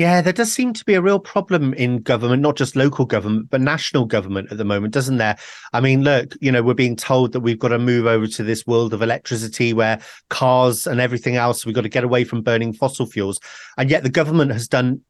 Yeah, 0.00 0.22
there 0.22 0.32
does 0.32 0.50
seem 0.50 0.72
to 0.72 0.84
be 0.86 0.94
a 0.94 1.02
real 1.02 1.18
problem 1.18 1.74
in 1.74 1.98
government, 1.98 2.40
not 2.40 2.56
just 2.56 2.74
local 2.74 3.04
government, 3.04 3.50
but 3.50 3.60
national 3.60 4.06
government 4.06 4.50
at 4.50 4.56
the 4.56 4.64
moment, 4.64 4.94
doesn't 4.94 5.18
there? 5.18 5.36
I 5.74 5.82
mean, 5.82 6.04
look, 6.04 6.34
you 6.40 6.50
know, 6.50 6.62
we're 6.62 6.72
being 6.72 6.96
told 6.96 7.32
that 7.32 7.40
we've 7.40 7.58
got 7.58 7.68
to 7.68 7.78
move 7.78 8.06
over 8.06 8.26
to 8.26 8.42
this 8.42 8.66
world 8.66 8.94
of 8.94 9.02
electricity 9.02 9.74
where 9.74 10.00
cars 10.30 10.86
and 10.86 11.02
everything 11.02 11.36
else, 11.36 11.66
we've 11.66 11.74
got 11.74 11.82
to 11.82 11.90
get 11.90 12.02
away 12.02 12.24
from 12.24 12.40
burning 12.40 12.72
fossil 12.72 13.04
fuels. 13.04 13.38
And 13.76 13.90
yet 13.90 14.02
the 14.02 14.08
government 14.08 14.52
has 14.52 14.68
done, 14.68 15.02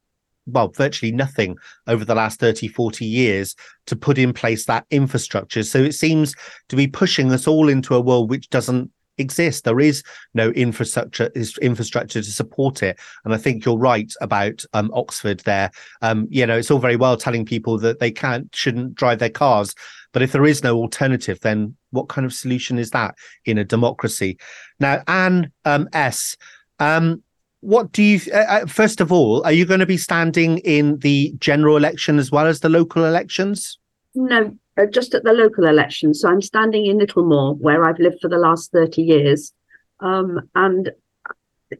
well, 0.46 0.72
virtually 0.76 1.12
nothing 1.12 1.56
over 1.86 2.04
the 2.04 2.16
last 2.16 2.40
30, 2.40 2.66
40 2.66 3.04
years 3.04 3.54
to 3.86 3.94
put 3.94 4.18
in 4.18 4.32
place 4.32 4.64
that 4.64 4.86
infrastructure. 4.90 5.62
So 5.62 5.78
it 5.78 5.94
seems 5.94 6.34
to 6.68 6.74
be 6.74 6.88
pushing 6.88 7.30
us 7.30 7.46
all 7.46 7.68
into 7.68 7.94
a 7.94 8.00
world 8.00 8.28
which 8.28 8.50
doesn't 8.50 8.90
exist. 9.20 9.64
There 9.64 9.80
is 9.80 10.02
no 10.34 10.50
infrastructure 10.50 11.30
is 11.34 11.56
infrastructure 11.58 12.22
to 12.22 12.30
support 12.30 12.82
it. 12.82 12.98
And 13.24 13.34
I 13.34 13.36
think 13.36 13.64
you're 13.64 13.78
right 13.78 14.12
about 14.20 14.64
um, 14.72 14.90
Oxford 14.94 15.40
there. 15.40 15.70
Um, 16.02 16.26
you 16.30 16.46
know, 16.46 16.56
it's 16.56 16.70
all 16.70 16.78
very 16.78 16.96
well 16.96 17.16
telling 17.16 17.44
people 17.44 17.78
that 17.78 18.00
they 18.00 18.10
can't 18.10 18.54
shouldn't 18.54 18.94
drive 18.94 19.18
their 19.18 19.30
cars, 19.30 19.74
but 20.12 20.22
if 20.22 20.32
there 20.32 20.46
is 20.46 20.64
no 20.64 20.76
alternative, 20.76 21.40
then 21.40 21.76
what 21.90 22.08
kind 22.08 22.24
of 22.24 22.32
solution 22.32 22.78
is 22.78 22.90
that 22.90 23.14
in 23.44 23.58
a 23.58 23.64
democracy? 23.64 24.38
Now, 24.78 25.02
Anne 25.06 25.52
um, 25.64 25.88
S. 25.92 26.36
Um, 26.78 27.22
what 27.60 27.92
do 27.92 28.02
you 28.02 28.18
uh, 28.32 28.38
uh, 28.38 28.66
first 28.66 29.02
of 29.02 29.12
all 29.12 29.44
are 29.44 29.52
you 29.52 29.66
going 29.66 29.80
to 29.80 29.86
be 29.86 29.98
standing 29.98 30.56
in 30.58 30.98
the 31.00 31.34
general 31.40 31.76
election 31.76 32.18
as 32.18 32.32
well 32.32 32.46
as 32.46 32.60
the 32.60 32.70
local 32.70 33.04
elections 33.04 33.78
no 34.14 34.56
uh, 34.80 34.86
just 34.86 35.14
at 35.14 35.24
the 35.24 35.32
local 35.32 35.66
election. 35.66 36.14
So 36.14 36.28
i'm 36.28 36.42
standing 36.42 36.86
in 36.86 36.98
littlemore 36.98 37.54
where 37.54 37.84
i've 37.84 37.98
lived 37.98 38.20
for 38.20 38.28
the 38.28 38.38
last 38.38 38.72
30 38.72 39.02
years. 39.02 39.52
Um, 40.00 40.48
and 40.54 40.90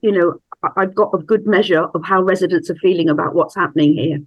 you 0.03 0.12
know 0.12 0.40
i've 0.76 0.94
got 0.94 1.14
a 1.14 1.18
good 1.18 1.46
measure 1.46 1.84
of 1.94 2.05
how 2.05 2.22
residents 2.22 2.68
are 2.70 2.76
feeling 2.76 3.09
about 3.09 3.34
what's 3.34 3.55
happening 3.55 3.94
here. 3.94 4.18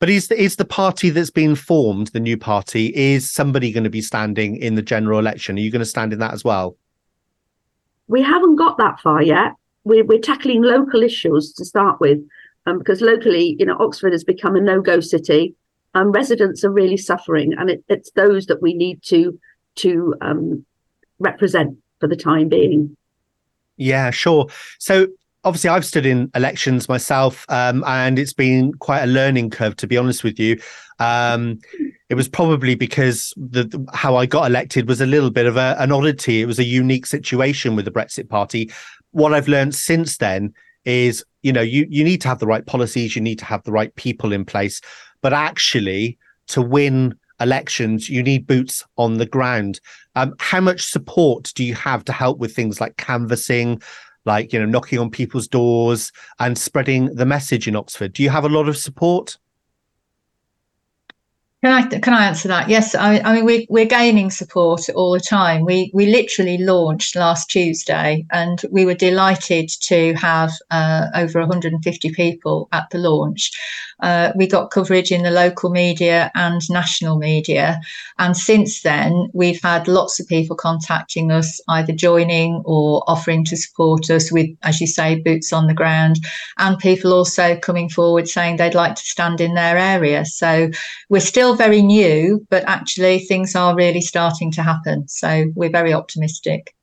But 0.00 0.10
is 0.10 0.28
the, 0.28 0.40
is 0.40 0.56
the 0.56 0.66
party 0.66 1.08
that's 1.10 1.30
been 1.30 1.54
formed 1.54 2.08
the 2.08 2.20
new 2.20 2.36
party 2.36 2.92
is 2.94 3.30
somebody 3.30 3.72
going 3.72 3.84
to 3.84 3.90
be 3.90 4.02
standing 4.02 4.56
in 4.56 4.74
the 4.74 4.82
general 4.82 5.18
election? 5.18 5.56
Are 5.56 5.60
you 5.60 5.70
going 5.70 5.80
to 5.80 5.86
stand 5.86 6.12
in 6.12 6.18
that 6.18 6.34
as 6.34 6.44
well? 6.44 6.76
We 8.06 8.20
haven't 8.20 8.56
got 8.56 8.76
that 8.78 9.00
far 9.00 9.22
yet. 9.22 9.52
We're, 9.84 10.04
we're 10.04 10.18
tackling 10.18 10.62
local 10.62 11.02
issues 11.02 11.54
to 11.54 11.64
start 11.64 12.00
with, 12.00 12.18
um, 12.66 12.78
because 12.78 13.00
locally, 13.00 13.56
you 13.58 13.64
know, 13.64 13.76
Oxford 13.78 14.12
has 14.12 14.24
become 14.24 14.56
a 14.56 14.60
no-go 14.60 15.00
city, 15.00 15.54
and 15.94 16.14
residents 16.14 16.64
are 16.64 16.70
really 16.70 16.96
suffering, 16.96 17.54
and 17.58 17.70
it, 17.70 17.84
it's 17.88 18.10
those 18.12 18.46
that 18.46 18.62
we 18.62 18.74
need 18.74 19.02
to 19.04 19.38
to 19.76 20.14
um, 20.20 20.64
represent 21.18 21.76
for 22.00 22.08
the 22.08 22.16
time 22.16 22.48
being. 22.48 22.96
Yeah, 23.76 24.10
sure. 24.10 24.46
So 24.78 25.08
obviously 25.42 25.70
I've 25.70 25.84
stood 25.84 26.06
in 26.06 26.30
elections 26.34 26.88
myself, 26.88 27.44
um, 27.48 27.82
and 27.86 28.18
it's 28.18 28.32
been 28.32 28.72
quite 28.74 29.02
a 29.02 29.06
learning 29.06 29.50
curve, 29.50 29.76
to 29.76 29.86
be 29.86 29.96
honest 29.96 30.22
with 30.22 30.38
you. 30.38 30.60
Um, 31.00 31.58
it 32.08 32.14
was 32.14 32.28
probably 32.28 32.76
because 32.76 33.34
the, 33.36 33.64
the, 33.64 33.84
how 33.92 34.14
I 34.14 34.26
got 34.26 34.46
elected 34.46 34.86
was 34.88 35.00
a 35.00 35.06
little 35.06 35.30
bit 35.30 35.46
of 35.46 35.56
a, 35.56 35.74
an 35.80 35.90
oddity. 35.90 36.40
It 36.40 36.46
was 36.46 36.60
a 36.60 36.64
unique 36.64 37.06
situation 37.06 37.74
with 37.74 37.84
the 37.84 37.90
Brexit 37.90 38.28
Party, 38.28 38.70
what 39.14 39.32
I've 39.32 39.48
learned 39.48 39.74
since 39.74 40.18
then 40.18 40.52
is, 40.84 41.24
you 41.42 41.52
know, 41.52 41.60
you 41.60 41.86
you 41.88 42.04
need 42.04 42.20
to 42.22 42.28
have 42.28 42.40
the 42.40 42.46
right 42.46 42.66
policies, 42.66 43.14
you 43.14 43.22
need 43.22 43.38
to 43.38 43.44
have 43.44 43.62
the 43.62 43.72
right 43.72 43.94
people 43.94 44.32
in 44.32 44.44
place, 44.44 44.80
but 45.24 45.32
actually 45.32 46.18
to 46.48 46.60
win 46.60 47.14
elections, 47.40 48.10
you 48.10 48.22
need 48.22 48.46
boots 48.46 48.84
on 48.98 49.16
the 49.16 49.24
ground. 49.24 49.80
Um, 50.16 50.34
how 50.38 50.60
much 50.60 50.82
support 50.82 51.50
do 51.54 51.64
you 51.64 51.74
have 51.74 52.04
to 52.04 52.12
help 52.12 52.38
with 52.38 52.54
things 52.54 52.78
like 52.78 52.98
canvassing, 52.98 53.80
like 54.26 54.52
you 54.52 54.58
know, 54.58 54.66
knocking 54.66 54.98
on 54.98 55.10
people's 55.10 55.48
doors 55.48 56.12
and 56.40 56.58
spreading 56.58 57.06
the 57.06 57.24
message 57.24 57.66
in 57.66 57.74
Oxford? 57.74 58.12
Do 58.12 58.22
you 58.22 58.28
have 58.28 58.44
a 58.44 58.50
lot 58.50 58.68
of 58.68 58.76
support? 58.76 59.38
Can 61.64 61.72
I 61.72 61.86
can 61.86 62.12
I 62.12 62.26
answer 62.26 62.46
that? 62.48 62.68
Yes, 62.68 62.94
I, 62.94 63.20
I 63.20 63.32
mean 63.32 63.46
we 63.46 63.66
we're 63.70 63.86
gaining 63.86 64.30
support 64.30 64.86
all 64.90 65.12
the 65.12 65.18
time. 65.18 65.64
We 65.64 65.90
we 65.94 66.04
literally 66.04 66.58
launched 66.58 67.16
last 67.16 67.48
Tuesday, 67.48 68.26
and 68.30 68.60
we 68.70 68.84
were 68.84 68.92
delighted 68.92 69.70
to 69.84 70.12
have 70.12 70.52
uh, 70.70 71.06
over 71.14 71.40
150 71.40 72.10
people 72.10 72.68
at 72.72 72.90
the 72.90 72.98
launch. 72.98 73.50
Uh, 74.00 74.32
we 74.36 74.46
got 74.46 74.72
coverage 74.72 75.10
in 75.10 75.22
the 75.22 75.30
local 75.30 75.70
media 75.70 76.30
and 76.34 76.60
national 76.68 77.16
media, 77.16 77.80
and 78.18 78.36
since 78.36 78.82
then 78.82 79.30
we've 79.32 79.62
had 79.62 79.88
lots 79.88 80.20
of 80.20 80.26
people 80.28 80.56
contacting 80.56 81.32
us, 81.32 81.62
either 81.68 81.94
joining 81.94 82.60
or 82.66 83.02
offering 83.06 83.42
to 83.42 83.56
support 83.56 84.10
us 84.10 84.30
with, 84.30 84.50
as 84.64 84.82
you 84.82 84.86
say, 84.86 85.18
boots 85.18 85.50
on 85.50 85.66
the 85.66 85.72
ground, 85.72 86.16
and 86.58 86.78
people 86.78 87.14
also 87.14 87.56
coming 87.56 87.88
forward 87.88 88.28
saying 88.28 88.56
they'd 88.56 88.74
like 88.74 88.96
to 88.96 89.02
stand 89.02 89.40
in 89.40 89.54
their 89.54 89.78
area. 89.78 90.26
So 90.26 90.68
we're 91.08 91.20
still 91.20 91.53
very 91.56 91.82
new, 91.82 92.46
but 92.50 92.64
actually 92.66 93.20
things 93.20 93.54
are 93.54 93.74
really 93.74 94.00
starting 94.00 94.50
to 94.52 94.62
happen. 94.62 95.08
So 95.08 95.46
we're 95.54 95.70
very 95.70 95.92
optimistic. 95.92 96.74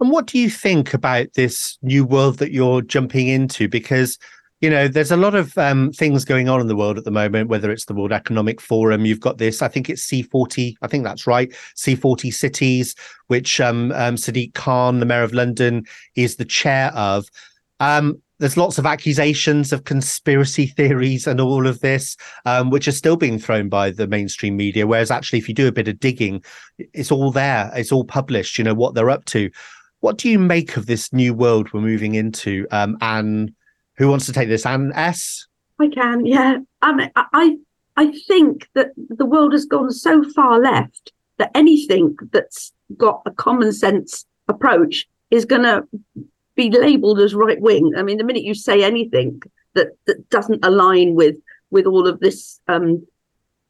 And 0.00 0.10
what 0.10 0.26
do 0.26 0.38
you 0.38 0.50
think 0.50 0.94
about 0.94 1.34
this 1.34 1.78
new 1.82 2.04
world 2.04 2.38
that 2.38 2.52
you're 2.52 2.82
jumping 2.82 3.28
into? 3.28 3.68
Because 3.68 4.18
you 4.62 4.70
know, 4.70 4.86
there's 4.86 5.10
a 5.10 5.16
lot 5.16 5.34
of 5.34 5.58
um, 5.58 5.90
things 5.90 6.24
going 6.24 6.48
on 6.48 6.60
in 6.60 6.68
the 6.68 6.76
world 6.76 6.96
at 6.96 7.02
the 7.02 7.10
moment, 7.10 7.48
whether 7.48 7.72
it's 7.72 7.86
the 7.86 7.94
World 7.94 8.12
Economic 8.12 8.60
Forum, 8.60 9.04
you've 9.04 9.18
got 9.18 9.38
this, 9.38 9.60
I 9.60 9.66
think 9.66 9.90
it's 9.90 10.06
C40, 10.06 10.76
I 10.82 10.86
think 10.86 11.02
that's 11.02 11.26
right, 11.26 11.50
C40 11.76 12.32
Cities, 12.32 12.94
which 13.26 13.60
um, 13.60 13.90
um, 13.90 14.14
Sadiq 14.14 14.54
Khan, 14.54 15.00
the 15.00 15.06
Mayor 15.06 15.24
of 15.24 15.34
London, 15.34 15.84
is 16.14 16.36
the 16.36 16.44
chair 16.44 16.92
of. 16.94 17.28
Um, 17.80 18.21
there's 18.38 18.56
lots 18.56 18.78
of 18.78 18.86
accusations 18.86 19.72
of 19.72 19.84
conspiracy 19.84 20.66
theories 20.66 21.26
and 21.26 21.40
all 21.40 21.66
of 21.66 21.80
this, 21.80 22.16
um, 22.44 22.70
which 22.70 22.88
are 22.88 22.92
still 22.92 23.16
being 23.16 23.38
thrown 23.38 23.68
by 23.68 23.90
the 23.90 24.06
mainstream 24.06 24.56
media. 24.56 24.86
Whereas 24.86 25.10
actually, 25.10 25.38
if 25.38 25.48
you 25.48 25.54
do 25.54 25.68
a 25.68 25.72
bit 25.72 25.88
of 25.88 26.00
digging, 26.00 26.42
it's 26.78 27.12
all 27.12 27.30
there, 27.30 27.70
it's 27.74 27.92
all 27.92 28.04
published. 28.04 28.58
You 28.58 28.64
know 28.64 28.74
what 28.74 28.94
they're 28.94 29.10
up 29.10 29.24
to. 29.26 29.50
What 30.00 30.18
do 30.18 30.28
you 30.28 30.38
make 30.38 30.76
of 30.76 30.86
this 30.86 31.12
new 31.12 31.32
world 31.32 31.72
we're 31.72 31.80
moving 31.80 32.16
into? 32.16 32.66
Um, 32.72 32.96
and 33.00 33.52
who 33.96 34.08
wants 34.08 34.26
to 34.26 34.32
take 34.32 34.48
this? 34.48 34.66
Anne 34.66 34.92
S. 34.94 35.46
I 35.78 35.88
can, 35.88 36.26
yeah. 36.26 36.58
I 36.82 37.10
I 37.14 37.56
I 37.96 38.12
think 38.26 38.68
that 38.74 38.90
the 38.96 39.26
world 39.26 39.52
has 39.52 39.64
gone 39.64 39.90
so 39.90 40.24
far 40.30 40.60
left 40.60 41.12
that 41.38 41.50
anything 41.54 42.16
that's 42.32 42.72
got 42.96 43.22
a 43.26 43.30
common 43.30 43.72
sense 43.72 44.24
approach 44.48 45.06
is 45.30 45.44
going 45.44 45.62
to 45.62 45.86
be 46.54 46.70
labeled 46.70 47.20
as 47.20 47.34
right 47.34 47.60
wing. 47.60 47.92
I 47.96 48.02
mean, 48.02 48.18
the 48.18 48.24
minute 48.24 48.44
you 48.44 48.54
say 48.54 48.82
anything 48.82 49.42
that, 49.74 49.88
that 50.06 50.28
doesn't 50.30 50.64
align 50.64 51.14
with 51.14 51.36
with 51.70 51.86
all 51.86 52.06
of 52.06 52.20
this 52.20 52.60
um, 52.68 53.06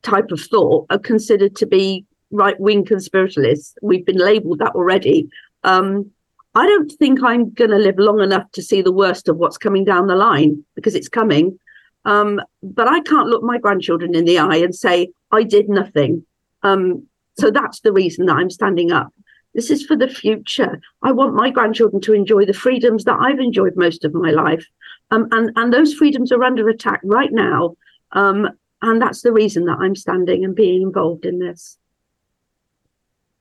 type 0.03 0.33
of 0.33 0.41
thought 0.41 0.87
are 0.91 0.99
considered 0.99 1.55
to 1.57 1.67
be 1.67 2.05
right 2.33 2.59
wing 2.59 2.85
conspiratorialists. 2.85 3.75
We've 3.81 4.05
been 4.05 4.19
labeled 4.19 4.59
that 4.59 4.75
already. 4.75 5.29
Um, 5.63 6.11
I 6.55 6.67
don't 6.67 6.91
think 6.93 7.23
I'm 7.23 7.51
going 7.51 7.71
to 7.71 7.79
live 7.79 7.99
long 7.99 8.21
enough 8.21 8.51
to 8.53 8.63
see 8.63 8.83
the 8.83 8.93
worst 8.93 9.29
of 9.29 9.37
what's 9.37 9.57
coming 9.57 9.85
down 9.85 10.09
the 10.09 10.17
line 10.17 10.65
because 10.75 10.95
it's 10.95 11.09
coming. 11.09 11.59
Um, 12.05 12.41
but 12.63 12.89
I 12.89 13.01
can't 13.01 13.29
look 13.29 13.43
my 13.43 13.59
grandchildren 13.59 14.15
in 14.15 14.25
the 14.25 14.39
eye 14.39 14.57
and 14.57 14.75
say, 14.75 15.09
I 15.31 15.45
did 15.45 15.69
nothing. 15.69 16.27
Um, 16.63 17.07
so 17.39 17.51
that's 17.51 17.81
the 17.81 17.93
reason 17.93 18.27
that 18.27 18.37
I'm 18.37 18.51
standing 18.51 18.93
up. 18.93 19.13
This 19.55 19.71
is 19.71 19.85
for 19.85 19.97
the 19.97 20.09
future. 20.09 20.81
I 21.03 21.13
want 21.13 21.35
my 21.35 21.51
grandchildren 21.51 22.01
to 22.03 22.15
enjoy 22.15 22.47
the 22.47 22.55
freedoms 22.55 23.05
that 23.05 23.19
I've 23.21 23.39
enjoyed 23.39 23.77
most 23.77 24.05
of 24.05 24.15
my 24.15 24.31
life. 24.31 24.67
Um, 25.11 25.29
and, 25.31 25.51
and 25.57 25.73
those 25.73 25.93
freedoms 25.93 26.33
are 26.33 26.43
under 26.43 26.69
attack 26.69 27.01
right 27.05 27.33
now. 27.33 27.77
Um, 28.13 28.49
and 28.81 29.01
that's 29.01 29.23
the 29.23 29.33
reason 29.33 29.67
that 29.67 29.79
I'm 29.79 29.95
standing 29.95 30.45
and 30.45 30.55
being 30.55 30.83
involved 30.83 31.25
in 31.25 31.39
this. 31.39 31.79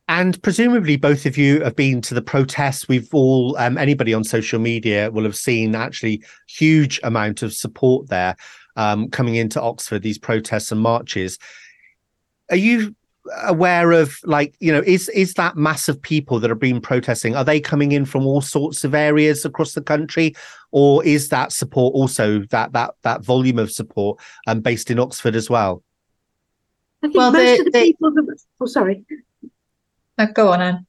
And 0.07 0.41
presumably, 0.43 0.97
both 0.97 1.25
of 1.25 1.37
you 1.37 1.61
have 1.61 1.77
been 1.77 2.01
to 2.01 2.13
the 2.13 2.21
protests. 2.21 2.89
We've 2.89 3.07
all, 3.13 3.57
um, 3.57 3.77
anybody 3.77 4.13
on 4.13 4.25
social 4.25 4.59
media 4.59 5.09
will 5.09 5.23
have 5.23 5.37
seen 5.37 5.73
actually 5.73 6.21
huge 6.49 6.99
amount 7.03 7.43
of 7.43 7.53
support 7.53 8.09
there 8.09 8.35
um, 8.75 9.09
coming 9.09 9.35
into 9.35 9.61
Oxford, 9.61 10.01
these 10.01 10.19
protests 10.19 10.71
and 10.71 10.81
marches. 10.81 11.39
Are 12.49 12.57
you 12.57 12.93
aware 13.43 13.91
of 13.91 14.17
like 14.23 14.55
you 14.59 14.71
know 14.71 14.81
is 14.85 15.07
is 15.09 15.35
that 15.35 15.55
mass 15.55 15.87
of 15.87 16.01
people 16.01 16.39
that 16.39 16.49
are 16.49 16.55
being 16.55 16.81
protesting 16.81 17.35
are 17.35 17.43
they 17.43 17.59
coming 17.59 17.91
in 17.91 18.05
from 18.05 18.25
all 18.25 18.41
sorts 18.41 18.83
of 18.83 18.95
areas 18.95 19.45
across 19.45 19.73
the 19.73 19.81
country? 19.81 20.35
Or 20.71 21.03
is 21.03 21.29
that 21.29 21.51
support 21.51 21.93
also 21.93 22.39
that 22.49 22.73
that 22.73 22.95
that 23.03 23.23
volume 23.23 23.59
of 23.59 23.71
support 23.71 24.19
um 24.47 24.61
based 24.61 24.89
in 24.89 24.99
oxford 24.99 25.35
as 25.35 25.49
well? 25.49 25.83
I 27.03 27.07
think 27.07 27.17
well, 27.17 27.31
most 27.31 27.43
they, 27.43 27.59
of 27.59 27.65
the 27.65 27.71
they, 27.71 27.85
people 27.91 28.11
that, 28.11 28.37
oh 28.59 28.65
sorry. 28.65 29.03
No, 30.17 30.27
go 30.27 30.51
on 30.51 30.61
Anne. 30.61 30.85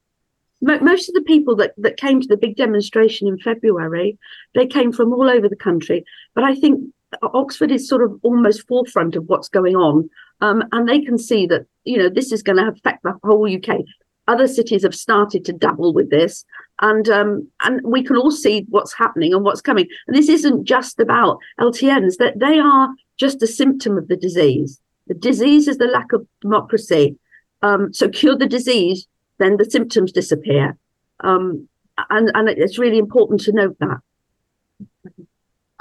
most 0.60 1.08
of 1.08 1.14
the 1.14 1.22
people 1.22 1.56
that, 1.56 1.72
that 1.78 1.96
came 1.96 2.20
to 2.20 2.28
the 2.28 2.36
big 2.36 2.56
demonstration 2.56 3.28
in 3.28 3.38
february 3.38 4.18
they 4.54 4.66
came 4.66 4.92
from 4.92 5.12
all 5.12 5.28
over 5.28 5.48
the 5.48 5.56
country. 5.56 6.04
But 6.34 6.44
i 6.44 6.54
think 6.54 6.92
oxford 7.22 7.70
is 7.70 7.88
sort 7.88 8.02
of 8.02 8.18
almost 8.22 8.66
forefront 8.66 9.16
of 9.16 9.24
what's 9.26 9.48
going 9.48 9.76
on 9.76 10.08
um, 10.42 10.64
and 10.72 10.88
they 10.88 11.00
can 11.00 11.16
see 11.16 11.46
that 11.46 11.66
you 11.84 11.96
know 11.96 12.10
this 12.10 12.32
is 12.32 12.42
going 12.42 12.58
to 12.58 12.68
affect 12.68 13.02
the 13.04 13.14
whole 13.22 13.48
UK. 13.50 13.80
Other 14.28 14.46
cities 14.46 14.82
have 14.82 14.94
started 14.94 15.44
to 15.46 15.52
dabble 15.52 15.94
with 15.94 16.10
this, 16.10 16.44
and 16.80 17.08
um, 17.08 17.48
and 17.62 17.80
we 17.84 18.02
can 18.02 18.16
all 18.16 18.30
see 18.30 18.66
what's 18.68 18.92
happening 18.92 19.32
and 19.32 19.44
what's 19.44 19.60
coming. 19.60 19.86
And 20.06 20.16
this 20.16 20.28
isn't 20.28 20.64
just 20.64 21.00
about 21.00 21.38
LTNs; 21.60 22.16
that 22.18 22.40
they 22.40 22.58
are 22.58 22.88
just 23.18 23.42
a 23.42 23.46
symptom 23.46 23.96
of 23.96 24.08
the 24.08 24.16
disease. 24.16 24.80
The 25.06 25.14
disease 25.14 25.68
is 25.68 25.78
the 25.78 25.86
lack 25.86 26.12
of 26.12 26.26
democracy. 26.40 27.16
Um, 27.62 27.92
so 27.92 28.08
cure 28.08 28.36
the 28.36 28.46
disease, 28.46 29.06
then 29.38 29.56
the 29.56 29.70
symptoms 29.70 30.10
disappear. 30.10 30.76
Um, 31.20 31.68
and 32.10 32.32
and 32.34 32.48
it's 32.48 32.78
really 32.78 32.98
important 32.98 33.40
to 33.42 33.52
note 33.52 33.76
that. 33.78 33.98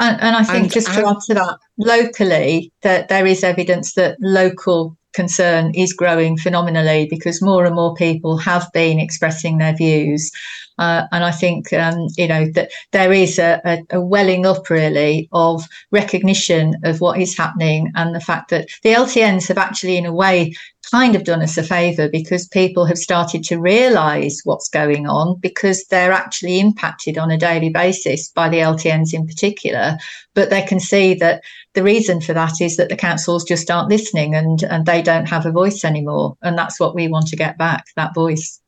And, 0.02 0.20
and 0.20 0.36
I 0.36 0.44
think 0.44 0.64
and, 0.64 0.72
just 0.72 0.88
to 0.88 1.08
add 1.08 1.20
to 1.28 1.34
that, 1.36 1.60
locally, 1.78 2.72
that 2.82 3.08
there 3.08 3.28
is 3.28 3.44
evidence 3.44 3.94
that 3.94 4.18
local 4.20 4.98
concern 5.14 5.72
is 5.76 5.94
growing 5.94 6.38
phenomenally 6.38 7.06
because 7.08 7.42
more 7.42 7.66
and 7.66 7.76
more 7.76 7.94
people 7.94 8.38
have 8.38 8.68
been 8.74 9.00
expressing 9.00 9.60
their 9.60 9.76
views. 9.76 10.32
Uh, 10.80 11.06
and 11.12 11.24
I 11.24 11.30
think, 11.30 11.72
um, 11.74 12.08
you 12.18 12.28
know, 12.28 12.50
that 12.54 12.72
there 12.92 13.14
is 13.14 13.38
a, 13.38 13.62
a, 13.64 13.98
a, 13.98 14.02
welling 14.02 14.48
up 14.48 14.72
really 14.72 15.30
of 15.32 15.68
recognition 15.92 16.76
of 16.84 17.00
what 17.00 17.20
is 17.20 17.38
happening 17.38 17.92
and 17.94 18.16
the 18.16 18.22
fact 18.22 18.50
that 18.50 18.70
the 18.82 18.94
LTNs 18.94 19.50
have 19.50 19.60
actually, 19.60 19.98
in 19.98 20.08
a 20.08 20.14
way, 20.14 20.56
kind 20.92 21.16
of 21.16 21.24
done 21.24 21.42
us 21.42 21.58
a 21.58 21.64
favour 21.64 22.10
because 22.10 22.48
people 22.48 22.86
have 22.86 22.98
started 22.98 23.44
to 23.46 23.60
realise 23.60 24.42
what's 24.44 24.68
going 24.68 25.08
on 25.08 25.40
because 25.40 25.86
they're 25.86 26.12
actually 26.12 26.60
impacted 26.60 27.18
on 27.18 27.32
a 27.32 27.38
daily 27.38 27.70
basis 27.70 28.30
by 28.30 28.50
the 28.50 28.58
LTNs 28.58 29.14
in 29.14 29.26
particular. 29.26 29.98
But 30.34 30.50
they 30.50 30.62
can 30.62 30.80
see 30.80 31.14
that 31.16 31.44
the 31.74 31.84
reason 31.84 32.20
for 32.20 32.34
that 32.34 32.60
is 32.60 32.78
that 32.78 32.90
the 32.90 32.96
councils 32.98 33.46
just 33.46 33.72
aren't 33.72 33.90
listening 33.90 34.36
and, 34.36 34.64
and 34.64 34.86
they 34.86 35.02
don't 35.02 35.30
have 35.30 35.46
a 35.46 35.52
voice 35.52 35.86
anymore. 35.86 36.38
And 36.42 36.58
that's 36.58 36.80
what 36.80 36.94
we 36.94 37.08
want 37.08 37.28
to 37.28 37.38
get 37.38 37.58
back 37.58 37.86
that 37.96 38.14
voice. 38.14 38.60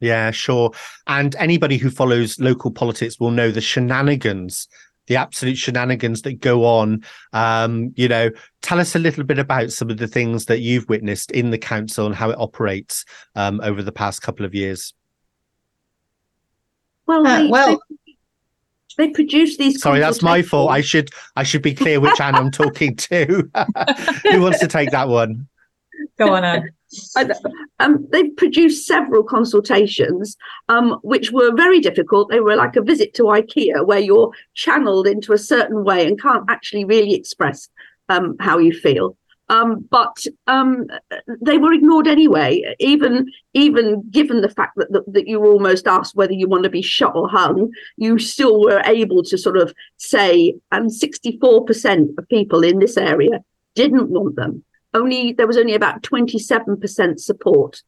Yeah, 0.00 0.32
sure. 0.32 0.72
And 1.06 1.36
anybody 1.36 1.76
who 1.76 1.90
follows 1.90 2.40
local 2.40 2.72
politics 2.72 3.20
will 3.20 3.30
know 3.30 3.52
the 3.52 3.60
shenanigans, 3.60 4.66
the 5.06 5.16
absolute 5.16 5.56
shenanigans 5.56 6.22
that 6.22 6.40
go 6.40 6.64
on. 6.64 7.04
Um, 7.32 7.92
you 7.96 8.08
know, 8.08 8.30
tell 8.60 8.80
us 8.80 8.94
a 8.94 8.98
little 8.98 9.24
bit 9.24 9.38
about 9.38 9.72
some 9.72 9.90
of 9.90 9.98
the 9.98 10.06
things 10.06 10.46
that 10.46 10.60
you've 10.60 10.88
witnessed 10.88 11.30
in 11.30 11.50
the 11.50 11.58
council 11.58 12.06
and 12.06 12.14
how 12.14 12.30
it 12.30 12.38
operates 12.38 13.04
um, 13.34 13.60
over 13.62 13.82
the 13.82 13.92
past 13.92 14.22
couple 14.22 14.46
of 14.46 14.54
years. 14.54 14.94
Well, 17.06 17.26
uh, 17.26 17.42
they, 17.42 17.48
well. 17.48 17.68
They, 17.68 17.76
they 18.98 19.08
produce 19.08 19.56
these. 19.56 19.80
Sorry, 19.80 20.00
that's 20.00 20.22
my 20.22 20.42
fault. 20.42 20.70
I 20.70 20.82
should 20.82 21.08
I 21.34 21.44
should 21.44 21.62
be 21.62 21.74
clear 21.74 21.98
which 21.98 22.20
Anne 22.20 22.34
I'm 22.34 22.50
talking 22.50 22.94
to. 22.96 23.50
Who 24.30 24.40
wants 24.42 24.58
to 24.60 24.68
take 24.68 24.90
that 24.90 25.08
one? 25.08 25.48
Go 26.18 26.34
on, 26.34 26.44
Anne. 26.44 26.70
Um, 27.80 28.06
they've 28.10 28.36
produced 28.36 28.86
several 28.86 29.22
consultations, 29.22 30.36
um, 30.68 30.98
which 31.02 31.32
were 31.32 31.54
very 31.54 31.80
difficult. 31.80 32.28
They 32.28 32.40
were 32.40 32.56
like 32.56 32.76
a 32.76 32.82
visit 32.82 33.14
to 33.14 33.24
IKEA, 33.24 33.86
where 33.86 33.98
you're 33.98 34.32
channeled 34.54 35.06
into 35.06 35.32
a 35.32 35.38
certain 35.38 35.84
way 35.84 36.06
and 36.06 36.20
can't 36.20 36.44
actually 36.48 36.84
really 36.84 37.14
express 37.14 37.68
um, 38.08 38.36
how 38.40 38.58
you 38.58 38.72
feel. 38.72 39.16
Um, 39.48 39.86
but 39.90 40.24
um, 40.46 40.86
they 41.42 41.58
were 41.58 41.74
ignored 41.74 42.08
anyway, 42.08 42.74
even 42.78 43.30
even 43.52 44.02
given 44.10 44.40
the 44.40 44.48
fact 44.48 44.76
that, 44.76 44.90
that, 44.92 45.12
that 45.12 45.28
you 45.28 45.40
were 45.40 45.52
almost 45.52 45.86
asked 45.86 46.14
whether 46.14 46.32
you 46.32 46.48
want 46.48 46.64
to 46.64 46.70
be 46.70 46.80
shot 46.80 47.14
or 47.14 47.28
hung. 47.28 47.70
You 47.96 48.18
still 48.18 48.62
were 48.62 48.82
able 48.86 49.22
to 49.24 49.36
sort 49.36 49.58
of 49.58 49.74
say, 49.98 50.54
and 50.70 50.90
64% 50.90 52.16
of 52.16 52.28
people 52.28 52.64
in 52.64 52.78
this 52.78 52.96
area 52.96 53.44
didn't 53.74 54.08
want 54.08 54.36
them 54.36 54.64
only 54.94 55.32
there 55.32 55.46
was 55.46 55.56
only 55.56 55.74
about 55.74 56.02
27% 56.02 57.20
support. 57.20 57.82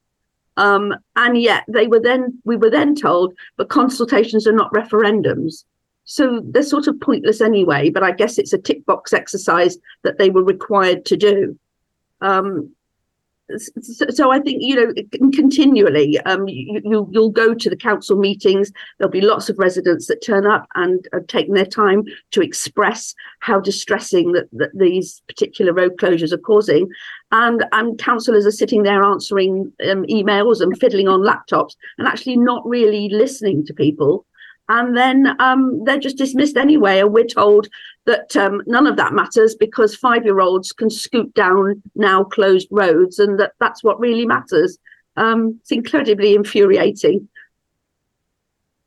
Um, 0.57 0.95
and 1.17 1.41
yet 1.41 1.65
they 1.69 1.89
were 1.89 2.01
then 2.01 2.41
we 2.45 2.57
were 2.57 2.71
then 2.71 2.95
told 2.95 3.35
but 3.57 3.69
consultations 3.69 4.47
are 4.47 4.53
not 4.53 4.73
referendums. 4.73 5.65
So 6.05 6.43
they're 6.45 6.63
sort 6.63 6.87
of 6.87 7.01
pointless 7.01 7.41
anyway 7.41 7.91
but 7.91 8.03
i 8.03 8.13
guess 8.13 8.39
it's 8.39 8.53
a 8.53 8.59
tick 8.59 8.85
box 8.85 9.13
exercise 9.13 9.79
that 10.03 10.19
they 10.19 10.31
were 10.31 10.45
required 10.45 11.05
to 11.07 11.17
do. 11.17 11.59
Um, 12.21 12.71
so, 14.11 14.31
I 14.31 14.41
think 14.41 14.63
you 14.63 14.75
know 14.75 14.93
continually 15.33 16.19
um, 16.21 16.49
you, 16.49 16.81
you 16.83 17.03
will 17.03 17.29
go 17.29 17.53
to 17.53 17.71
the 17.71 17.77
council 17.77 18.17
meetings. 18.17 18.73
There'll 18.99 19.11
be 19.11 19.21
lots 19.21 19.51
of 19.51 19.59
residents 19.59 20.07
that 20.07 20.25
turn 20.25 20.47
up 20.47 20.67
and 20.77 21.07
are 21.13 21.21
taking 21.21 21.53
their 21.53 21.67
time 21.67 22.05
to 22.31 22.41
express 22.41 23.15
how 23.41 23.61
distressing 23.61 24.33
that, 24.33 24.49
that 24.53 24.71
these 24.75 25.23
particular 25.29 25.75
road 25.75 25.99
closures 25.99 26.33
are 26.33 26.39
causing, 26.39 26.89
and 27.33 27.65
and 27.73 27.99
councillors 27.99 28.47
are 28.47 28.51
sitting 28.51 28.83
there 28.83 29.03
answering 29.03 29.71
um, 29.91 30.05
emails 30.05 30.63
and 30.63 30.79
fiddling 30.79 31.09
on 31.09 31.21
laptops 31.21 31.77
and 31.99 32.09
actually 32.09 32.37
not 32.37 32.67
really 32.67 33.11
listening 33.11 33.65
to 33.67 33.75
people 33.75 34.25
and 34.69 34.97
then 34.97 35.37
um, 35.41 35.83
they're 35.85 35.99
just 35.99 36.17
dismissed 36.17 36.57
anyway. 36.57 37.01
And 37.01 37.13
we're 37.13 37.27
told 37.27 37.69
that 38.07 38.37
um, 38.37 38.63
none 38.67 38.87
of 38.87 38.97
that 38.97 39.13
matters 39.13 39.55
because 39.55 39.97
five 39.97 40.25
year 40.25 40.41
olds 40.41 40.73
can 40.73 40.91
scoot 40.91 41.33
down 41.35 41.83
now 41.95 42.25
closed 42.25 42.69
roads, 42.71 43.19
and 43.19 43.39
that 43.41 43.53
that's 43.61 43.83
what 43.83 43.99
really 43.99 44.27
matters. 44.27 44.79
Um, 45.17 45.59
it's 45.61 45.73
incredibly 45.73 46.35
infuriating. 46.35 47.29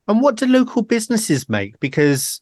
And 0.08 0.22
what 0.22 0.36
do 0.36 0.46
local 0.46 0.84
businesses 0.84 1.50
make? 1.50 1.80
Because 1.80 2.42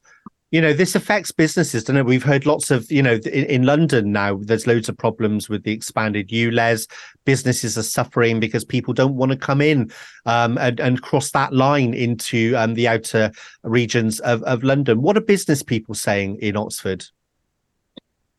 you 0.55 0.61
know 0.61 0.71
this 0.71 0.95
affects 0.95 1.33
businesses 1.33 1.83
don't 1.83 1.97
it? 1.97 2.05
We've 2.05 2.23
heard 2.23 2.45
lots 2.45 2.71
of 2.71 2.89
you 2.89 3.03
know 3.03 3.15
in, 3.25 3.45
in, 3.55 3.63
london 3.63 4.13
now 4.13 4.37
there's 4.41 4.65
loads 4.65 4.87
of 4.87 4.97
problems 4.97 5.49
with 5.49 5.63
the 5.63 5.73
expanded 5.73 6.29
ULEZ 6.29 6.89
businesses 7.25 7.77
are 7.77 7.83
suffering 7.83 8.39
because 8.39 8.63
people 8.63 8.93
don't 8.93 9.15
want 9.15 9.33
to 9.33 9.37
come 9.37 9.59
in 9.59 9.91
um, 10.25 10.57
and, 10.57 10.79
and, 10.79 11.01
cross 11.01 11.31
that 11.31 11.51
line 11.51 11.93
into 11.93 12.55
um, 12.55 12.73
the 12.73 12.87
outer 12.87 13.31
regions 13.63 14.21
of, 14.21 14.41
of 14.43 14.63
london. 14.63 15.01
What 15.01 15.17
are 15.17 15.21
business 15.21 15.61
people 15.61 15.93
saying 15.93 16.37
in 16.41 16.55
oxford? 16.55 17.05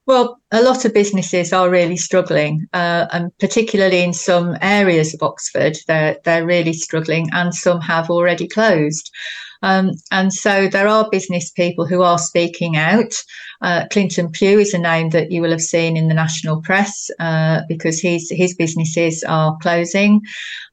Well, 0.07 0.41
a 0.53 0.63
lot 0.63 0.87
of 0.87 0.95
businesses 0.95 1.53
are 1.53 1.69
really 1.69 1.99
struggling, 1.99 2.67
uh, 2.73 3.07
and 3.13 3.37
particularly 3.39 4.03
in 4.03 4.15
some 4.15 4.57
areas 4.63 5.13
of 5.13 5.23
Oxford, 5.23 5.77
they're 5.89 6.17
they're 6.23 6.47
really 6.47 6.75
struggling, 6.75 7.29
and 7.33 7.53
some 7.53 7.81
have 7.81 8.09
already 8.09 8.47
closed. 8.47 9.11
Um, 9.63 9.93
and 10.11 10.33
so 10.33 10.69
there 10.69 10.89
are 10.89 11.09
business 11.11 11.51
people 11.51 11.87
who 11.87 12.03
are 12.03 12.19
speaking 12.19 12.77
out. 12.77 13.15
Uh, 13.63 13.87
Clinton 13.91 14.31
Pugh 14.31 14.59
is 14.59 14.75
a 14.75 14.79
name 14.79 15.11
that 15.11 15.31
you 15.31 15.41
will 15.43 15.51
have 15.51 15.63
seen 15.63 15.97
in 15.97 16.09
the 16.09 16.15
national 16.15 16.63
press 16.63 17.11
uh, 17.19 17.63
because 17.69 18.01
his 18.01 18.31
his 18.31 18.55
businesses 18.55 19.25
are 19.25 19.57
closing, 19.63 20.21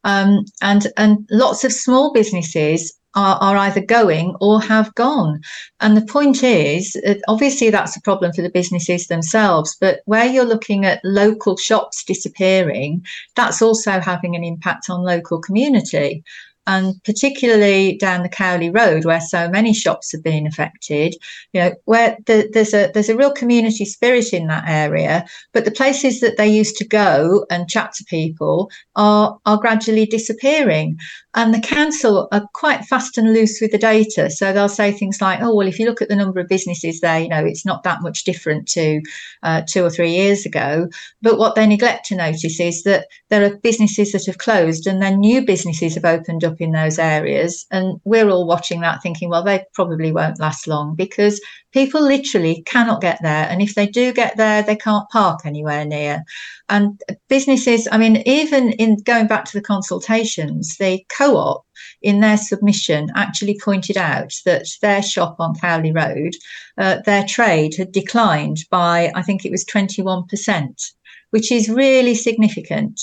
um, 0.03 0.45
and 0.61 0.87
and 0.97 1.25
lots 1.31 1.63
of 1.63 1.71
small 1.71 2.11
businesses 2.11 2.93
are, 3.15 3.37
are, 3.41 3.57
either 3.57 3.81
going 3.81 4.35
or 4.41 4.59
have 4.59 4.93
gone. 4.95 5.39
And 5.81 5.95
the 5.95 6.05
point 6.05 6.43
is, 6.43 6.99
obviously, 7.27 7.69
that's 7.69 7.95
a 7.95 8.01
problem 8.01 8.33
for 8.33 8.41
the 8.41 8.49
businesses 8.49 9.07
themselves, 9.07 9.77
but 9.79 10.01
where 10.05 10.25
you're 10.25 10.45
looking 10.45 10.83
at 10.85 10.99
local 11.03 11.55
shops 11.55 12.03
disappearing, 12.03 13.05
that's 13.35 13.61
also 13.61 13.99
having 13.99 14.35
an 14.35 14.43
impact 14.43 14.89
on 14.89 15.03
local 15.03 15.39
community 15.39 16.23
and 16.67 17.01
particularly 17.03 17.97
down 17.97 18.23
the 18.23 18.29
Cowley 18.29 18.69
Road, 18.69 19.05
where 19.05 19.21
so 19.21 19.49
many 19.49 19.73
shops 19.73 20.11
have 20.11 20.23
been 20.23 20.47
affected, 20.47 21.15
you 21.51 21.61
know, 21.61 21.73
where 21.85 22.17
the, 22.25 22.49
there's 22.53 22.73
a 22.73 22.91
there's 22.93 23.09
a 23.09 23.17
real 23.17 23.31
community 23.31 23.85
spirit 23.85 24.33
in 24.33 24.47
that 24.47 24.63
area, 24.67 25.25
but 25.51 25.65
the 25.65 25.71
places 25.71 26.19
that 26.21 26.37
they 26.37 26.47
used 26.47 26.77
to 26.77 26.87
go 26.87 27.45
and 27.49 27.69
chat 27.69 27.93
to 27.93 28.05
people 28.05 28.69
are 28.95 29.37
are 29.45 29.57
gradually 29.57 30.05
disappearing. 30.05 30.97
And 31.35 31.53
the 31.53 31.59
council 31.59 32.27
are 32.31 32.47
quite 32.53 32.85
fast 32.85 33.17
and 33.17 33.33
loose 33.33 33.59
with 33.59 33.71
the 33.71 33.77
data, 33.77 34.29
so 34.29 34.53
they'll 34.53 34.69
say 34.69 34.91
things 34.91 35.19
like, 35.19 35.41
"Oh, 35.41 35.55
well, 35.55 35.67
if 35.67 35.79
you 35.79 35.85
look 35.85 36.01
at 36.01 36.09
the 36.09 36.15
number 36.15 36.39
of 36.39 36.47
businesses 36.47 36.99
there, 36.99 37.19
you 37.19 37.27
know, 37.27 37.43
it's 37.43 37.65
not 37.65 37.83
that 37.83 38.01
much 38.03 38.23
different 38.23 38.67
to 38.69 39.01
uh, 39.41 39.63
two 39.67 39.83
or 39.83 39.89
three 39.89 40.11
years 40.11 40.45
ago." 40.45 40.87
But 41.21 41.39
what 41.39 41.55
they 41.55 41.65
neglect 41.65 42.05
to 42.07 42.15
notice 42.15 42.59
is 42.59 42.83
that 42.83 43.07
there 43.29 43.43
are 43.43 43.57
businesses 43.57 44.11
that 44.11 44.25
have 44.27 44.37
closed, 44.37 44.85
and 44.85 45.01
then 45.01 45.19
new 45.19 45.43
businesses 45.43 45.95
have 45.95 46.05
opened 46.05 46.43
up 46.43 46.61
in 46.61 46.71
those 46.71 46.99
areas. 46.99 47.65
And 47.71 47.99
we're 48.03 48.29
all 48.29 48.45
watching 48.45 48.81
that 48.81 49.01
thinking, 49.01 49.29
well, 49.29 49.43
they 49.43 49.65
probably 49.73 50.11
won't 50.11 50.39
last 50.39 50.67
long 50.67 50.95
because 50.95 51.41
people 51.73 52.01
literally 52.01 52.63
cannot 52.65 53.01
get 53.01 53.19
there. 53.21 53.47
And 53.49 53.61
if 53.61 53.75
they 53.75 53.87
do 53.87 54.13
get 54.13 54.37
there, 54.37 54.61
they 54.61 54.75
can't 54.75 55.09
park 55.09 55.41
anywhere 55.45 55.85
near. 55.85 56.23
And 56.69 57.01
businesses, 57.27 57.87
I 57.91 57.97
mean, 57.97 58.17
even 58.25 58.71
in 58.73 58.97
going 59.03 59.27
back 59.27 59.45
to 59.45 59.53
the 59.53 59.61
consultations, 59.61 60.77
the 60.77 61.03
co 61.15 61.35
op 61.35 61.65
in 62.01 62.19
their 62.21 62.37
submission 62.37 63.09
actually 63.15 63.59
pointed 63.59 63.97
out 63.97 64.33
that 64.45 64.67
their 64.81 65.01
shop 65.01 65.35
on 65.39 65.55
Cowley 65.55 65.91
Road, 65.91 66.33
uh, 66.77 66.97
their 67.05 67.25
trade 67.25 67.75
had 67.75 67.91
declined 67.91 68.57
by, 68.69 69.11
I 69.15 69.23
think 69.23 69.43
it 69.43 69.51
was 69.51 69.65
21%, 69.65 70.93
which 71.31 71.51
is 71.51 71.69
really 71.69 72.15
significant. 72.15 73.01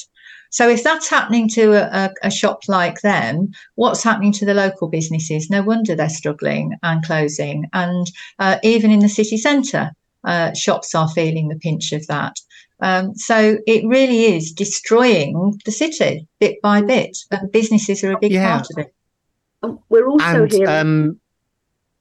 So 0.51 0.69
if 0.69 0.83
that's 0.83 1.09
happening 1.09 1.49
to 1.51 1.73
a, 1.75 2.13
a, 2.23 2.31
shop 2.31 2.63
like 2.69 3.01
them, 3.03 3.53
what's 3.77 4.03
happening 4.03 4.33
to 4.33 4.45
the 4.45 4.55
local 4.55 4.89
businesses? 4.89 5.49
No 5.49 5.63
wonder 5.63 5.95
they're 5.95 6.09
struggling 6.09 6.77
and 6.83 7.05
closing. 7.05 7.69
And 7.73 8.11
uh, 8.41 8.59
even 8.65 8.91
in 8.91 8.99
the 8.99 9.09
city 9.09 9.37
centre, 9.37 9.93
uh, 10.25 10.53
shops 10.55 10.95
are 10.95 11.09
feeling 11.09 11.49
the 11.49 11.59
pinch 11.59 11.93
of 11.93 12.07
that. 12.09 12.37
Um, 12.81 13.15
so 13.15 13.59
it 13.67 13.87
really 13.87 14.25
is 14.35 14.53
destroying 14.53 15.59
the 15.65 15.73
city 15.73 16.27
bit 16.39 16.61
by 16.63 16.83
bit, 16.83 17.17
and 17.31 17.53
businesses 17.53 18.03
are 18.03 18.13
a 18.13 18.19
big 18.19 18.33
yeah. 18.33 18.57
part 18.57 18.67
of 18.71 18.79
it. 18.79 18.95
Um, 19.63 19.79
we're 19.89 20.09
also 20.09 20.43
and, 20.45 20.53
hearing. 20.53 20.69
Um, 20.69 21.21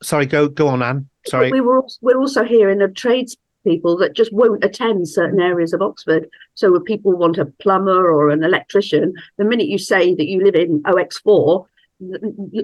sorry, 0.01 0.25
go 0.25 0.47
go 0.47 0.69
on, 0.69 0.81
Anne. 0.81 1.09
Sorry, 1.27 1.51
we 1.51 1.59
were 1.59 1.83
we're 2.01 2.17
also 2.17 2.45
hearing 2.45 2.81
of 2.81 2.93
trades 2.93 3.35
people 3.64 3.97
that 3.97 4.16
just 4.16 4.34
won't 4.34 4.64
attend 4.64 5.07
certain 5.07 5.39
areas 5.39 5.74
of 5.74 5.82
Oxford. 5.82 6.30
So 6.55 6.76
if 6.76 6.84
people 6.86 7.16
want 7.16 7.38
a 7.38 7.45
plumber 7.45 8.12
or 8.12 8.30
an 8.30 8.43
electrician, 8.43 9.14
the 9.38 9.45
minute 9.45 9.68
you 9.68 9.78
say 9.78 10.16
that 10.16 10.28
you 10.28 10.43
live 10.43 10.55
in 10.55 10.82
OX4, 10.84 11.66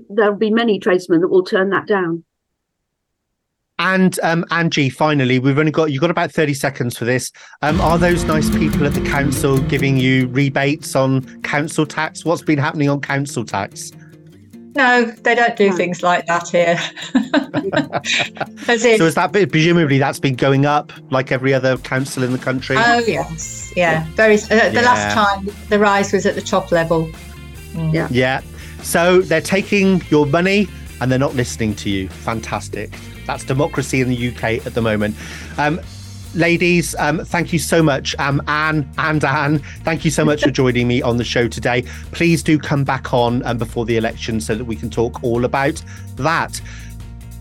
there'll 0.09 0.35
be 0.35 0.51
many 0.51 0.79
tradesmen 0.79 1.21
that 1.21 1.27
will 1.27 1.43
turn 1.43 1.69
that 1.71 1.87
down. 1.87 2.23
and 3.77 4.17
um, 4.23 4.45
Anne 4.51 4.69
G, 4.69 4.89
finally, 4.89 5.37
we've 5.39 5.59
only 5.59 5.71
got 5.71 5.91
you've 5.91 6.01
got 6.01 6.09
about 6.11 6.31
thirty 6.31 6.53
seconds 6.53 6.97
for 6.97 7.03
this. 7.03 7.31
Um, 7.61 7.81
are 7.81 7.97
those 7.97 8.23
nice 8.23 8.49
people 8.49 8.85
at 8.85 8.93
the 8.93 9.01
council 9.01 9.59
giving 9.59 9.97
you 9.97 10.27
rebates 10.29 10.95
on 10.95 11.41
council 11.41 11.85
tax? 11.85 12.23
What's 12.23 12.41
been 12.41 12.59
happening 12.59 12.89
on 12.89 13.01
council 13.01 13.43
tax? 13.43 13.91
No, 14.75 15.05
they 15.05 15.35
don't 15.35 15.55
do 15.55 15.71
things 15.71 16.03
like 16.03 16.25
that 16.27 16.49
here. 16.49 16.77
In, 18.67 18.97
So 18.97 19.05
is 19.05 19.15
that 19.15 19.31
presumably 19.31 19.97
that's 19.97 20.19
been 20.19 20.35
going 20.35 20.65
up 20.65 20.91
like 21.11 21.31
every 21.31 21.53
other 21.53 21.77
council 21.77 22.23
in 22.23 22.31
the 22.31 22.37
country? 22.37 22.75
oh 22.77 22.99
yes, 23.07 23.71
yeah. 23.75 24.05
Very. 24.15 24.35
Uh, 24.35 24.69
the 24.69 24.71
Yeah. 24.73 24.81
last 24.81 25.13
time 25.13 25.49
the 25.69 25.79
rise 25.79 26.11
was 26.11 26.25
at 26.25 26.35
the 26.35 26.41
top 26.41 26.71
level. 26.71 27.09
Yeah. 27.75 28.07
Yeah. 28.11 28.41
So 28.81 29.21
they're 29.21 29.41
taking 29.41 30.01
your 30.09 30.25
money 30.25 30.67
and 31.01 31.11
they're 31.11 31.19
not 31.19 31.35
listening 31.35 31.75
to 31.75 31.89
you. 31.89 32.07
Fantastic. 32.09 32.91
That's 33.25 33.43
democracy 33.43 34.01
in 34.01 34.09
the 34.09 34.27
UK 34.29 34.65
at 34.65 34.73
the 34.73 34.81
moment. 34.81 35.15
Um, 35.57 35.79
ladies, 36.35 36.95
um, 36.95 37.23
thank 37.25 37.53
you 37.53 37.59
so 37.59 37.81
much. 37.81 38.15
Um, 38.19 38.41
Anne 38.47 38.89
and 38.97 39.23
Anne, 39.23 39.59
thank 39.83 40.05
you 40.05 40.11
so 40.11 40.25
much 40.25 40.43
for 40.43 40.51
joining 40.61 40.87
me 40.87 41.01
on 41.01 41.17
the 41.17 41.23
show 41.23 41.47
today. 41.47 41.83
Please 42.11 42.43
do 42.43 42.59
come 42.59 42.83
back 42.83 43.13
on 43.13 43.45
um, 43.45 43.57
before 43.57 43.85
the 43.85 43.97
election 43.97 44.39
so 44.41 44.55
that 44.55 44.65
we 44.65 44.75
can 44.75 44.89
talk 44.89 45.23
all 45.23 45.45
about 45.45 45.81
that. 46.17 46.61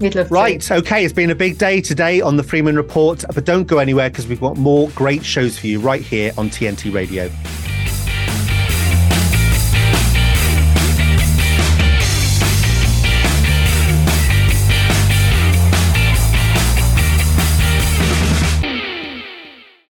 We'd 0.00 0.14
love 0.14 0.30
Right. 0.30 0.70
Okay. 0.70 1.04
It's 1.04 1.14
been 1.14 1.30
a 1.30 1.34
big 1.34 1.58
day 1.58 1.80
today 1.80 2.20
on 2.20 2.36
the 2.36 2.42
Freeman 2.42 2.76
Report, 2.76 3.24
but 3.34 3.44
don't 3.44 3.66
go 3.66 3.78
anywhere 3.78 4.10
because 4.10 4.26
we've 4.26 4.40
got 4.40 4.56
more 4.56 4.88
great 4.90 5.24
shows 5.24 5.58
for 5.58 5.66
you 5.66 5.80
right 5.80 6.02
here 6.02 6.32
on 6.36 6.50
TNT 6.50 6.92
Radio. 6.92 7.30